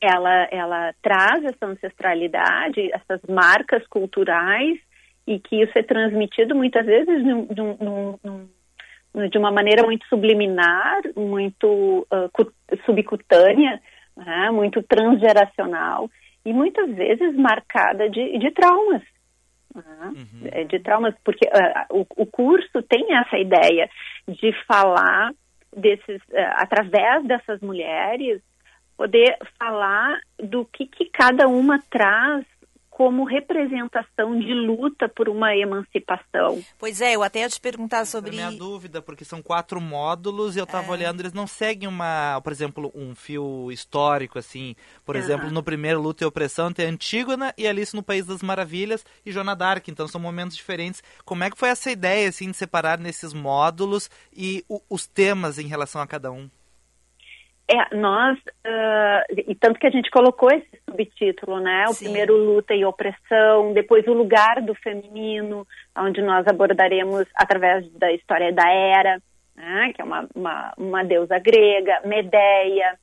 ela, 0.03 0.47
ela 0.51 0.93
traz 1.01 1.43
essa 1.45 1.65
ancestralidade, 1.65 2.91
essas 2.93 3.21
marcas 3.27 3.85
culturais 3.87 4.77
e 5.25 5.39
que 5.39 5.61
isso 5.61 5.77
é 5.77 5.83
transmitido 5.83 6.53
muitas 6.53 6.85
vezes 6.85 7.23
num, 7.23 7.47
num, 7.55 8.19
num, 8.23 9.29
de 9.29 9.37
uma 9.37 9.51
maneira 9.51 9.83
muito 9.83 10.05
subliminar, 10.07 11.01
muito 11.15 12.05
uh, 12.11 12.75
subcutânea, 12.85 13.81
né, 14.15 14.51
muito 14.51 14.83
transgeracional 14.83 16.09
e 16.45 16.51
muitas 16.51 16.93
vezes 16.93 17.35
marcada 17.35 18.09
de, 18.09 18.37
de 18.37 18.51
traumas. 18.51 19.01
Né, 19.73 19.83
uhum. 20.03 20.67
De 20.67 20.79
traumas, 20.79 21.15
porque 21.23 21.47
uh, 21.47 21.99
o, 21.99 22.23
o, 22.23 22.25
curso 22.25 22.81
tem 22.83 23.15
essa 23.15 23.37
ideia 23.37 23.89
de 24.27 24.53
falar 24.67 25.31
desses, 25.75 26.21
uh, 26.29 26.53
através 26.57 27.25
dessas 27.25 27.59
mulheres, 27.61 28.41
poder 29.03 29.37
falar 29.59 30.17
do 30.39 30.63
que, 30.63 30.87
que 30.87 31.09
cada 31.09 31.45
uma 31.45 31.77
traz 31.89 32.45
como 32.89 33.25
representação 33.25 34.39
de 34.39 34.53
luta 34.53 35.09
por 35.09 35.27
uma 35.27 35.53
emancipação. 35.57 36.63
Pois 36.79 37.01
é, 37.01 37.15
eu 37.15 37.23
até 37.23 37.39
ia 37.39 37.49
te 37.49 37.59
perguntar 37.59 38.05
sobre... 38.05 38.29
Essa 38.29 38.39
é 38.39 38.45
minha 38.45 38.57
dúvida, 38.57 39.01
porque 39.01 39.25
são 39.25 39.41
quatro 39.41 39.81
módulos 39.81 40.55
e 40.55 40.59
eu 40.59 40.63
estava 40.63 40.87
é. 40.87 40.91
olhando, 40.91 41.19
eles 41.19 41.33
não 41.33 41.45
seguem 41.45 41.89
uma, 41.89 42.39
por 42.41 42.53
exemplo, 42.53 42.91
um 42.95 43.13
fio 43.13 43.69
histórico, 43.71 44.39
assim. 44.39 44.73
Por 45.03 45.15
uhum. 45.15 45.21
exemplo, 45.21 45.51
no 45.51 45.63
primeiro 45.63 45.99
Luta 45.99 46.23
e 46.23 46.27
Opressão 46.27 46.71
tem 46.71 46.85
Antígona 46.85 47.53
e 47.57 47.67
Alice 47.67 47.95
no 47.95 48.03
País 48.03 48.25
das 48.25 48.41
Maravilhas 48.41 49.03
e 49.25 49.33
Joana 49.33 49.55
Dark, 49.55 49.85
então 49.89 50.07
são 50.07 50.21
momentos 50.21 50.55
diferentes. 50.55 51.03
Como 51.25 51.43
é 51.43 51.49
que 51.49 51.57
foi 51.57 51.69
essa 51.69 51.91
ideia, 51.91 52.29
assim, 52.29 52.51
de 52.51 52.55
separar 52.55 52.99
nesses 52.99 53.33
módulos 53.33 54.09
e 54.31 54.63
o, 54.69 54.79
os 54.89 55.07
temas 55.07 55.59
em 55.59 55.67
relação 55.67 55.99
a 55.99 56.07
cada 56.07 56.31
um? 56.31 56.47
É, 57.73 57.95
nós, 57.95 58.37
uh, 58.37 59.41
e 59.47 59.55
tanto 59.55 59.79
que 59.79 59.87
a 59.87 59.89
gente 59.89 60.11
colocou 60.11 60.51
esse 60.51 60.79
subtítulo, 60.87 61.59
né? 61.59 61.85
O 61.87 61.93
Sim. 61.93 62.05
primeiro 62.05 62.37
luta 62.37 62.75
e 62.75 62.85
opressão, 62.85 63.73
depois 63.73 64.05
o 64.05 64.13
lugar 64.13 64.61
do 64.61 64.75
feminino, 64.75 65.65
onde 65.97 66.21
nós 66.21 66.45
abordaremos 66.45 67.25
através 67.33 67.91
da 67.93 68.11
história 68.11 68.53
da 68.53 68.69
Era, 68.69 69.19
né? 69.55 69.91
que 69.95 70.03
é 70.03 70.05
uma, 70.05 70.27
uma, 70.35 70.73
uma 70.77 71.03
deusa 71.03 71.39
grega, 71.39 71.99
Medeia, 72.05 72.95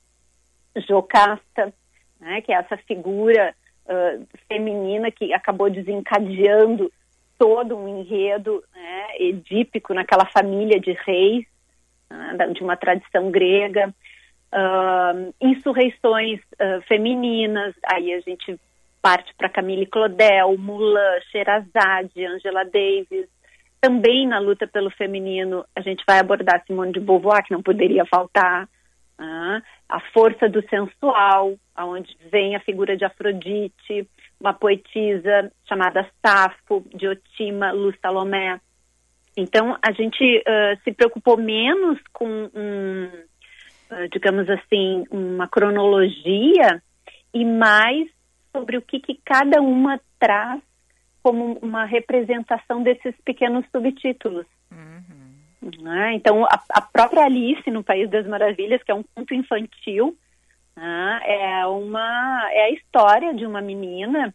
Jocasta, 0.87 1.73
né? 2.17 2.39
que 2.39 2.53
é 2.53 2.55
essa 2.55 2.77
figura 2.77 3.53
uh, 3.87 4.25
feminina 4.47 5.11
que 5.11 5.33
acabou 5.33 5.69
desencadeando 5.69 6.89
todo 7.37 7.75
um 7.75 7.99
enredo 7.99 8.63
né, 8.73 9.07
edípico 9.19 9.93
naquela 9.93 10.25
família 10.27 10.79
de 10.79 10.93
reis, 10.93 11.43
né, 12.09 12.47
de 12.53 12.61
uma 12.61 12.77
tradição 12.77 13.31
grega, 13.31 13.91
uh, 14.53 15.33
insurreições 15.41 16.39
uh, 16.53 16.81
femininas, 16.87 17.75
aí 17.85 18.13
a 18.13 18.19
gente 18.19 18.59
parte 19.01 19.33
para 19.35 19.49
Camille 19.49 19.85
Claudel, 19.87 20.57
Mulan, 20.57 21.19
Sherazade, 21.31 22.25
Angela 22.25 22.63
Davis. 22.63 23.27
Também 23.79 24.27
na 24.27 24.39
luta 24.39 24.67
pelo 24.67 24.91
feminino, 24.91 25.65
a 25.75 25.81
gente 25.81 26.03
vai 26.07 26.19
abordar 26.19 26.63
Simone 26.67 26.93
de 26.93 26.99
Beauvoir, 26.99 27.43
que 27.43 27.53
não 27.53 27.63
poderia 27.63 28.05
faltar. 28.05 28.65
Uh, 29.19 29.61
a 29.89 29.99
força 30.13 30.47
do 30.47 30.67
sensual, 30.67 31.55
aonde 31.75 32.15
vem 32.31 32.55
a 32.55 32.59
figura 32.59 32.95
de 32.95 33.05
Afrodite, 33.05 34.07
uma 34.39 34.53
poetisa 34.53 35.51
chamada 35.67 36.07
Safo, 36.25 36.85
Diotima, 36.93 37.71
Luz 37.71 37.95
Salomé. 38.01 38.59
Então, 39.35 39.77
a 39.81 39.91
gente 39.91 40.23
uh, 40.39 40.79
se 40.83 40.91
preocupou 40.91 41.37
menos 41.37 41.99
com, 42.11 42.49
um, 42.53 43.09
digamos 44.11 44.49
assim, 44.49 45.03
uma 45.11 45.47
cronologia 45.47 46.81
e 47.33 47.45
mais 47.45 48.07
sobre 48.51 48.77
o 48.77 48.81
que, 48.81 48.99
que 48.99 49.19
cada 49.23 49.61
uma 49.61 49.99
traz 50.19 50.61
como 51.23 51.57
uma 51.61 51.85
representação 51.85 52.81
desses 52.83 53.15
pequenos 53.23 53.65
subtítulos. 53.71 54.45
Uhum. 54.71 55.71
Né? 55.81 56.13
Então, 56.15 56.43
a, 56.45 56.59
a, 56.69 56.81
própria 56.81 57.25
Alice 57.25 57.69
no 57.69 57.83
País 57.83 58.09
das 58.09 58.25
Maravilhas, 58.27 58.81
que 58.83 58.91
é 58.91 58.95
um 58.95 59.03
conto 59.15 59.33
infantil, 59.33 60.17
né? 60.75 61.21
é 61.25 61.65
uma 61.67 62.49
é 62.51 62.65
a 62.65 62.71
história 62.71 63.33
de 63.33 63.45
uma 63.45 63.61
menina, 63.61 64.33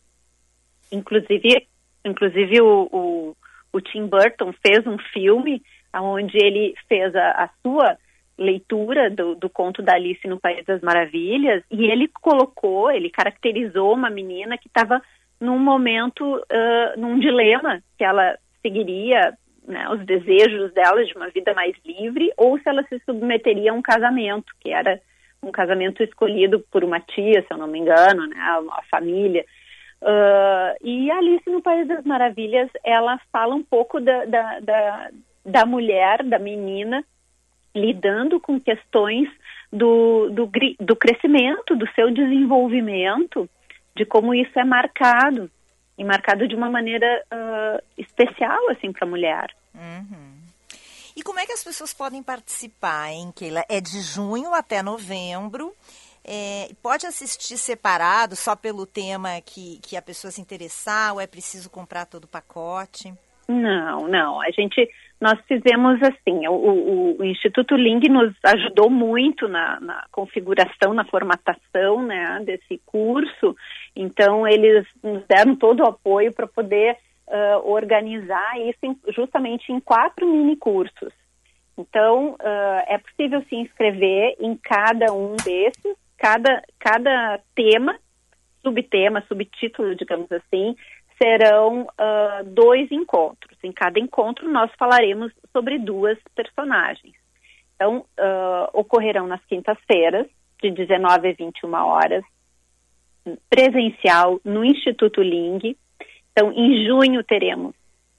inclusive, 0.92 1.66
inclusive 2.04 2.60
o, 2.60 2.88
o, 2.92 3.36
o 3.72 3.80
Tim 3.80 4.06
Burton 4.06 4.52
fez 4.64 4.86
um 4.86 4.98
filme 5.12 5.62
onde 5.92 6.36
ele 6.36 6.74
fez 6.88 7.14
a, 7.16 7.44
a 7.44 7.50
sua 7.62 7.98
leitura 8.38 9.10
do, 9.10 9.34
do, 9.34 9.48
conto 9.48 9.82
da 9.82 9.94
Alice 9.94 10.26
no 10.28 10.38
País 10.38 10.64
das 10.66 10.80
Maravilhas 10.82 11.62
e 11.70 11.86
ele 11.86 12.08
colocou, 12.08 12.90
ele 12.90 13.10
caracterizou 13.10 13.94
uma 13.94 14.10
menina 14.10 14.58
que 14.58 14.68
estava 14.68 15.00
num 15.40 15.58
momento, 15.58 16.22
uh, 16.36 17.00
num 17.00 17.18
dilema, 17.18 17.82
que 17.96 18.04
ela 18.04 18.36
seguiria 18.62 19.34
né, 19.66 19.88
os 19.90 20.04
desejos 20.04 20.72
dela 20.72 21.04
de 21.04 21.14
uma 21.14 21.28
vida 21.28 21.52
mais 21.54 21.74
livre 21.84 22.30
ou 22.36 22.58
se 22.58 22.68
ela 22.68 22.82
se 22.84 22.98
submeteria 23.04 23.72
a 23.72 23.74
um 23.74 23.82
casamento, 23.82 24.52
que 24.60 24.70
era 24.70 25.00
um 25.42 25.50
casamento 25.50 26.02
escolhido 26.02 26.60
por 26.70 26.84
uma 26.84 27.00
tia, 27.00 27.42
se 27.42 27.48
eu 27.50 27.58
não 27.58 27.66
me 27.66 27.78
engano, 27.78 28.26
né, 28.26 28.36
a, 28.38 28.58
a 28.78 28.82
família. 28.90 29.44
Uh, 30.02 30.76
e 30.82 31.10
Alice 31.10 31.48
no 31.48 31.62
País 31.62 31.88
das 31.88 32.04
Maravilhas, 32.04 32.70
ela 32.84 33.18
fala 33.32 33.54
um 33.54 33.62
pouco 33.62 34.00
da, 34.00 34.24
da, 34.24 34.60
da, 34.60 35.10
da 35.44 35.66
mulher, 35.66 36.22
da 36.22 36.38
menina, 36.38 37.04
lidando 37.76 38.40
com 38.40 38.58
questões 38.58 39.28
do, 39.72 40.30
do, 40.30 40.50
do 40.80 40.96
crescimento, 40.96 41.76
do 41.76 41.86
seu 41.92 42.10
desenvolvimento, 42.10 43.48
de 43.94 44.04
como 44.04 44.34
isso 44.34 44.58
é 44.58 44.64
marcado 44.64 45.50
e 45.98 46.04
marcado 46.04 46.48
de 46.48 46.54
uma 46.54 46.70
maneira 46.70 47.06
uh, 47.32 47.82
especial 47.96 48.70
assim 48.70 48.92
para 48.92 49.06
a 49.06 49.10
mulher. 49.10 49.50
Uhum. 49.74 50.36
E 51.16 51.22
como 51.22 51.40
é 51.40 51.46
que 51.46 51.52
as 51.52 51.64
pessoas 51.64 51.94
podem 51.94 52.22
participar, 52.22 53.10
hein, 53.10 53.32
Keila? 53.34 53.64
É 53.68 53.80
de 53.80 54.00
junho 54.00 54.52
até 54.52 54.82
novembro. 54.82 55.72
É, 56.22 56.70
pode 56.82 57.06
assistir 57.06 57.56
separado, 57.56 58.34
só 58.36 58.56
pelo 58.56 58.84
tema 58.84 59.40
que, 59.40 59.78
que 59.80 59.96
a 59.96 60.02
pessoa 60.02 60.30
se 60.30 60.40
interessar, 60.40 61.14
ou 61.14 61.20
é 61.20 61.26
preciso 61.26 61.70
comprar 61.70 62.04
todo 62.04 62.24
o 62.24 62.28
pacote? 62.28 63.14
Não, 63.48 64.08
não. 64.08 64.42
A 64.42 64.50
gente 64.50 64.90
nós 65.20 65.40
fizemos 65.48 65.98
assim, 66.02 66.46
o, 66.46 66.52
o, 66.52 67.16
o, 67.18 67.24
Instituto 67.24 67.74
Ling 67.74 68.00
nos 68.10 68.34
ajudou 68.44 68.90
muito 68.90 69.48
na, 69.48 69.80
na, 69.80 70.04
configuração, 70.12 70.92
na 70.92 71.04
formatação 71.04 72.02
né, 72.02 72.40
desse 72.44 72.80
curso, 72.84 73.56
então 73.94 74.46
eles 74.46 74.86
nos 75.02 75.24
deram 75.26 75.56
todo 75.56 75.80
o 75.80 75.88
apoio 75.88 76.32
para 76.32 76.46
poder 76.46 76.96
uh, 77.28 77.70
organizar 77.70 78.60
isso 78.60 78.78
em, 78.82 78.96
justamente 79.14 79.72
em 79.72 79.80
quatro 79.80 80.26
mini 80.26 80.56
cursos. 80.56 81.12
Então, 81.78 82.32
uh, 82.34 82.82
é 82.86 82.98
possível 82.98 83.42
se 83.48 83.56
inscrever 83.56 84.36
em 84.38 84.56
cada 84.56 85.12
um 85.12 85.34
desses, 85.36 85.96
cada, 86.18 86.62
cada 86.78 87.40
tema, 87.54 87.98
subtema, 88.62 89.22
subtítulo, 89.28 89.94
digamos 89.94 90.30
assim, 90.32 90.74
serão 91.20 91.82
uh, 91.82 92.44
dois 92.44 92.90
encontros. 92.90 93.56
Em 93.62 93.72
cada 93.72 93.98
encontro, 93.98 94.48
nós 94.50 94.70
falaremos 94.78 95.32
sobre 95.52 95.78
duas 95.78 96.18
personagens. 96.34 97.14
Então, 97.74 97.98
uh, 98.18 98.68
ocorrerão 98.72 99.26
nas 99.26 99.44
quintas-feiras, 99.46 100.26
de 100.62 100.70
19 100.70 101.28
a 101.28 101.32
21 101.32 101.74
horas, 101.74 102.24
presencial 103.50 104.40
no 104.44 104.64
Instituto 104.64 105.20
Ling. 105.20 105.76
Então, 106.32 106.52
em 106.52 106.86
junho 106.86 107.22
teremos 107.24 107.74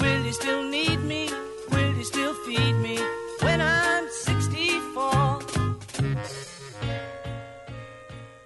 Will 0.00 0.24
you 0.24 0.32
still 0.32 0.62
need 0.62 1.00
me? 1.00 1.28
Will 1.70 1.94
you 1.94 2.04
still 2.04 2.32
feed 2.46 2.72
me 2.76 2.98
when 3.40 3.60
I'm 3.60 4.08
64? 4.08 5.40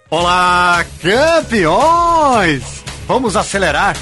Olá, 0.09 0.85
campeões! 1.01 2.83
Vamos 3.07 3.37
acelerar! 3.37 3.95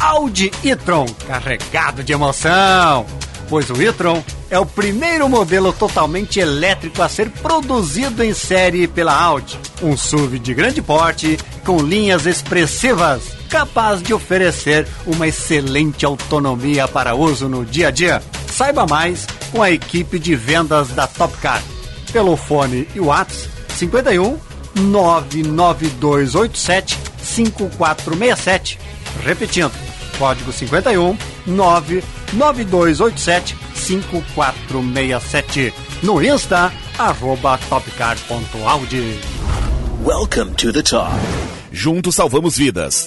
Audi 0.00 0.50
e-tron, 0.64 1.06
carregado 1.28 2.02
de 2.02 2.12
emoção! 2.12 3.19
Pois 3.50 3.68
o 3.68 3.82
e-tron 3.82 4.24
é 4.48 4.58
o 4.60 4.64
primeiro 4.64 5.28
modelo 5.28 5.72
totalmente 5.72 6.38
elétrico 6.38 7.02
a 7.02 7.08
ser 7.08 7.28
produzido 7.28 8.22
em 8.22 8.32
série 8.32 8.86
pela 8.86 9.12
Audi. 9.12 9.58
Um 9.82 9.96
SUV 9.96 10.38
de 10.38 10.54
grande 10.54 10.80
porte, 10.80 11.36
com 11.64 11.82
linhas 11.82 12.26
expressivas, 12.26 13.22
capaz 13.48 14.00
de 14.00 14.14
oferecer 14.14 14.86
uma 15.04 15.26
excelente 15.26 16.06
autonomia 16.06 16.86
para 16.86 17.16
uso 17.16 17.48
no 17.48 17.64
dia 17.64 17.88
a 17.88 17.90
dia. 17.90 18.22
Saiba 18.46 18.86
mais 18.86 19.26
com 19.50 19.60
a 19.60 19.72
equipe 19.72 20.20
de 20.20 20.36
vendas 20.36 20.90
da 20.90 21.08
Top 21.08 21.36
Car. 21.38 21.60
Pelo 22.12 22.36
fone 22.36 22.86
e 22.94 23.00
WhatsApp 23.00 23.50
51 23.76 24.38
99287 24.76 26.96
5467. 27.20 28.78
Repetindo, 29.24 29.72
código 30.20 30.52
51 30.52 31.16
99287 31.46 33.56
5467. 33.74 35.72
No 36.02 36.22
Insta, 36.22 36.70
arroba 36.98 37.58
topcar.audi. 37.68 39.18
Welcome 40.04 40.54
to 40.56 40.72
the 40.72 40.82
top. 40.82 41.12
Juntos 41.72 42.16
salvamos 42.16 42.58
vidas. 42.58 43.06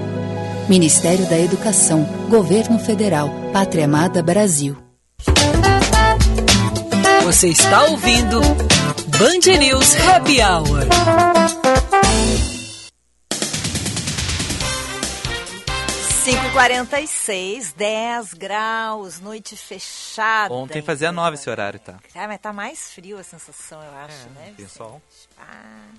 Ministério 0.75 1.27
da 1.27 1.37
Educação, 1.37 2.05
Governo 2.29 2.79
Federal, 2.79 3.27
Pátria 3.51 3.83
Amada 3.83 4.23
Brasil. 4.23 4.77
Você 7.25 7.49
está 7.49 7.83
ouvindo 7.87 8.39
Band 8.39 9.57
News 9.59 9.97
Happy 9.97 10.39
Hour. 10.41 10.87
Cinco 16.23 16.51
quarenta 16.53 16.99
e 17.01 17.07
seis, 17.07 17.73
10 17.73 18.33
graus, 18.35 19.19
noite 19.19 19.57
fechada. 19.57 20.53
Ontem 20.53 20.81
fazia 20.81 21.11
9 21.11 21.33
esse 21.35 21.49
horário, 21.49 21.79
tá? 21.79 21.95
Ah, 22.15 22.27
mas 22.27 22.39
tá 22.39 22.53
mais 22.53 22.91
frio 22.93 23.17
a 23.17 23.23
sensação, 23.23 23.81
eu 23.83 23.97
acho, 24.05 24.15
É, 24.37 24.39
né? 24.39 24.53
tem 24.55 24.67
sol. 24.67 25.01
Ah. 25.37 25.89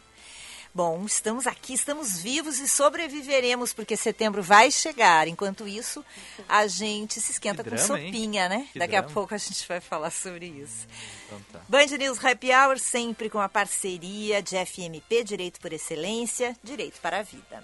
Bom, 0.75 1.05
estamos 1.05 1.47
aqui, 1.47 1.75
estamos 1.75 2.17
vivos 2.23 2.59
e 2.59 2.67
sobreviveremos, 2.67 3.75
porque 3.75 3.95
setembro 3.95 4.43
vai 4.43 4.71
chegar. 4.71 5.29
Enquanto 5.29 5.69
isso, 5.69 6.03
a 6.49 6.67
gente 6.67 7.21
se 7.21 7.33
esquenta 7.33 7.63
Que 7.63 7.69
com 7.69 7.77
drama, 7.77 8.01
hein? 8.01 8.07
sopinha, 8.07 8.49
né? 8.49 8.67
Que 8.73 8.79
Daqui 8.79 8.97
a 8.97 9.01
drama. 9.03 9.13
pouco 9.13 9.35
a 9.35 9.39
gente 9.39 9.69
vai 9.69 9.81
falar 9.81 10.11
sobre 10.11 10.47
isso. 10.47 10.87
Então 11.27 11.39
tá. 11.53 11.61
Band 11.69 11.95
News 11.99 12.25
Happy 12.25 12.49
Hour, 12.55 12.79
sempre 12.79 13.29
com 13.29 13.39
a 13.39 13.51
parceria 13.51 14.43
de 14.43 14.57
FMP 14.65 15.23
Direito 15.23 15.61
por 15.61 15.75
Excelência, 15.75 16.57
Direito 16.65 16.99
para 17.03 17.19
a 17.19 17.23
Vida. 17.23 17.63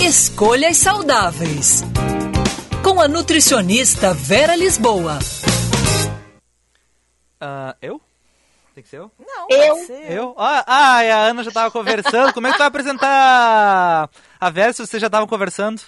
Escolhas 0.00 0.78
saudáveis. 0.78 1.82
Com 2.82 2.98
a 2.98 3.06
nutricionista 3.08 4.14
Vera 4.14 4.56
Lisboa. 4.56 5.18
Ah, 7.38 7.76
eu? 7.82 8.00
Tem 8.76 8.82
que 8.82 8.90
ser 8.90 8.98
eu? 8.98 9.10
Não, 9.18 9.46
Eu? 9.48 9.76
ser. 9.76 10.12
Eu? 10.12 10.34
Ah, 10.36 10.62
ah, 10.66 11.02
e 11.02 11.10
a 11.10 11.18
Ana 11.28 11.42
já 11.42 11.50
tava 11.50 11.70
conversando. 11.70 12.34
Como 12.34 12.46
é 12.46 12.50
que 12.50 12.56
tu 12.56 12.58
vai 12.58 12.66
apresentar 12.66 14.10
a 14.38 14.50
Vera 14.50 14.70
se 14.74 14.86
você 14.86 14.98
já 14.98 15.08
tava 15.08 15.26
conversando? 15.26 15.80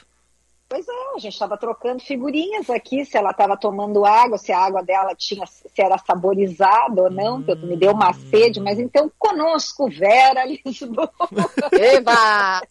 Pois 0.66 0.88
é, 0.88 0.92
a 1.14 1.18
gente 1.18 1.34
estava 1.34 1.58
trocando 1.58 2.02
figurinhas 2.02 2.70
aqui, 2.70 3.04
se 3.04 3.18
ela 3.18 3.32
estava 3.32 3.58
tomando 3.58 4.06
água, 4.06 4.38
se 4.38 4.52
a 4.52 4.60
água 4.60 4.82
dela 4.82 5.14
tinha, 5.14 5.44
se 5.44 5.82
era 5.82 5.98
saborizada 5.98 7.02
ou 7.02 7.10
não, 7.10 7.42
porque 7.42 7.66
me 7.66 7.76
deu 7.76 7.92
uma 7.92 8.14
sede, 8.14 8.58
mas 8.58 8.78
então 8.78 9.12
conosco, 9.18 9.90
Vera 9.90 10.46
Lisboa. 10.46 11.12
Eba! 11.72 12.62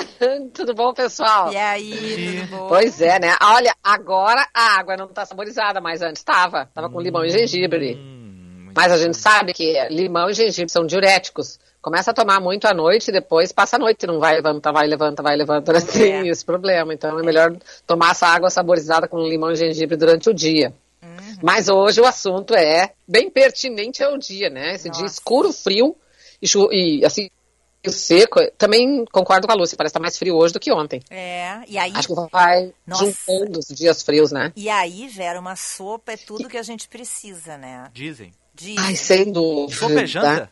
Tudo 0.54 0.74
bom, 0.74 0.94
pessoal? 0.94 1.52
E 1.52 1.56
aí, 1.58 2.38
tudo 2.40 2.56
bom? 2.56 2.68
Pois 2.68 3.02
é, 3.02 3.20
né? 3.20 3.36
Olha, 3.42 3.76
agora 3.84 4.48
a 4.54 4.78
água 4.78 4.96
não 4.96 5.08
tá 5.08 5.26
saborizada, 5.26 5.78
mas 5.82 6.00
antes 6.00 6.20
estava. 6.20 6.70
Tava 6.72 6.88
com 6.88 7.00
limão 7.00 7.22
e 7.22 7.30
gengibre. 7.30 8.21
Mas 8.74 8.92
a 8.92 8.98
gente 8.98 9.16
sabe 9.16 9.52
que 9.52 9.74
limão 9.88 10.30
e 10.30 10.34
gengibre 10.34 10.70
são 10.70 10.86
diuréticos. 10.86 11.58
Começa 11.80 12.12
a 12.12 12.14
tomar 12.14 12.40
muito 12.40 12.66
à 12.66 12.72
noite 12.72 13.08
e 13.08 13.12
depois 13.12 13.50
passa 13.50 13.76
a 13.76 13.78
noite, 13.78 14.06
não 14.06 14.20
vai, 14.20 14.36
levanta, 14.36 14.70
vai, 14.70 14.86
levanta, 14.86 15.22
vai, 15.22 15.36
levanta. 15.36 15.72
Né? 15.72 15.80
Tem 15.80 16.28
esse 16.28 16.44
problema. 16.44 16.94
Então 16.94 17.18
é 17.18 17.22
melhor 17.22 17.56
tomar 17.86 18.12
essa 18.12 18.26
água 18.26 18.50
saborizada 18.50 19.08
com 19.08 19.18
limão 19.18 19.50
e 19.50 19.56
gengibre 19.56 19.96
durante 19.96 20.30
o 20.30 20.34
dia. 20.34 20.72
Mas 21.42 21.68
hoje 21.68 22.00
o 22.00 22.06
assunto 22.06 22.54
é 22.54 22.92
bem 23.06 23.28
pertinente 23.28 24.02
ao 24.02 24.16
dia, 24.16 24.48
né? 24.48 24.74
Esse 24.74 24.88
dia 24.88 25.04
escuro, 25.04 25.52
frio 25.52 25.96
e, 26.40 27.00
e 27.00 27.04
assim, 27.04 27.28
seco. 27.90 28.38
Também 28.56 29.04
concordo 29.06 29.48
com 29.48 29.52
a 29.52 29.56
Lúcia, 29.56 29.76
parece 29.76 29.90
estar 29.90 30.00
mais 30.00 30.16
frio 30.16 30.36
hoje 30.36 30.54
do 30.54 30.60
que 30.60 30.72
ontem. 30.72 31.02
É, 31.10 31.62
e 31.66 31.76
aí... 31.76 31.92
Acho 31.96 32.08
que 32.08 32.30
vai 32.30 32.72
Nossa. 32.86 33.06
juntando 33.06 33.58
os 33.58 33.66
dias 33.66 34.02
frios, 34.02 34.30
né? 34.30 34.52
E 34.54 34.68
aí, 34.68 35.08
Vera, 35.08 35.40
uma 35.40 35.56
sopa 35.56 36.12
é 36.12 36.16
tudo 36.16 36.48
que 36.48 36.58
a 36.58 36.62
gente 36.62 36.88
precisa, 36.88 37.58
né? 37.58 37.90
Dizem. 37.92 38.32
De... 38.54 38.74
Ai, 38.78 38.96
sem 38.96 39.32
dúvida. 39.32 39.76
Sopa 39.78 40.00
é 40.00 40.06
janta? 40.06 40.50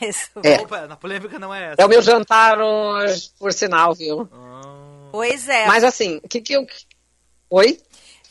Isso. 0.00 0.30
É. 0.42 0.60
Opa, 0.62 0.86
na 0.86 0.96
polêmica 0.96 1.38
não 1.38 1.54
é 1.54 1.72
essa. 1.72 1.82
É 1.82 1.84
o 1.84 1.88
meu 1.88 2.00
jantar 2.00 2.58
hoje, 2.60 3.30
por 3.38 3.52
sinal, 3.52 3.94
viu? 3.94 4.28
Pois 5.12 5.48
é. 5.48 5.66
Mas 5.66 5.84
assim, 5.84 6.20
o 6.22 6.28
que 6.28 6.40
que 6.40 6.54
eu... 6.54 6.66
Oi? 7.50 7.78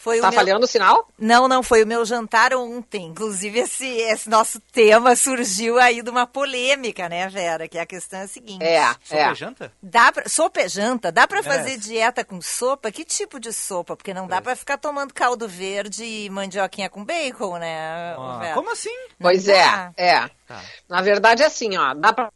Foi 0.03 0.19
tá 0.19 0.27
o 0.27 0.31
meu... 0.31 0.37
falhando 0.37 0.65
o 0.65 0.67
sinal? 0.67 1.07
Não, 1.17 1.47
não, 1.47 1.63
foi 1.63 1.81
o 1.81 1.87
meu 1.87 2.03
jantar 2.03 2.53
ontem. 2.53 3.05
Inclusive, 3.05 3.59
esse, 3.59 3.87
esse 3.87 4.29
nosso 4.29 4.59
tema 4.59 5.15
surgiu 5.15 5.79
aí 5.79 6.01
de 6.01 6.09
uma 6.09 6.27
polêmica, 6.27 7.07
né, 7.07 7.29
Vera? 7.29 7.69
Que 7.69 7.77
a 7.79 7.85
questão 7.85 8.19
é 8.19 8.23
a 8.23 8.27
seguinte. 8.27 8.61
É, 8.65 8.83
Sopa 9.01 9.15
é 9.15 9.35
janta? 9.35 9.71
Dá 9.81 10.11
pra, 10.11 10.27
sopa 10.27 10.59
é 10.59 10.67
janta? 10.67 11.09
Dá 11.09 11.25
pra 11.25 11.39
É. 11.39 11.43
fazer 11.43 11.77
dieta 11.77 12.25
com 12.25 12.41
sopa? 12.41 12.91
Que 12.91 13.05
tipo 13.05 13.39
de 13.39 13.53
sopa? 13.53 13.95
Porque 13.95 14.13
não 14.13 14.27
dá 14.27 14.41
pra 14.41 14.57
ficar 14.57 14.77
tomando 14.77 15.13
caldo 15.13 15.47
verde 15.47 16.03
e 16.03 16.29
mandioquinha 16.29 16.89
com 16.89 17.05
bacon, 17.05 17.57
né, 17.57 18.13
Ah, 18.17 18.39
Vera? 18.41 18.53
como 18.55 18.73
assim? 18.73 18.89
Não 19.17 19.29
Pois 19.29 19.45
dá. 19.45 19.93
é, 19.95 20.05
é. 20.15 20.29
Tá. 20.45 20.61
Na 20.89 21.01
verdade 21.01 21.43
é 21.43 21.45
assim, 21.45 21.77
ó, 21.77 21.93
dá 21.93 22.11
pra 22.11 22.29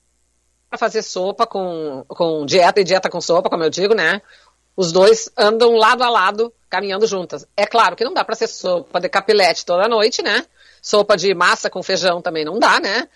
fazer 0.78 1.01
sopa 1.01 1.45
com, 1.45 2.05
com 2.07 2.45
dieta 2.45 2.80
e 2.80 2.86
dieta 2.86 3.09
com 3.09 3.20
sopa, 3.20 3.49
como 3.49 3.63
eu 3.65 3.70
digo, 3.70 3.93
né? 3.93 4.22
Os 4.76 4.93
dois 4.93 5.30
andam 5.36 5.74
lado 5.76 6.01
a 6.03 6.09
lado, 6.09 6.53
caminhando 6.70 7.07
juntas. 7.07 7.47
É 7.55 7.65
claro 7.65 7.95
que 7.95 8.03
não 8.03 8.13
dá 8.13 8.24
pra 8.24 8.36
ser 8.36 8.47
sopa 8.47 8.99
de 8.99 9.09
capilete 9.09 9.65
toda 9.65 9.88
noite, 9.88 10.22
né? 10.22 10.45
Sopa 10.82 11.15
de 11.15 11.34
massa 11.34 11.70
com 11.70 11.82
feijão 11.82 12.22
também 12.22 12.45
não 12.45 12.59
dá, 12.59 12.80
né? 12.80 13.07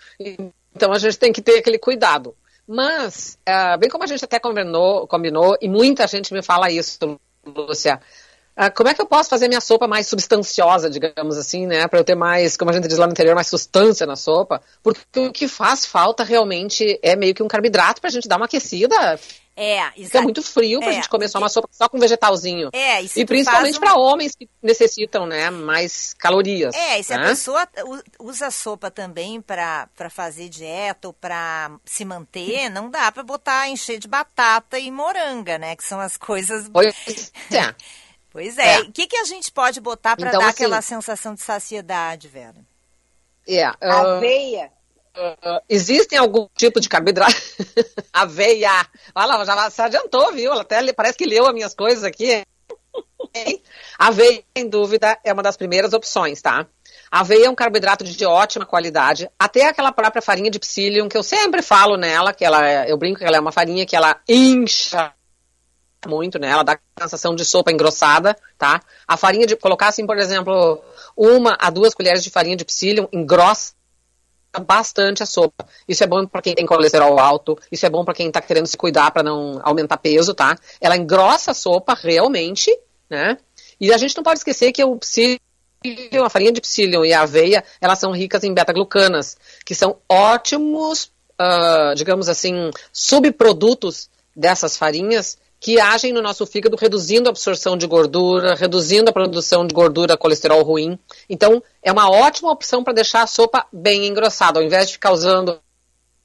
Então 0.76 0.92
a 0.92 1.00
gente 1.00 1.18
tem 1.18 1.32
que 1.32 1.42
ter 1.42 1.60
aquele 1.60 1.78
cuidado. 1.78 2.36
Mas, 2.68 3.38
ah, 3.46 3.76
bem 3.78 3.90
como 3.90 4.04
a 4.04 4.08
gente 4.08 4.24
até 4.24 4.40
combinou, 4.40 5.08
combinou, 5.08 5.58
e 5.62 5.68
muita 5.68 6.08
gente 6.08 6.34
me 6.34 6.42
fala 6.42 6.72
isso, 6.72 6.98
Lúcia, 7.46 8.00
ah, 8.56 8.70
como 8.70 8.90
é 8.90 8.94
que 8.94 9.02
eu 9.02 9.06
posso 9.06 9.30
fazer 9.30 9.48
minha 9.48 9.62
sopa 9.62 9.88
mais 9.88 10.08
substanciosa, 10.08 10.90
digamos 10.90 11.38
assim, 11.38 11.66
né? 11.66 11.88
Para 11.88 12.00
eu 12.00 12.04
ter 12.04 12.16
mais, 12.16 12.58
como 12.58 12.70
a 12.70 12.74
gente 12.74 12.88
diz 12.88 12.98
lá 12.98 13.08
no 13.08 13.14
interior, 13.14 13.34
mais 13.34 13.48
substância 13.48 14.06
na 14.06 14.16
sopa. 14.16 14.62
Porque 14.84 15.20
o 15.20 15.32
que 15.32 15.48
faz 15.48 15.86
falta 15.86 16.24
realmente 16.24 17.00
é 17.02 17.16
meio 17.16 17.34
que 17.34 17.42
um 17.42 17.48
carboidrato 17.48 18.02
para 18.02 18.10
a 18.10 18.12
gente 18.12 18.28
dar 18.28 18.38
uma 18.38 18.46
aquecida 18.46 19.20
É, 19.64 19.86
Fica 19.92 20.02
exato. 20.02 20.24
muito 20.24 20.42
frio 20.42 20.80
pra 20.80 20.90
É, 20.90 20.94
gente 20.94 21.08
comer 21.10 21.28
só 21.30 21.38
uma 21.38 21.50
sopa 21.50 21.70
só 21.72 21.88
com 21.88 22.00
vegetalzinho. 22.00 22.70
É, 22.74 23.04
e 23.04 23.10
E 23.16 23.26
principalmente 23.26 23.78
um- 23.78 23.80
para 23.80 23.96
homens 23.96 24.34
que 24.36 24.50
necessitam, 24.62 25.26
né, 25.28 25.50
mais 25.52 26.14
calorias. 26.16 26.74
É, 26.74 27.00
e 27.00 27.04
se 27.04 27.14
a 27.14 27.20
né? 27.20 27.28
pessoa 27.28 27.68
u- 27.86 28.28
usa 28.28 28.50
sopa 28.50 28.90
também 28.90 29.40
para 29.40 29.88
fazer 30.10 30.50
dieta 30.50 31.08
ou 31.10 31.14
para 31.14 31.72
se 31.86 32.04
manter, 32.04 32.70
não 32.70 32.90
dá 32.90 33.12
para 33.12 33.22
botar, 33.22 33.70
encher 33.70 34.00
de 34.00 34.08
batata 34.08 34.80
e 34.80 34.90
moranga, 34.90 35.60
né? 35.60 35.76
Que 35.76 35.84
são 35.84 36.00
as 36.00 36.18
coisas. 36.18 36.68
Pois 36.70 36.96
é. 37.52 37.76
Pois 38.32 38.58
é. 38.58 38.76
É. 38.78 38.80
O 38.82 38.92
que, 38.92 39.06
que 39.08 39.18
a 39.18 39.26
gente 39.26 39.52
pode 39.52 39.80
botar 39.82 40.16
para 40.16 40.30
Então, 40.30 40.40
dar 40.40 40.48
assim- 40.48 40.64
aquela 40.64 40.82
sensação 40.82 41.36
de 41.36 41.42
saciedade, 41.42 42.28
Vera? 42.28 42.56
É, 43.48 43.64
ah, 43.66 43.76
Aveia. 44.16 44.72
Ah, 45.16 45.62
existem 45.68 46.18
algum 46.18 46.48
tipo 46.56 46.80
de 46.80 46.90
carboidrato? 46.90 47.36
Aveia. 48.14 48.86
Olha 49.14 49.38
lá, 49.38 49.46
já 49.46 49.70
se 49.70 49.82
adiantou, 49.82 50.32
viu? 50.34 50.52
Ela 50.52 50.62
até 50.62 50.94
parece 50.94 51.18
que 51.18 51.26
leu 51.26 51.46
as 51.46 51.54
minhas 51.54 51.74
coisas 51.74 52.04
aqui. 52.04 52.44
Aveia, 53.98 54.44
sem 54.58 54.68
dúvida, 54.68 55.18
é 55.24 55.32
uma 55.32 55.44
das 55.44 55.58
primeiras 55.58 55.94
opções, 55.94 56.42
tá? 56.42 56.66
Aveia 57.10 57.46
é 57.46 57.50
um 57.50 57.56
carboidrato 57.56 58.04
de 58.04 58.26
ótima 58.26 58.66
qualidade, 58.66 59.30
até 59.38 59.68
aquela 59.68 59.92
própria 59.92 60.22
farinha 60.22 60.50
de 60.50 60.60
psyllium, 60.60 61.10
que 61.10 61.18
eu 61.18 61.24
sempre 61.24 61.62
falo 61.62 61.98
nela, 61.98 62.34
que 62.34 62.44
ela 62.44 62.66
é, 62.66 62.92
eu 62.92 62.98
brinco 62.98 63.20
que 63.20 63.26
ela 63.26 63.38
é 63.38 63.40
uma 63.40 63.52
farinha 63.52 63.86
que 63.86 63.96
ela 63.96 64.20
incha 64.28 65.14
muito, 66.08 66.40
né? 66.40 66.50
Ela 66.50 66.64
dá 66.64 66.80
sensação 67.00 67.36
de 67.36 67.46
sopa 67.46 67.72
engrossada, 67.72 68.36
tá? 68.58 68.82
A 69.08 69.18
farinha 69.18 69.46
de 69.46 69.56
colocar 69.56 69.90
assim, 69.90 70.06
por 70.06 70.18
exemplo, 70.18 70.82
uma 71.16 71.56
a 71.60 71.70
duas 71.70 71.94
colheres 71.94 72.24
de 72.24 72.30
farinha 72.30 72.56
de 72.56 72.66
psyllium 72.66 73.08
engrossa 73.12 73.74
bastante 74.60 75.24
a 75.24 75.26
sopa. 75.26 75.66
Isso 75.88 76.04
é 76.04 76.08
bom 76.08 76.26
para 76.26 76.42
quem 76.42 76.54
tem 76.54 76.66
colesterol 76.66 77.20
alto, 77.20 77.58
isso 77.72 77.86
é 77.86 77.90
bom 77.90 78.04
para 78.04 78.14
quem 78.14 78.28
está 78.28 78.42
querendo 78.42 78.68
se 78.68 78.78
cuidar 78.78 79.12
para 79.12 79.24
não 79.24 79.60
aumentar 79.64 79.98
peso, 79.98 80.34
tá? 80.34 80.58
Ela 80.80 80.98
engrossa 80.98 81.52
a 81.52 81.54
sopa 81.54 81.94
realmente, 81.94 82.76
né? 83.10 83.38
E 83.80 83.94
a 83.94 83.98
gente 83.98 84.16
não 84.16 84.24
pode 84.24 84.40
esquecer 84.40 84.72
que 84.72 84.84
o 84.84 84.98
psyllium, 84.98 85.40
a 86.24 86.30
farinha 86.30 86.52
de 86.52 86.62
psyllium 86.62 87.06
e 87.06 87.14
a 87.14 87.22
aveia, 87.22 87.64
elas 87.80 88.00
são 88.00 88.12
ricas 88.12 88.44
em 88.44 88.54
beta-glucanas, 88.54 89.38
que 89.66 89.74
são 89.74 89.98
ótimos, 90.10 91.12
ah, 91.40 91.94
digamos 91.96 92.30
assim, 92.30 92.70
subprodutos 92.92 94.10
dessas 94.36 94.78
farinhas 94.78 95.38
que 95.62 95.80
agem 95.80 96.12
no 96.12 96.24
nosso 96.24 96.44
fígado, 96.48 96.76
reduzindo 96.76 97.30
a 97.30 97.30
absorção 97.30 97.78
de 97.78 97.86
gordura, 97.86 98.56
reduzindo 98.56 99.12
a 99.12 99.14
produção 99.14 99.66
de 99.66 99.76
gordura, 99.76 100.18
colesterol 100.18 100.64
ruim. 100.64 100.98
Então, 101.30 101.62
é 101.84 101.92
uma 101.92 102.10
ótima 102.10 102.52
opção 102.52 102.84
para 102.84 102.96
deixar 102.96 103.22
a 103.22 103.28
sopa 103.28 103.68
bem 103.72 104.08
engrossada, 104.08 104.60
ao 104.60 104.66
invés 104.66 104.88
de 104.88 104.94
ficar 104.94 105.12
usando 105.12 105.60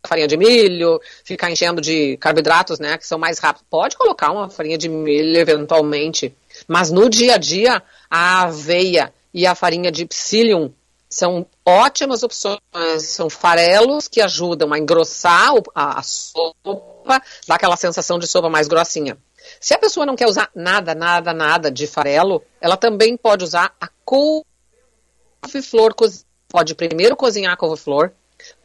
farinha 0.08 0.26
de 0.26 0.38
milho, 0.38 0.98
ficar 1.22 1.50
enchendo 1.50 1.82
de 1.82 2.16
carboidratos, 2.16 2.78
né, 2.78 2.96
que 2.96 3.06
são 3.06 3.18
mais 3.18 3.38
rápidos. 3.38 3.66
Pode 3.68 3.94
colocar 3.94 4.32
uma 4.32 4.48
farinha 4.48 4.78
de 4.78 4.88
milho 4.88 5.36
eventualmente, 5.36 6.34
mas 6.66 6.90
no 6.90 7.10
dia 7.10 7.34
a 7.34 7.38
dia, 7.38 7.82
a 8.08 8.44
aveia 8.44 9.12
e 9.34 9.46
a 9.46 9.54
farinha 9.54 9.92
de 9.92 10.06
psyllium 10.06 10.72
são 11.16 11.46
ótimas 11.64 12.22
opções, 12.22 12.60
são 13.00 13.30
farelos 13.30 14.06
que 14.06 14.20
ajudam 14.20 14.72
a 14.72 14.78
engrossar 14.78 15.50
a, 15.74 15.98
a 15.98 16.02
sopa, 16.02 17.22
dar 17.46 17.54
aquela 17.54 17.76
sensação 17.76 18.18
de 18.18 18.26
sopa 18.26 18.48
mais 18.50 18.68
grossinha. 18.68 19.16
Se 19.60 19.72
a 19.72 19.78
pessoa 19.78 20.04
não 20.04 20.14
quer 20.16 20.26
usar 20.26 20.50
nada, 20.54 20.94
nada, 20.94 21.32
nada 21.32 21.70
de 21.70 21.86
farelo, 21.86 22.42
ela 22.60 22.76
também 22.76 23.16
pode 23.16 23.44
usar 23.44 23.74
a 23.80 23.88
couve-flor. 24.04 25.94
cozi- 25.94 26.24
Pode 26.48 26.74
primeiro 26.74 27.16
cozinhar 27.16 27.52
a 27.52 27.56
couve-flor, 27.56 28.12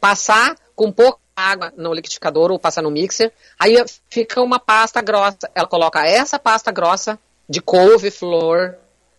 passar 0.00 0.54
com 0.74 0.92
pouca 0.92 1.18
água 1.34 1.72
no 1.76 1.92
liquidificador 1.92 2.50
ou 2.52 2.58
passar 2.58 2.80
no 2.82 2.90
mixer, 2.90 3.32
aí 3.58 3.74
fica 4.08 4.40
uma 4.40 4.60
pasta 4.60 5.00
grossa. 5.02 5.50
Ela 5.54 5.66
coloca 5.66 6.06
essa 6.06 6.38
pasta 6.38 6.70
grossa 6.70 7.18
de 7.48 7.60
couve-flor 7.60 8.76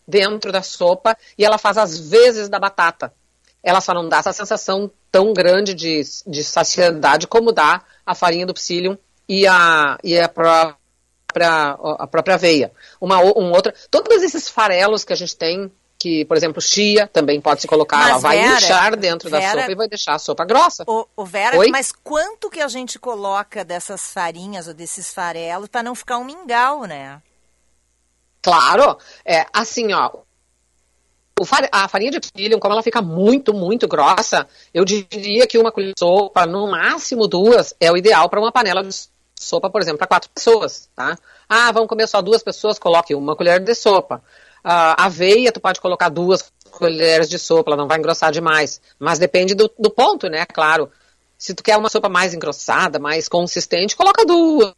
dentro 0.08 0.52
da 0.52 0.62
sopa 0.62 1.18
e 1.38 1.44
ela 1.44 1.58
faz 1.58 1.78
as 1.78 2.00
vezes 2.00 2.48
da 2.50 2.58
batata. 2.60 3.14
Ela 3.64 3.80
só 3.80 3.93
não 3.93 4.09
dá 4.09 4.18
essa 4.18 4.34
sensação 4.34 4.91
tão 5.11 5.32
grande 5.34 5.74
de, 5.74 6.01
de 6.28 6.43
saciedade 6.43 7.28
como 7.28 7.51
dá 7.51 7.82
a 8.05 8.14
farinha 8.14 8.45
do 8.45 8.53
psyllium 8.53 8.97
e 9.28 9.47
a, 9.47 9.97
e 10.03 10.20
a 10.20 10.28
própria 10.28 10.78
a 11.36 12.05
própria 12.05 12.36
aveia. 12.36 12.72
Uma 12.99 13.20
um 13.20 13.51
outra, 13.51 13.74
todos 13.89 14.22
esses 14.22 14.49
farelos 14.49 15.03
que 15.03 15.14
a 15.14 15.16
gente 15.16 15.36
tem, 15.36 15.72
que, 15.97 16.26
por 16.26 16.36
exemplo, 16.36 16.61
chia 16.61 17.07
também 17.07 17.39
pode 17.39 17.61
se 17.61 17.68
colocar, 17.68 17.97
Mas, 17.97 18.09
ela 18.09 18.20
vai 18.20 18.38
Vera, 18.38 18.57
inchar 18.57 18.95
dentro 18.97 19.30
da 19.30 19.39
Vera- 19.39 19.61
sopa 19.61 19.72
e 19.72 19.76
vai 19.76 19.88
deixar 19.88 20.16
a 20.16 20.20
sopa 20.20 20.43
grossa. 20.43 20.84
O, 20.86 21.07
o 21.16 21.26
Vera, 21.26 21.57
Oi? 21.57 21.70
mas 21.70 21.91
quanto 21.91 22.49
que 22.49 22.59
a 22.59 22.68
gente 22.68 22.99
coloca 22.99 23.64
dessas 23.64 24.11
farinhas 24.11 24.68
ou 24.68 24.74
desses 24.74 25.14
farelos 25.14 25.70
para 25.70 25.82
não 25.82 25.95
ficar 25.95 26.18
um 26.18 26.26
mingau, 26.26 26.84
né? 26.84 27.22
Claro, 28.41 28.97
é 29.26 29.45
assim, 29.53 29.93
ó. 29.93 30.11
O 31.44 31.46
fare- 31.46 31.70
a 31.72 31.88
farinha 31.88 32.12
de 32.12 32.20
psyllium, 32.20 32.60
como 32.60 32.74
ela 32.74 32.82
fica 32.82 33.02
muito, 33.02 33.54
muito 33.54 33.88
grossa, 33.88 34.48
eu 34.74 34.84
diria 34.86 35.46
que 35.46 35.58
uma 35.58 35.72
colher 35.72 35.94
de 35.94 36.00
sopa, 36.00 36.46
no 36.46 36.68
máximo 36.72 37.28
duas, 37.28 37.76
é 37.80 37.91
o 37.91 37.98
ideal 37.98 38.30
para 38.30 38.39
uma 38.39 38.52
panela 38.52 38.84
de 38.84 38.96
sopa, 39.39 39.70
por 39.70 39.82
exemplo, 39.82 39.98
para 39.98 40.08
quatro 40.08 40.30
pessoas, 40.34 40.89
tá? 40.96 41.18
Ah, 41.50 41.72
vamos 41.72 41.89
comer 41.89 42.08
só 42.08 42.22
duas 42.22 42.41
pessoas, 42.41 42.80
coloque 42.80 43.14
uma 43.14 43.36
colher 43.36 43.60
de 43.60 43.76
sopa. 43.76 44.24
Ah, 44.64 45.06
aveia, 45.06 45.52
tu 45.52 45.60
pode 45.60 45.82
colocar 45.82 46.10
duas 46.10 46.50
colheres 46.72 47.30
de 47.30 47.38
sopa, 47.38 47.72
ela 47.72 47.78
não 47.78 47.88
vai 47.88 48.00
engrossar 48.00 48.32
demais. 48.32 48.82
Mas 48.98 49.20
depende 49.20 49.54
do, 49.54 49.70
do 49.78 49.91
ponto, 49.91 50.30
né? 50.30 50.46
Claro. 50.46 50.89
Se 51.38 51.54
tu 51.54 51.62
quer 51.62 51.78
uma 51.78 51.89
sopa 51.89 52.08
mais 52.08 52.34
engrossada, 52.34 53.00
mais 53.00 53.28
consistente, 53.28 53.98
coloca 53.98 54.26
duas. 54.26 54.74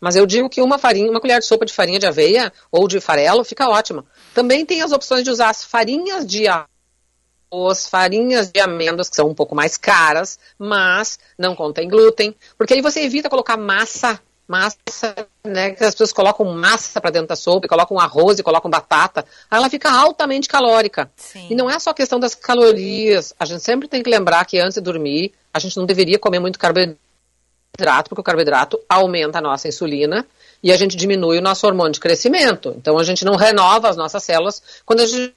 Mas 0.00 0.16
eu 0.16 0.26
digo 0.26 0.48
que 0.48 0.62
uma 0.62 0.78
farinha, 0.78 1.10
uma 1.10 1.20
colher 1.20 1.40
de 1.40 1.46
sopa 1.46 1.64
de 1.64 1.72
farinha 1.72 1.98
de 1.98 2.06
aveia 2.06 2.52
ou 2.70 2.86
de 2.88 3.00
farelo 3.00 3.44
fica 3.44 3.68
ótima. 3.68 4.04
Também 4.34 4.64
tem 4.64 4.82
as 4.82 4.92
opções 4.92 5.24
de 5.24 5.30
usar 5.30 5.50
as 5.50 5.64
farinhas 5.64 6.26
de 6.26 6.46
arroz, 6.48 7.86
farinhas 7.86 8.50
de 8.50 8.60
amêndoas, 8.60 9.08
que 9.08 9.16
são 9.16 9.28
um 9.28 9.34
pouco 9.34 9.54
mais 9.54 9.76
caras, 9.76 10.38
mas 10.58 11.18
não 11.38 11.54
contém 11.54 11.88
glúten, 11.88 12.34
porque 12.58 12.74
aí 12.74 12.80
você 12.80 13.00
evita 13.00 13.30
colocar 13.30 13.56
massa, 13.56 14.20
massa, 14.46 15.14
né, 15.44 15.70
que 15.70 15.82
as 15.82 15.94
pessoas 15.94 16.12
colocam 16.12 16.44
massa 16.46 17.00
para 17.00 17.10
dentro 17.10 17.28
da 17.28 17.36
sopa, 17.36 17.68
colocam 17.68 17.98
arroz 17.98 18.38
e 18.38 18.42
colocam 18.42 18.70
batata, 18.70 19.24
aí 19.50 19.58
ela 19.58 19.70
fica 19.70 19.90
altamente 19.90 20.48
calórica. 20.48 21.10
E 21.50 21.54
não 21.54 21.70
é 21.70 21.78
só 21.78 21.94
questão 21.94 22.20
das 22.20 22.34
calorias, 22.34 23.34
a 23.38 23.44
gente 23.44 23.62
sempre 23.62 23.88
tem 23.88 24.02
que 24.02 24.10
lembrar 24.10 24.44
que 24.44 24.58
antes 24.58 24.74
de 24.74 24.80
dormir, 24.80 25.32
a 25.52 25.58
gente 25.58 25.76
não 25.76 25.86
deveria 25.86 26.18
comer 26.18 26.40
muito 26.40 26.58
carboidrato, 26.58 26.98
porque 27.76 28.20
o 28.20 28.24
carboidrato 28.24 28.80
aumenta 28.88 29.38
a 29.38 29.42
nossa 29.42 29.68
insulina 29.68 30.26
e 30.62 30.72
a 30.72 30.76
gente 30.76 30.96
diminui 30.96 31.38
o 31.38 31.42
nosso 31.42 31.66
hormônio 31.66 31.92
de 31.92 32.00
crescimento. 32.00 32.74
Então 32.76 32.98
a 32.98 33.04
gente 33.04 33.24
não 33.24 33.36
renova 33.36 33.88
as 33.88 33.96
nossas 33.96 34.22
células 34.22 34.62
quando 34.84 35.00
a 35.00 35.06
gente 35.06 35.34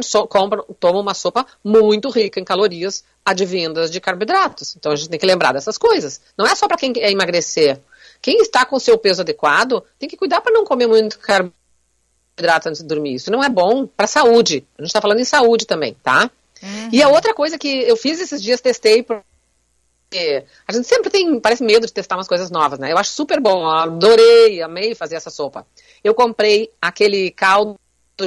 so- 0.00 0.26
compra, 0.26 0.62
toma 0.78 1.00
uma 1.00 1.14
sopa 1.14 1.46
muito 1.62 2.08
rica 2.08 2.40
em 2.40 2.44
calorias 2.44 3.04
advindas 3.24 3.90
de 3.90 4.00
carboidratos. 4.00 4.76
Então 4.76 4.92
a 4.92 4.96
gente 4.96 5.10
tem 5.10 5.18
que 5.18 5.26
lembrar 5.26 5.52
dessas 5.52 5.76
coisas. 5.76 6.20
Não 6.38 6.46
é 6.46 6.54
só 6.54 6.66
para 6.66 6.76
quem 6.76 6.92
quer 6.92 7.10
emagrecer. 7.10 7.78
Quem 8.20 8.38
está 8.40 8.64
com 8.64 8.76
o 8.76 8.80
seu 8.80 8.96
peso 8.96 9.22
adequado 9.22 9.82
tem 9.98 10.08
que 10.08 10.16
cuidar 10.16 10.40
para 10.40 10.52
não 10.52 10.64
comer 10.64 10.86
muito 10.86 11.18
carboidrato 11.18 12.68
antes 12.68 12.80
de 12.80 12.86
dormir. 12.86 13.14
Isso 13.14 13.30
não 13.30 13.42
é 13.42 13.48
bom 13.48 13.86
para 13.86 14.04
a 14.04 14.08
saúde. 14.08 14.64
A 14.78 14.82
gente 14.82 14.90
está 14.90 15.00
falando 15.00 15.20
em 15.20 15.24
saúde 15.24 15.66
também, 15.66 15.96
tá? 16.02 16.30
E 16.92 17.02
a 17.02 17.08
outra 17.08 17.34
coisa 17.34 17.58
que 17.58 17.68
eu 17.68 17.96
fiz 17.96 18.20
esses 18.20 18.40
dias, 18.40 18.60
testei 18.60 19.02
por 19.02 19.20
a 20.66 20.72
gente 20.72 20.86
sempre 20.86 21.10
tem, 21.10 21.38
parece 21.40 21.62
medo 21.62 21.86
de 21.86 21.92
testar 21.92 22.16
umas 22.16 22.28
coisas 22.28 22.50
novas, 22.50 22.78
né? 22.78 22.92
Eu 22.92 22.98
acho 22.98 23.12
super 23.12 23.40
bom, 23.40 23.66
adorei, 23.66 24.62
amei 24.62 24.94
fazer 24.94 25.16
essa 25.16 25.30
sopa. 25.30 25.66
Eu 26.02 26.14
comprei 26.14 26.70
aquele 26.80 27.30
caldo 27.30 27.78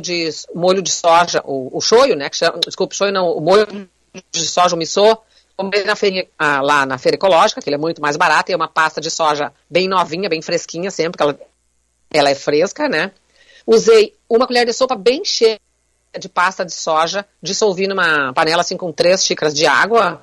de 0.01 0.29
molho 0.53 0.81
de 0.81 0.91
soja, 0.91 1.41
o, 1.45 1.77
o 1.77 1.81
shoyu, 1.81 2.15
né? 2.15 2.29
Que 2.29 2.37
chama, 2.37 2.59
desculpa, 2.59 2.93
shoyu 2.95 3.13
não, 3.13 3.31
o 3.31 3.41
molho 3.41 3.89
de 4.31 4.45
soja, 4.45 4.75
o 4.75 4.77
miso. 4.77 5.17
Comprei 5.57 5.85
na 5.85 5.93
ah, 6.37 6.61
lá 6.61 6.85
na 6.85 6.97
feira 6.97 7.15
ecológica, 7.15 7.61
que 7.61 7.69
ele 7.69 7.75
é 7.75 7.79
muito 7.79 8.01
mais 8.01 8.17
barato, 8.17 8.51
e 8.51 8.53
é 8.53 8.57
uma 8.57 8.67
pasta 8.67 8.99
de 8.99 9.09
soja 9.09 9.53
bem 9.69 9.87
novinha, 9.87 10.27
bem 10.27 10.41
fresquinha 10.41 10.91
sempre, 10.91 11.11
porque 11.11 11.23
ela, 11.23 11.39
ela 12.13 12.29
é 12.29 12.35
fresca, 12.35 12.89
né? 12.89 13.11
Usei 13.65 14.13
uma 14.29 14.45
colher 14.45 14.65
de 14.65 14.73
sopa 14.73 14.95
bem 14.95 15.23
cheia 15.23 15.59
de 16.19 16.29
pasta 16.29 16.65
de 16.65 16.73
soja, 16.73 17.25
dissolvi 17.41 17.87
numa 17.87 18.33
panela 18.33 18.61
assim 18.61 18.77
com 18.77 18.91
três 18.91 19.23
xícaras 19.23 19.53
de 19.53 19.65
água, 19.65 20.21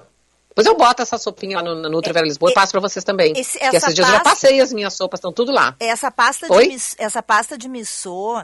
depois 0.55 0.67
eu 0.67 0.77
boto 0.77 1.01
essa 1.03 1.17
sopinha 1.19 1.57
lá 1.57 1.63
no, 1.63 1.75
na 1.75 1.89
Nutri 1.89 2.13
Vera 2.13 2.27
Lisboa 2.27 2.51
e 2.51 2.55
passo 2.55 2.73
pra 2.73 2.81
vocês 2.81 3.05
também. 3.05 3.33
esse- 3.37 3.59
essa 3.63 3.77
esses 3.77 3.95
dias 3.95 4.07
eu 4.07 4.13
já 4.15 4.21
pasta- 4.21 4.31
passei 4.47 4.61
as 4.61 4.73
minhas 4.73 4.95
sopas, 4.95 5.19
estão 5.19 5.33
tudo 5.33 5.51
lá. 5.51 5.75
Essa 5.81 6.11
pasta 6.11 6.47
de 6.47 6.53
Oi? 6.53 6.77
essa 6.99 7.23
pasta 7.23 7.57
de 7.57 7.69
missô 7.69 8.43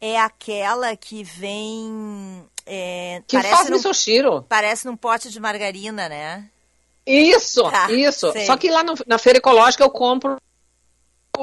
é 0.00 0.18
aquela 0.20 0.96
que 0.96 1.22
vem 1.22 2.44
é, 2.66 3.22
Que 3.26 3.36
parece 3.36 3.54
faz 3.54 3.68
num- 3.70 3.76
misoshiro. 3.76 4.42
Parece 4.48 4.86
num 4.86 4.96
pote 4.96 5.30
de 5.30 5.38
margarina, 5.38 6.08
né? 6.08 6.48
Isso, 7.06 7.62
Tá, 7.70 7.90
isso. 7.90 8.32
sei. 8.32 8.46
Só 8.46 8.56
que 8.56 8.70
lá 8.70 8.82
no- 8.82 8.94
na 9.06 9.18
feira 9.18 9.38
ecológica 9.38 9.84
eu 9.84 9.90
compro 9.90 10.36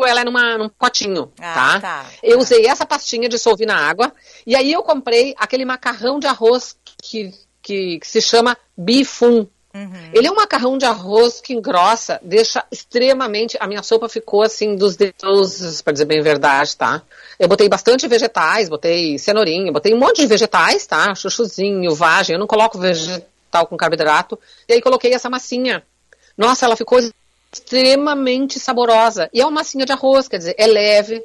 ela 0.07 0.21
é 0.21 0.23
numa, 0.23 0.57
num 0.57 0.69
potinho, 0.69 1.31
Ah, 1.39 1.53
tá? 1.53 1.79
tá, 1.81 2.05
Eu 2.23 2.39
usei 2.39 2.65
essa 2.65 2.85
pastinha 2.85 3.27
dissolvi 3.27 3.65
na 3.65 3.75
água 3.75 4.11
e 4.47 4.55
aí 4.55 4.71
eu 4.71 4.81
comprei 4.83 5.35
aquele 5.37 5.65
macarrão 5.65 6.17
de 6.17 6.25
arroz 6.27 6.75
que, 7.03 7.31
que, 7.61 7.99
que 7.99 8.07
se 8.07 8.21
chama 8.21 8.57
bifum. 8.75 9.45
Ele 10.13 10.27
é 10.27 10.31
um 10.31 10.35
macarrão 10.35 10.77
de 10.77 10.85
arroz 10.85 11.39
que 11.39 11.53
engrossa, 11.53 12.19
deixa 12.21 12.63
extremamente. 12.71 13.57
A 13.59 13.67
minha 13.67 13.81
sopa 13.81 14.09
ficou 14.09 14.41
assim 14.41 14.75
dos 14.75 14.95
deuses, 14.95 15.81
para 15.81 15.93
dizer 15.93 16.05
bem 16.05 16.19
a 16.19 16.23
verdade, 16.23 16.75
tá? 16.75 17.01
Eu 17.39 17.47
botei 17.47 17.69
bastante 17.69 18.07
vegetais, 18.07 18.67
botei 18.67 19.17
cenourinha, 19.17 19.71
botei 19.71 19.93
um 19.93 19.99
monte 19.99 20.21
de 20.21 20.27
vegetais, 20.27 20.85
tá? 20.85 21.15
Chuchuzinho, 21.15 21.95
vagem. 21.95 22.33
Eu 22.33 22.39
não 22.39 22.47
coloco 22.47 22.77
vegetal 22.77 23.65
com 23.67 23.77
carboidrato. 23.77 24.37
E 24.67 24.73
aí 24.73 24.81
coloquei 24.81 25.13
essa 25.13 25.29
massinha. 25.29 25.83
Nossa, 26.37 26.65
ela 26.65 26.75
ficou 26.75 26.99
extremamente 27.51 28.59
saborosa. 28.59 29.29
E 29.33 29.41
é 29.41 29.45
uma 29.45 29.51
massinha 29.51 29.85
de 29.85 29.91
arroz, 29.91 30.27
quer 30.27 30.37
dizer, 30.37 30.55
é 30.57 30.67
leve, 30.67 31.23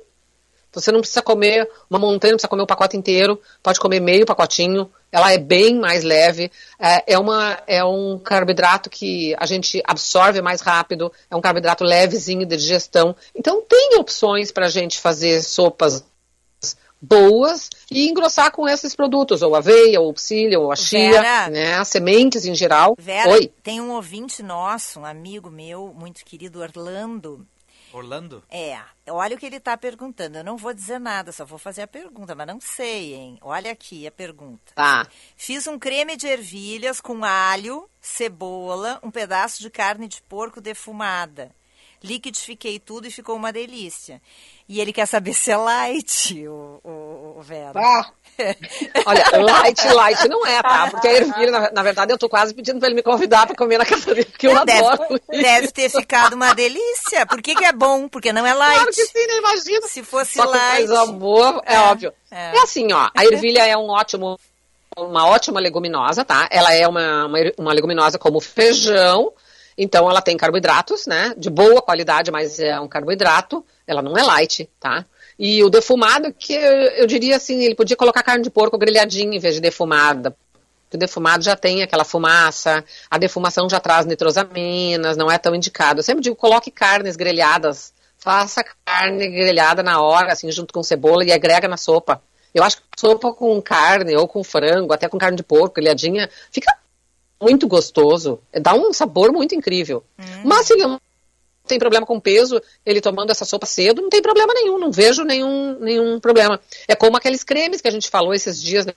você 0.77 0.93
não 0.93 1.01
precisa 1.01 1.23
comer 1.23 1.67
uma 1.89 1.99
montanha, 1.99 2.33
não 2.33 2.37
precisa 2.37 2.49
comer 2.49 2.63
o 2.63 2.67
pacote 2.67 2.99
inteiro, 2.99 3.41
pode 3.63 3.81
comer 3.81 3.99
meio 3.99 4.27
pacotinho. 4.27 4.91
Ela 5.11 5.33
é 5.33 5.39
bem 5.39 5.77
mais 5.79 6.05
leve. 6.05 6.53
É, 6.79 7.15
é, 7.15 7.19
uma, 7.19 7.59
é 7.67 7.83
um 7.83 8.19
carboidrato 8.19 8.91
que 8.91 9.35
a 9.39 9.47
gente 9.47 9.83
absorve 9.87 10.43
mais 10.43 10.61
rápido. 10.61 11.11
É 11.31 11.35
um 11.35 11.41
carboidrato 11.41 11.83
levezinho 11.83 12.45
de 12.45 12.59
digestão. 12.59 13.17
Então 13.35 13.63
tem 13.63 13.97
opções 13.99 14.53
para 14.53 14.67
a 14.67 14.69
gente 14.69 15.01
fazer 15.01 15.43
sopas 15.43 16.05
boas 17.01 17.71
e 17.91 18.09
engrossar 18.09 18.51
com 18.51 18.69
esses 18.69 18.95
produtos, 18.95 19.41
ou 19.41 19.55
aveia, 19.55 20.01
ou 20.01 20.13
psyllium, 20.13 20.63
ou 20.63 20.73
a 20.73 20.77
chia, 20.77 21.23
Vera, 21.23 21.49
né, 21.49 21.85
sementes 21.85 22.45
em 22.45 22.55
geral. 22.55 22.97
Vera, 22.99 23.31
Oi. 23.31 23.51
tem 23.63 23.81
um 23.81 23.93
ouvinte 23.93 24.43
nosso, 24.43 25.01
um 25.01 25.07
amigo 25.07 25.51
meu, 25.51 25.95
muito 25.97 26.25
querido, 26.25 26.61
Orlando. 26.61 27.47
Orlando? 27.93 28.43
É, 28.51 28.79
olha 29.09 29.37
o 29.37 29.39
que 29.39 29.47
ele 29.47 29.57
está 29.57 29.77
perguntando. 29.77 30.39
Eu 30.39 30.45
não 30.45 30.57
vou 30.57 30.75
dizer 30.75 30.99
nada, 30.99 31.33
só 31.33 31.45
vou 31.45 31.59
fazer 31.59 31.83
a 31.83 31.87
pergunta, 31.87 32.35
mas 32.35 32.47
não 32.47 32.61
sei, 32.61 33.15
hein? 33.15 33.39
Olha 33.41 33.71
aqui 33.71 34.07
a 34.07 34.11
pergunta. 34.11 34.73
Tá. 34.75 35.07
Fiz 35.37 35.67
um 35.67 35.79
creme 35.79 36.17
de 36.17 36.27
ervilhas 36.27 37.01
com 37.01 37.25
alho, 37.25 37.89
cebola, 38.01 39.01
um 39.03 39.11
pedaço 39.11 39.61
de 39.61 39.71
carne 39.71 40.09
de 40.09 40.23
porco 40.23 40.61
defumada. 40.61 41.55
Liquidifiquei 42.03 42.79
tudo 42.79 43.07
e 43.07 43.11
ficou 43.11 43.37
uma 43.37 43.53
delícia. 43.53 44.21
E 44.69 44.81
ele 44.81 44.93
quer 44.93 45.07
saber 45.07 45.33
se 45.33 45.51
é 45.51 45.57
light, 45.57 46.47
o, 46.49 46.81
o, 46.83 47.35
o 47.39 47.43
Vera. 47.43 47.73
Ah. 47.77 48.07
Olha, 49.07 49.25
light, 49.45 49.87
light 49.89 50.29
não 50.29 50.45
é, 50.47 50.61
tá? 50.61 50.89
Porque 50.91 51.09
a 51.09 51.13
ervilha, 51.15 51.51
na, 51.51 51.71
na 51.71 51.83
verdade, 51.83 52.13
eu 52.13 52.19
tô 52.19 52.29
quase 52.29 52.53
pedindo 52.53 52.79
pra 52.79 52.89
ele 52.89 52.97
me 52.97 53.03
convidar 53.03 53.47
pra 53.47 53.57
comer 53.57 53.79
na 53.79 53.87
casa 53.87 54.07
dele, 54.15 54.27
porque 54.27 54.47
eu 54.49 54.65
deve, 54.65 54.85
adoro. 54.87 55.21
Deve 55.31 55.69
ter 55.73 55.89
ficado 55.89 56.35
uma 56.35 56.53
delícia. 56.55 57.25
Por 57.27 57.41
que, 57.41 57.55
que 57.55 57.65
é 57.65 57.73
bom? 57.73 58.09
Porque 58.09 58.33
não 58.33 58.45
é 58.45 58.53
light. 58.53 58.75
Claro 58.75 58.91
que 58.93 59.07
sim, 59.07 59.27
né? 59.27 59.39
Imagina. 59.39 59.89
Se 59.89 60.03
fosse 60.03 60.35
Só 60.35 60.45
light. 60.45 60.87
coisa 60.87 61.07
boa, 61.07 61.63
é, 61.65 61.75
É, 61.77 61.81
óbvio. 61.81 62.13
é. 62.31 62.57
É. 62.57 62.61
assim, 62.63 62.93
ó, 62.93 63.09
a 63.17 63.25
ervilha 63.25 63.65
é 63.65 63.77
um 63.77 63.89
ótimo, 63.89 64.39
uma 64.99 65.27
ótima 65.29 65.59
leguminosa, 65.61 66.23
tá? 66.25 66.47
Ela 66.51 66.75
é 66.75 66.87
uma, 66.87 67.25
uma, 67.27 67.39
uma 67.57 67.73
leguminosa 67.73 68.19
como 68.19 68.39
feijão, 68.41 69.33
então 69.77 70.09
ela 70.09 70.23
tem 70.23 70.37
carboidratos, 70.37 71.07
né? 71.07 71.35
De 71.37 71.51
boa 71.51 71.83
qualidade, 71.83 72.31
mas 72.31 72.59
é 72.59 72.79
um 72.81 72.89
carboidrato. 72.89 73.65
Ela 73.87 74.03
não 74.03 74.17
é 74.17 74.23
light, 74.23 74.69
tá? 74.81 75.05
E 75.39 75.63
o 75.63 75.69
defumado, 75.69 76.33
que 76.33 76.55
eu, 76.55 76.61
eu 76.63 77.07
diria 77.07 77.37
assim, 77.37 77.63
ele 77.63 77.75
podia 77.75 77.97
colocar 77.97 78.23
carne 78.23 78.43
de 78.43 78.51
porco 78.51 78.79
grelhadinha 78.79 79.37
em 79.37 79.39
vez 79.39 79.55
de 79.55 79.61
defumada. 79.61 80.35
O 80.93 80.97
defumado 80.97 81.45
já 81.45 81.55
tem 81.55 81.83
aquela 81.83 82.05
fumaça, 82.05 82.83
a 83.11 83.19
defumação 83.19 83.69
já 83.69 83.79
traz 83.79 84.07
nitrosaminas, 84.07 85.17
não 85.17 85.31
é 85.31 85.37
tão 85.37 85.55
indicado. 85.55 85.99
Eu 86.01 86.05
sempre 86.05 86.23
digo, 86.23 86.37
coloque 86.37 86.71
carnes 86.71 87.17
grelhadas, 87.17 87.93
faça 88.17 88.65
carne 88.85 89.29
grelhada 89.29 89.83
na 89.83 90.01
hora, 90.01 90.33
assim, 90.33 90.51
junto 90.51 90.73
com 90.73 90.83
cebola 90.83 91.23
e 91.25 91.33
agrega 91.33 91.69
na 91.69 91.77
sopa. 91.77 92.23
Eu 92.55 92.65
acho 92.65 92.79
que 92.79 92.83
sopa 92.99 93.35
com 93.35 93.61
carne 93.61 94.17
ou 94.17 94.27
com 94.27 94.43
frango, 94.43 94.95
até 94.95 95.07
com 95.07 95.19
carne 95.19 95.37
de 95.37 95.43
porco 95.43 95.75
grelhadinha, 95.75 96.31
fica 96.51 96.73
muito 97.41 97.69
gostoso, 97.69 98.41
dá 98.53 98.75
um 98.75 98.93
sabor 98.93 99.33
muito 99.33 99.55
incrível. 99.55 100.05
Mas 100.45 100.67
se 100.67 100.73
ele 100.73 100.87
não 100.87 101.01
tem 101.67 101.79
problema 101.79 102.07
com 102.07 102.21
peso, 102.21 102.63
ele 102.85 103.01
tomando 103.01 103.31
essa 103.31 103.45
sopa 103.45 103.67
cedo, 103.67 104.01
não 104.01 104.09
tem 104.09 104.23
problema 104.23 104.55
nenhum, 104.55 104.79
não 104.79 104.91
vejo 104.91 105.25
nenhum, 105.25 105.79
nenhum 105.81 106.21
problema. 106.21 106.61
É 106.87 106.95
como 106.95 107.17
aqueles 107.17 107.43
cremes 107.43 107.81
que 107.81 107.89
a 107.89 107.91
gente 107.91 108.09
falou 108.09 108.33
esses 108.33 108.63
dias, 108.63 108.87
né? 108.87 108.93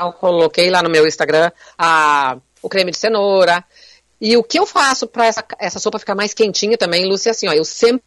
Eu 0.00 0.12
coloquei 0.12 0.70
lá 0.70 0.82
no 0.82 0.90
meu 0.90 1.06
Instagram 1.06 1.52
a, 1.78 2.38
o 2.62 2.68
creme 2.68 2.90
de 2.90 2.96
cenoura. 2.96 3.64
E 4.20 4.36
o 4.36 4.42
que 4.42 4.58
eu 4.58 4.66
faço 4.66 5.06
para 5.06 5.26
essa, 5.26 5.44
essa 5.58 5.78
sopa 5.78 5.98
ficar 5.98 6.14
mais 6.14 6.32
quentinha 6.32 6.78
também, 6.78 7.06
Lúcia, 7.06 7.30
assim, 7.30 7.46
ó, 7.48 7.52
eu 7.52 7.64
sempre 7.64 8.02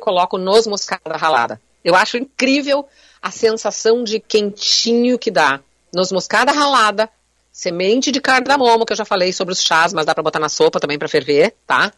coloco 0.00 0.38
noz 0.38 0.66
moscada 0.66 1.16
ralada. 1.16 1.60
Eu 1.84 1.94
acho 1.94 2.16
incrível 2.16 2.86
a 3.20 3.30
sensação 3.30 4.02
de 4.04 4.20
quentinho 4.20 5.18
que 5.18 5.30
dá. 5.30 5.60
Noz 5.92 6.12
moscada 6.12 6.52
ralada, 6.52 7.10
semente 7.58 8.12
de 8.12 8.20
cardamomo, 8.20 8.86
que 8.86 8.92
eu 8.92 8.96
já 8.96 9.04
falei 9.04 9.32
sobre 9.32 9.52
os 9.52 9.60
chás, 9.60 9.92
mas 9.92 10.06
dá 10.06 10.14
para 10.14 10.22
botar 10.22 10.38
na 10.38 10.48
sopa 10.48 10.78
também 10.78 10.96
para 10.96 11.08
ferver, 11.08 11.56
tá? 11.66 11.92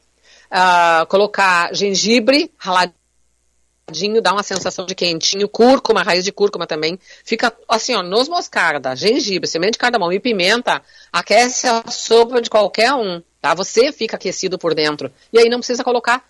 Ah, 0.50 1.04
colocar 1.06 1.74
gengibre 1.74 2.50
raladinho, 2.56 4.22
dá 4.22 4.32
uma 4.32 4.42
sensação 4.42 4.86
de 4.86 4.94
quentinho, 4.94 5.46
cúrcuma, 5.50 6.02
raiz 6.02 6.24
de 6.24 6.32
cúrcuma 6.32 6.66
também. 6.66 6.98
Fica 7.26 7.54
assim, 7.68 7.94
ó, 7.94 8.02
noz 8.02 8.26
moscada, 8.26 8.96
gengibre, 8.96 9.46
semente 9.46 9.72
de 9.72 9.78
cardamomo 9.78 10.14
e 10.14 10.18
pimenta, 10.18 10.80
aquece 11.12 11.68
a 11.68 11.90
sopa 11.90 12.40
de 12.40 12.48
qualquer 12.48 12.94
um, 12.94 13.22
tá? 13.38 13.52
Você 13.52 13.92
fica 13.92 14.16
aquecido 14.16 14.58
por 14.58 14.74
dentro. 14.74 15.12
E 15.30 15.38
aí 15.38 15.50
não 15.50 15.58
precisa 15.58 15.84
colocar 15.84 16.24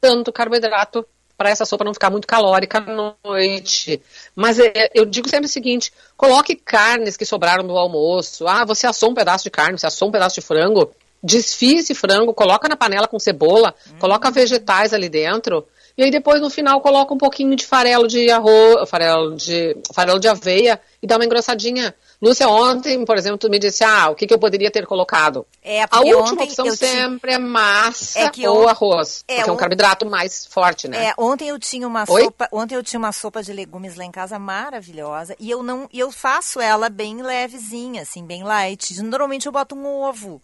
tanto 0.00 0.32
carboidrato 0.32 1.06
para 1.40 1.48
essa 1.48 1.64
sopa 1.64 1.84
não 1.84 1.94
ficar 1.94 2.10
muito 2.10 2.28
calórica 2.28 2.76
à 2.76 3.14
noite. 3.24 3.98
Mas 4.36 4.58
é, 4.58 4.90
eu 4.94 5.06
digo 5.06 5.26
sempre 5.26 5.46
o 5.46 5.48
seguinte: 5.48 5.90
coloque 6.14 6.54
carnes 6.54 7.16
que 7.16 7.24
sobraram 7.24 7.66
do 7.66 7.78
almoço. 7.78 8.46
Ah, 8.46 8.62
você 8.66 8.86
assou 8.86 9.10
um 9.10 9.14
pedaço 9.14 9.44
de 9.44 9.50
carne, 9.50 9.78
você 9.78 9.86
assou 9.86 10.08
um 10.08 10.12
pedaço 10.12 10.34
de 10.34 10.46
frango. 10.46 10.92
Desfie 11.22 11.78
esse 11.78 11.94
frango, 11.94 12.34
coloca 12.34 12.68
na 12.68 12.76
panela 12.76 13.08
com 13.08 13.18
cebola, 13.18 13.74
coloca 13.98 14.30
vegetais 14.30 14.92
ali 14.92 15.08
dentro. 15.08 15.66
E 15.96 16.02
aí 16.02 16.10
depois 16.10 16.42
no 16.42 16.50
final 16.50 16.78
coloca 16.82 17.14
um 17.14 17.18
pouquinho 17.18 17.56
de 17.56 17.64
farelo 17.66 18.06
de 18.06 18.30
arroz, 18.30 18.86
farelo 18.86 19.34
de, 19.34 19.74
farelo 19.94 20.20
de 20.20 20.28
aveia 20.28 20.78
e 21.02 21.06
dá 21.06 21.16
uma 21.16 21.24
engrossadinha. 21.24 21.94
Lúcia, 22.22 22.46
ontem, 22.48 23.02
por 23.04 23.16
exemplo, 23.16 23.38
tu 23.38 23.48
me 23.48 23.58
disse, 23.58 23.82
ah, 23.82 24.10
o 24.10 24.14
que, 24.14 24.26
que 24.26 24.34
eu 24.34 24.38
poderia 24.38 24.70
ter 24.70 24.86
colocado? 24.86 25.46
É, 25.62 25.84
A 25.90 26.00
última 26.02 26.42
opção 26.42 26.70
sempre 26.76 27.32
é 27.32 27.38
massa 27.38 28.30
É 28.36 28.48
ou 28.48 28.64
on- 28.64 28.68
arroz, 28.68 29.24
é, 29.26 29.36
porque 29.36 29.48
é 29.48 29.52
um 29.52 29.54
on- 29.56 29.58
carboidrato 29.58 30.04
mais 30.04 30.44
forte, 30.44 30.86
né? 30.86 31.06
É, 31.08 31.14
ontem 31.16 31.48
eu 31.48 31.58
tinha 31.58 31.88
uma 31.88 32.04
Oi? 32.06 32.24
sopa, 32.24 32.46
ontem 32.52 32.74
eu 32.74 32.82
tinha 32.82 32.98
uma 32.98 33.10
sopa 33.12 33.42
de 33.42 33.54
legumes 33.54 33.96
lá 33.96 34.04
em 34.04 34.10
casa 34.10 34.38
maravilhosa 34.38 35.34
e 35.40 35.50
eu 35.50 35.62
não, 35.62 35.88
eu 35.94 36.12
faço 36.12 36.60
ela 36.60 36.90
bem 36.90 37.22
levezinha, 37.22 38.02
assim, 38.02 38.22
bem 38.26 38.42
light. 38.44 39.00
Normalmente 39.02 39.46
eu 39.46 39.52
boto 39.52 39.74
um 39.74 39.86
ovo. 39.86 40.42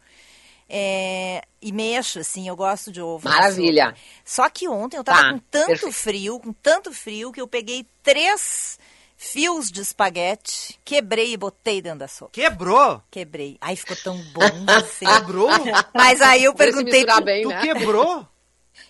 é, 0.69 1.43
e 1.63 1.73
mexo, 1.73 2.19
assim, 2.19 2.49
eu 2.49 2.57
gosto 2.57 2.91
de 2.91 3.01
ovo. 3.01 3.29
Maravilha. 3.29 3.95
Só 4.25 4.49
que 4.49 4.67
ontem 4.69 4.97
eu 4.97 5.05
tava 5.05 5.23
Tá, 5.23 5.31
com 5.33 5.39
tanto 5.39 5.67
perfeito. 5.67 5.93
frio, 5.93 6.41
com 6.41 6.53
tanto 6.53 6.93
frio, 6.93 7.31
que 7.31 7.41
eu 7.41 7.47
peguei 7.47 7.87
três 8.03 8.79
fios 9.17 9.71
de 9.71 9.81
espaguete, 9.81 10.79
quebrei 10.85 11.33
e 11.33 11.37
botei 11.37 11.81
dentro 11.81 12.01
da 12.01 12.09
sopa. 12.09 12.33
Quebrou? 12.33 13.03
Quebrei. 13.11 13.57
Aí 13.61 13.77
ficou 13.77 13.97
tão 13.97 14.17
bom. 14.33 14.43
assim. 14.69 15.07
Quebrou? 15.07 15.49
Mas 15.95 16.21
aí 16.21 16.45
eu 16.45 16.55
perguntei. 16.55 17.05
bem, 17.25 17.43
Tu 17.43 17.49
né? 17.49 17.61
quebrou? 17.61 18.27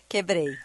Quebrei. 0.08 0.56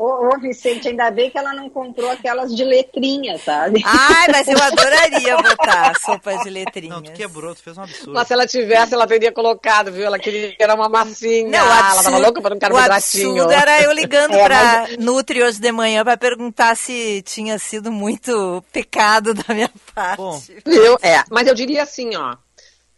Ô, 0.00 0.34
ô, 0.34 0.38
Vicente, 0.40 0.88
ainda 0.88 1.10
bem 1.12 1.30
que 1.30 1.38
ela 1.38 1.54
não 1.54 1.70
comprou 1.70 2.10
aquelas 2.10 2.54
de 2.54 2.64
letrinha, 2.64 3.38
sabe? 3.38 3.80
Ai, 3.84 4.26
mas 4.32 4.48
eu 4.48 4.60
adoraria 4.60 5.36
botar 5.42 5.92
sopa 6.00 6.36
de 6.38 6.50
letrinhas. 6.50 6.96
Não, 6.96 7.02
tu 7.02 7.12
quebrou, 7.12 7.54
tu 7.54 7.62
fez 7.62 7.78
um 7.78 7.82
absurdo. 7.82 8.12
Mas 8.12 8.26
se 8.26 8.32
ela 8.32 8.46
tivesse, 8.46 8.94
ela 8.94 9.06
teria 9.06 9.30
colocado, 9.30 9.92
viu? 9.92 10.04
Ela 10.04 10.18
queria 10.18 10.56
que 10.56 10.62
era 10.62 10.74
uma 10.74 10.88
massinha. 10.88 11.48
Não, 11.48 11.58
o 11.58 11.62
ela 11.70 11.76
tava 11.76 11.98
absurdo- 12.00 12.20
louca 12.20 12.40
para 12.42 12.54
um 12.54 12.56
O 12.56 12.60
carboidratinho. 12.60 13.30
absurdo 13.42 13.52
era 13.52 13.82
eu 13.82 13.92
ligando 13.92 14.34
É, 14.34 14.44
pra 14.44 14.86
Nutri 14.98 15.42
hoje 15.42 15.60
de 15.60 15.70
manhã 15.70 16.02
pra 16.02 16.16
perguntar 16.16 16.76
se 16.76 17.22
tinha 17.22 17.56
sido 17.58 17.92
muito 17.92 18.64
pecado 18.72 19.34
da 19.34 19.54
minha 19.54 19.70
parte. 19.94 20.16
Bom, 20.16 20.42
Eu, 20.66 20.98
é, 21.00 21.22
mas 21.30 21.46
eu 21.46 21.54
diria 21.54 21.84
assim, 21.84 22.16
ó. 22.16 22.36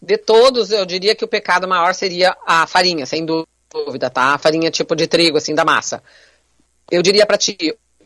De 0.00 0.16
todos, 0.16 0.70
eu 0.70 0.86
diria 0.86 1.14
que 1.14 1.24
o 1.24 1.28
pecado 1.28 1.66
maior 1.68 1.94
seria 1.94 2.34
a 2.46 2.66
farinha, 2.66 3.04
sem 3.06 3.26
dúvida, 3.26 4.08
tá? 4.10 4.34
A 4.34 4.38
farinha 4.38 4.70
tipo 4.70 4.94
de 4.94 5.06
trigo, 5.06 5.36
assim, 5.38 5.54
da 5.54 5.64
massa. 5.64 6.02
Eu 6.90 7.02
diria 7.02 7.26
pra 7.26 7.38
ti, 7.38 7.56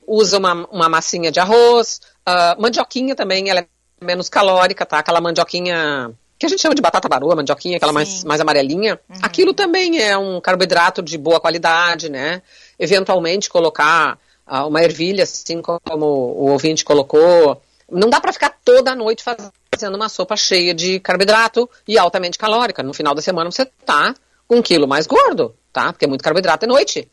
usa 0.07 0.39
uma, 0.39 0.67
uma 0.71 0.89
massinha 0.89 1.31
de 1.31 1.41
arroz, 1.41 2.01
ah, 2.25 2.57
mandioquinha 2.59 3.15
também, 3.15 3.51
ela 3.51 3.61
é 3.61 3.67
menos 4.01 4.29
calórica, 4.29 4.87
tá? 4.87 4.99
Aquela 4.99 5.21
mandioquinha 5.21 6.13
que 6.39 6.47
a 6.47 6.49
gente 6.49 6.63
chama 6.63 6.75
de 6.75 6.81
batata 6.81 7.09
baroa, 7.09 7.35
mandioquinha, 7.35 7.79
aquela 7.79 7.93
mais, 7.93 8.23
mais 8.23 8.41
amarelinha. 8.41 9.01
Aquilo 9.21 9.53
também 9.53 10.01
é 10.01 10.17
um 10.17 10.41
carboidrato 10.41 11.03
de 11.03 11.19
boa 11.19 11.41
qualidade, 11.41 12.09
né? 12.09 12.43
Eventualmente 12.79 13.51
colocar 13.51 14.19
ah, 14.47 14.67
uma 14.67 14.81
ervilha, 14.83 15.25
assim 15.25 15.61
como 15.61 16.07
o 16.07 16.51
ouvinte 16.51 16.85
colocou. 16.85 17.61
Não 17.91 18.09
dá 18.09 18.21
pra 18.21 18.33
ficar 18.33 18.57
toda 18.65 18.93
a 18.93 18.95
noite 18.95 19.25
fazendo 19.25 19.97
uma 19.97 20.09
sopa 20.09 20.37
cheia 20.37 20.73
de 20.73 21.01
carboidrato 21.01 21.69
e 21.89 21.99
altamente 21.99 22.39
calórica. 22.39 22.83
No 22.83 22.95
final 22.95 23.15
da 23.15 23.23
semana 23.23 23.51
você 23.51 23.65
tá 23.65 24.15
com 24.47 24.57
um 24.57 24.63
quilo 24.63 24.87
mais 24.87 25.07
gordo, 25.07 25.57
tá? 25.73 25.93
Porque 25.93 26.05
é 26.05 26.09
muito 26.09 26.23
carboidrato 26.23 26.67
à 26.67 26.69
noite. 26.69 27.11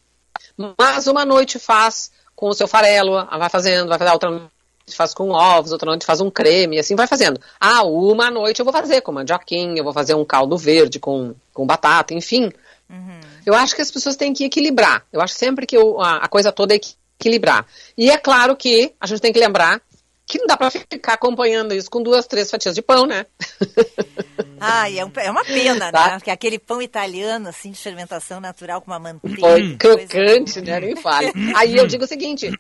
Mas 0.78 1.08
uma 1.08 1.26
noite 1.26 1.60
faz 1.60 2.12
com 2.36 2.50
o 2.50 2.54
seu 2.54 2.68
farelo, 2.68 3.26
vai 3.26 3.50
fazendo, 3.50 3.88
vai 3.88 3.98
fazer 3.98 4.12
outra 4.12 4.50
faz 4.94 5.14
com 5.14 5.30
ovos, 5.30 5.72
outra 5.72 5.88
noite 5.88 6.06
faz 6.06 6.22
um 6.22 6.30
creme, 6.30 6.76
e 6.76 6.80
assim 6.80 6.96
vai 6.96 7.08
fazendo. 7.08 7.40
Ah, 7.60 7.84
uma 7.84 8.30
noite 8.30 8.60
eu 8.60 8.66
vou 8.66 8.74
fazer 8.74 9.02
com 9.02 9.12
mandioquinha, 9.12 9.80
eu 9.80 9.84
vou 9.84 9.94
fazer 9.94 10.14
um 10.14 10.26
caldo 10.26 10.58
verde 10.58 11.00
com, 11.00 11.34
com 11.54 11.66
batata, 11.66 12.14
enfim. 12.14 12.52
Uhum. 12.90 13.20
Eu 13.46 13.56
acho 13.56 13.76
que 13.76 13.82
as 13.82 13.90
pessoas 13.90 14.16
têm 14.16 14.34
que 14.34 14.46
equilibrar. 14.46 15.04
Eu 15.12 15.22
acho 15.22 15.34
sempre 15.34 15.66
que 15.66 15.76
eu, 15.76 16.00
a, 16.00 16.18
a 16.18 16.28
coisa 16.28 16.52
toda 16.52 16.76
é 16.76 16.80
equilibrar. 17.20 17.66
E 17.98 18.12
é 18.12 18.18
claro 18.18 18.56
que 18.56 18.94
a 19.00 19.08
gente 19.08 19.22
tem 19.22 19.34
que 19.34 19.40
lembrar 19.40 19.82
que 20.26 20.40
não 20.40 20.48
dá 20.48 20.58
para 20.58 20.72
ficar 20.72 21.14
acompanhando 21.14 21.74
isso 21.74 21.90
com 21.90 22.02
duas, 22.02 22.26
três 22.26 22.50
fatias 22.50 22.74
de 22.74 22.82
pão, 22.82 23.06
né? 23.06 23.26
Ai, 24.60 24.98
é, 24.98 25.06
um, 25.06 25.12
é 25.18 25.30
uma 25.30 25.44
pena, 25.44 25.92
tá? 25.92 26.08
né? 26.08 26.14
Porque 26.18 26.32
aquele 26.32 26.58
pão 26.58 26.82
italiano, 26.82 27.50
assim, 27.50 27.72
de 27.72 27.78
fermentação 27.78 28.40
natural 28.40 28.82
com 28.82 28.90
uma 28.90 29.00
manteiga. 29.00 29.40
Foi 29.40 29.76
crocante, 29.76 30.62
né? 30.62 30.80
Nem 30.80 30.96
fale. 30.96 31.32
Aí 31.56 31.76
eu 31.76 31.86
digo 31.86 32.06
o 32.06 32.08
seguinte: 32.08 32.52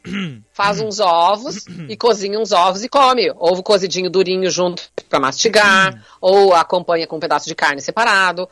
faz 0.53 0.79
uns 0.79 0.99
ovos 0.99 1.65
e 1.89 1.97
cozinha 1.97 2.39
uns 2.39 2.51
ovos 2.51 2.83
e 2.83 2.89
come. 2.89 3.31
Ovo 3.35 3.63
cozidinho 3.63 4.09
durinho 4.09 4.49
junto 4.51 4.83
para 5.09 5.19
mastigar, 5.19 6.05
ou 6.21 6.53
acompanha 6.53 7.07
com 7.07 7.17
um 7.17 7.19
pedaço 7.19 7.47
de 7.47 7.55
carne 7.55 7.81
separado, 7.81 8.47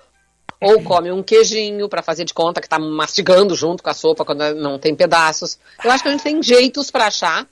ou 0.60 0.82
come 0.82 1.12
um 1.12 1.22
queijinho 1.22 1.88
para 1.88 2.02
fazer 2.02 2.24
de 2.24 2.34
conta 2.34 2.62
que 2.62 2.70
tá 2.70 2.80
mastigando 2.80 3.54
junto 3.54 3.84
com 3.84 3.90
a 3.90 3.94
sopa 3.94 4.26
quando 4.26 4.56
não 4.56 4.80
tem 4.80 4.96
pedaços. 4.96 5.60
Eu 5.84 5.92
acho 5.92 6.02
que 6.02 6.10
a 6.10 6.12
gente 6.12 6.24
tem 6.24 6.42
jeitos 6.42 6.90
para 6.90 7.08
achar 7.08 7.46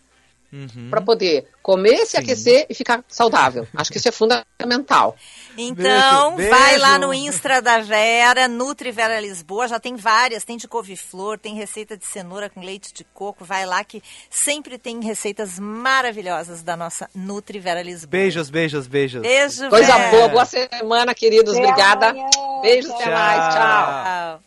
uhum. 0.51 0.89
para 0.89 1.01
poder 1.01 1.47
comer, 1.61 2.05
se 2.05 2.11
Sim. 2.11 2.17
aquecer 2.17 2.65
e 2.69 2.73
ficar 2.73 3.03
saudável. 3.07 3.67
Acho 3.75 3.91
que 3.91 3.97
isso 3.97 4.09
é 4.09 4.11
fundamental. 4.11 5.15
Então, 5.57 6.37
beijo, 6.37 6.49
vai 6.49 6.77
lá 6.77 6.97
no 6.97 7.13
Instra 7.13 7.61
da 7.61 7.79
Vera, 7.79 8.47
Nutri 8.47 8.89
Vera 8.89 9.19
Lisboa, 9.19 9.67
já 9.67 9.81
tem 9.81 9.97
várias, 9.97 10.45
tem 10.45 10.55
de 10.55 10.65
couve-flor, 10.65 11.37
tem 11.37 11.55
receita 11.55 11.97
de 11.97 12.05
cenoura 12.05 12.49
com 12.49 12.61
leite 12.61 12.93
de 12.93 13.03
coco, 13.03 13.43
vai 13.43 13.65
lá 13.65 13.83
que 13.83 14.01
sempre 14.29 14.77
tem 14.77 15.01
receitas 15.03 15.59
maravilhosas 15.59 16.63
da 16.63 16.77
nossa 16.77 17.09
Nutri 17.13 17.59
Vera 17.59 17.81
Lisboa. 17.81 18.09
Beijos, 18.09 18.49
beijos, 18.49 18.87
beijos. 18.87 19.21
Beijo, 19.21 19.69
Coisa 19.69 19.97
Vera. 19.97 20.11
boa, 20.11 20.27
boa 20.29 20.45
semana, 20.45 21.13
queridos, 21.13 21.53
até 21.53 21.65
obrigada. 21.65 22.09
Amanhã. 22.11 22.29
Beijos, 22.61 22.91
tchau. 22.91 23.01
até 23.01 23.11
mais, 23.11 24.41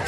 tchau. 0.00 0.07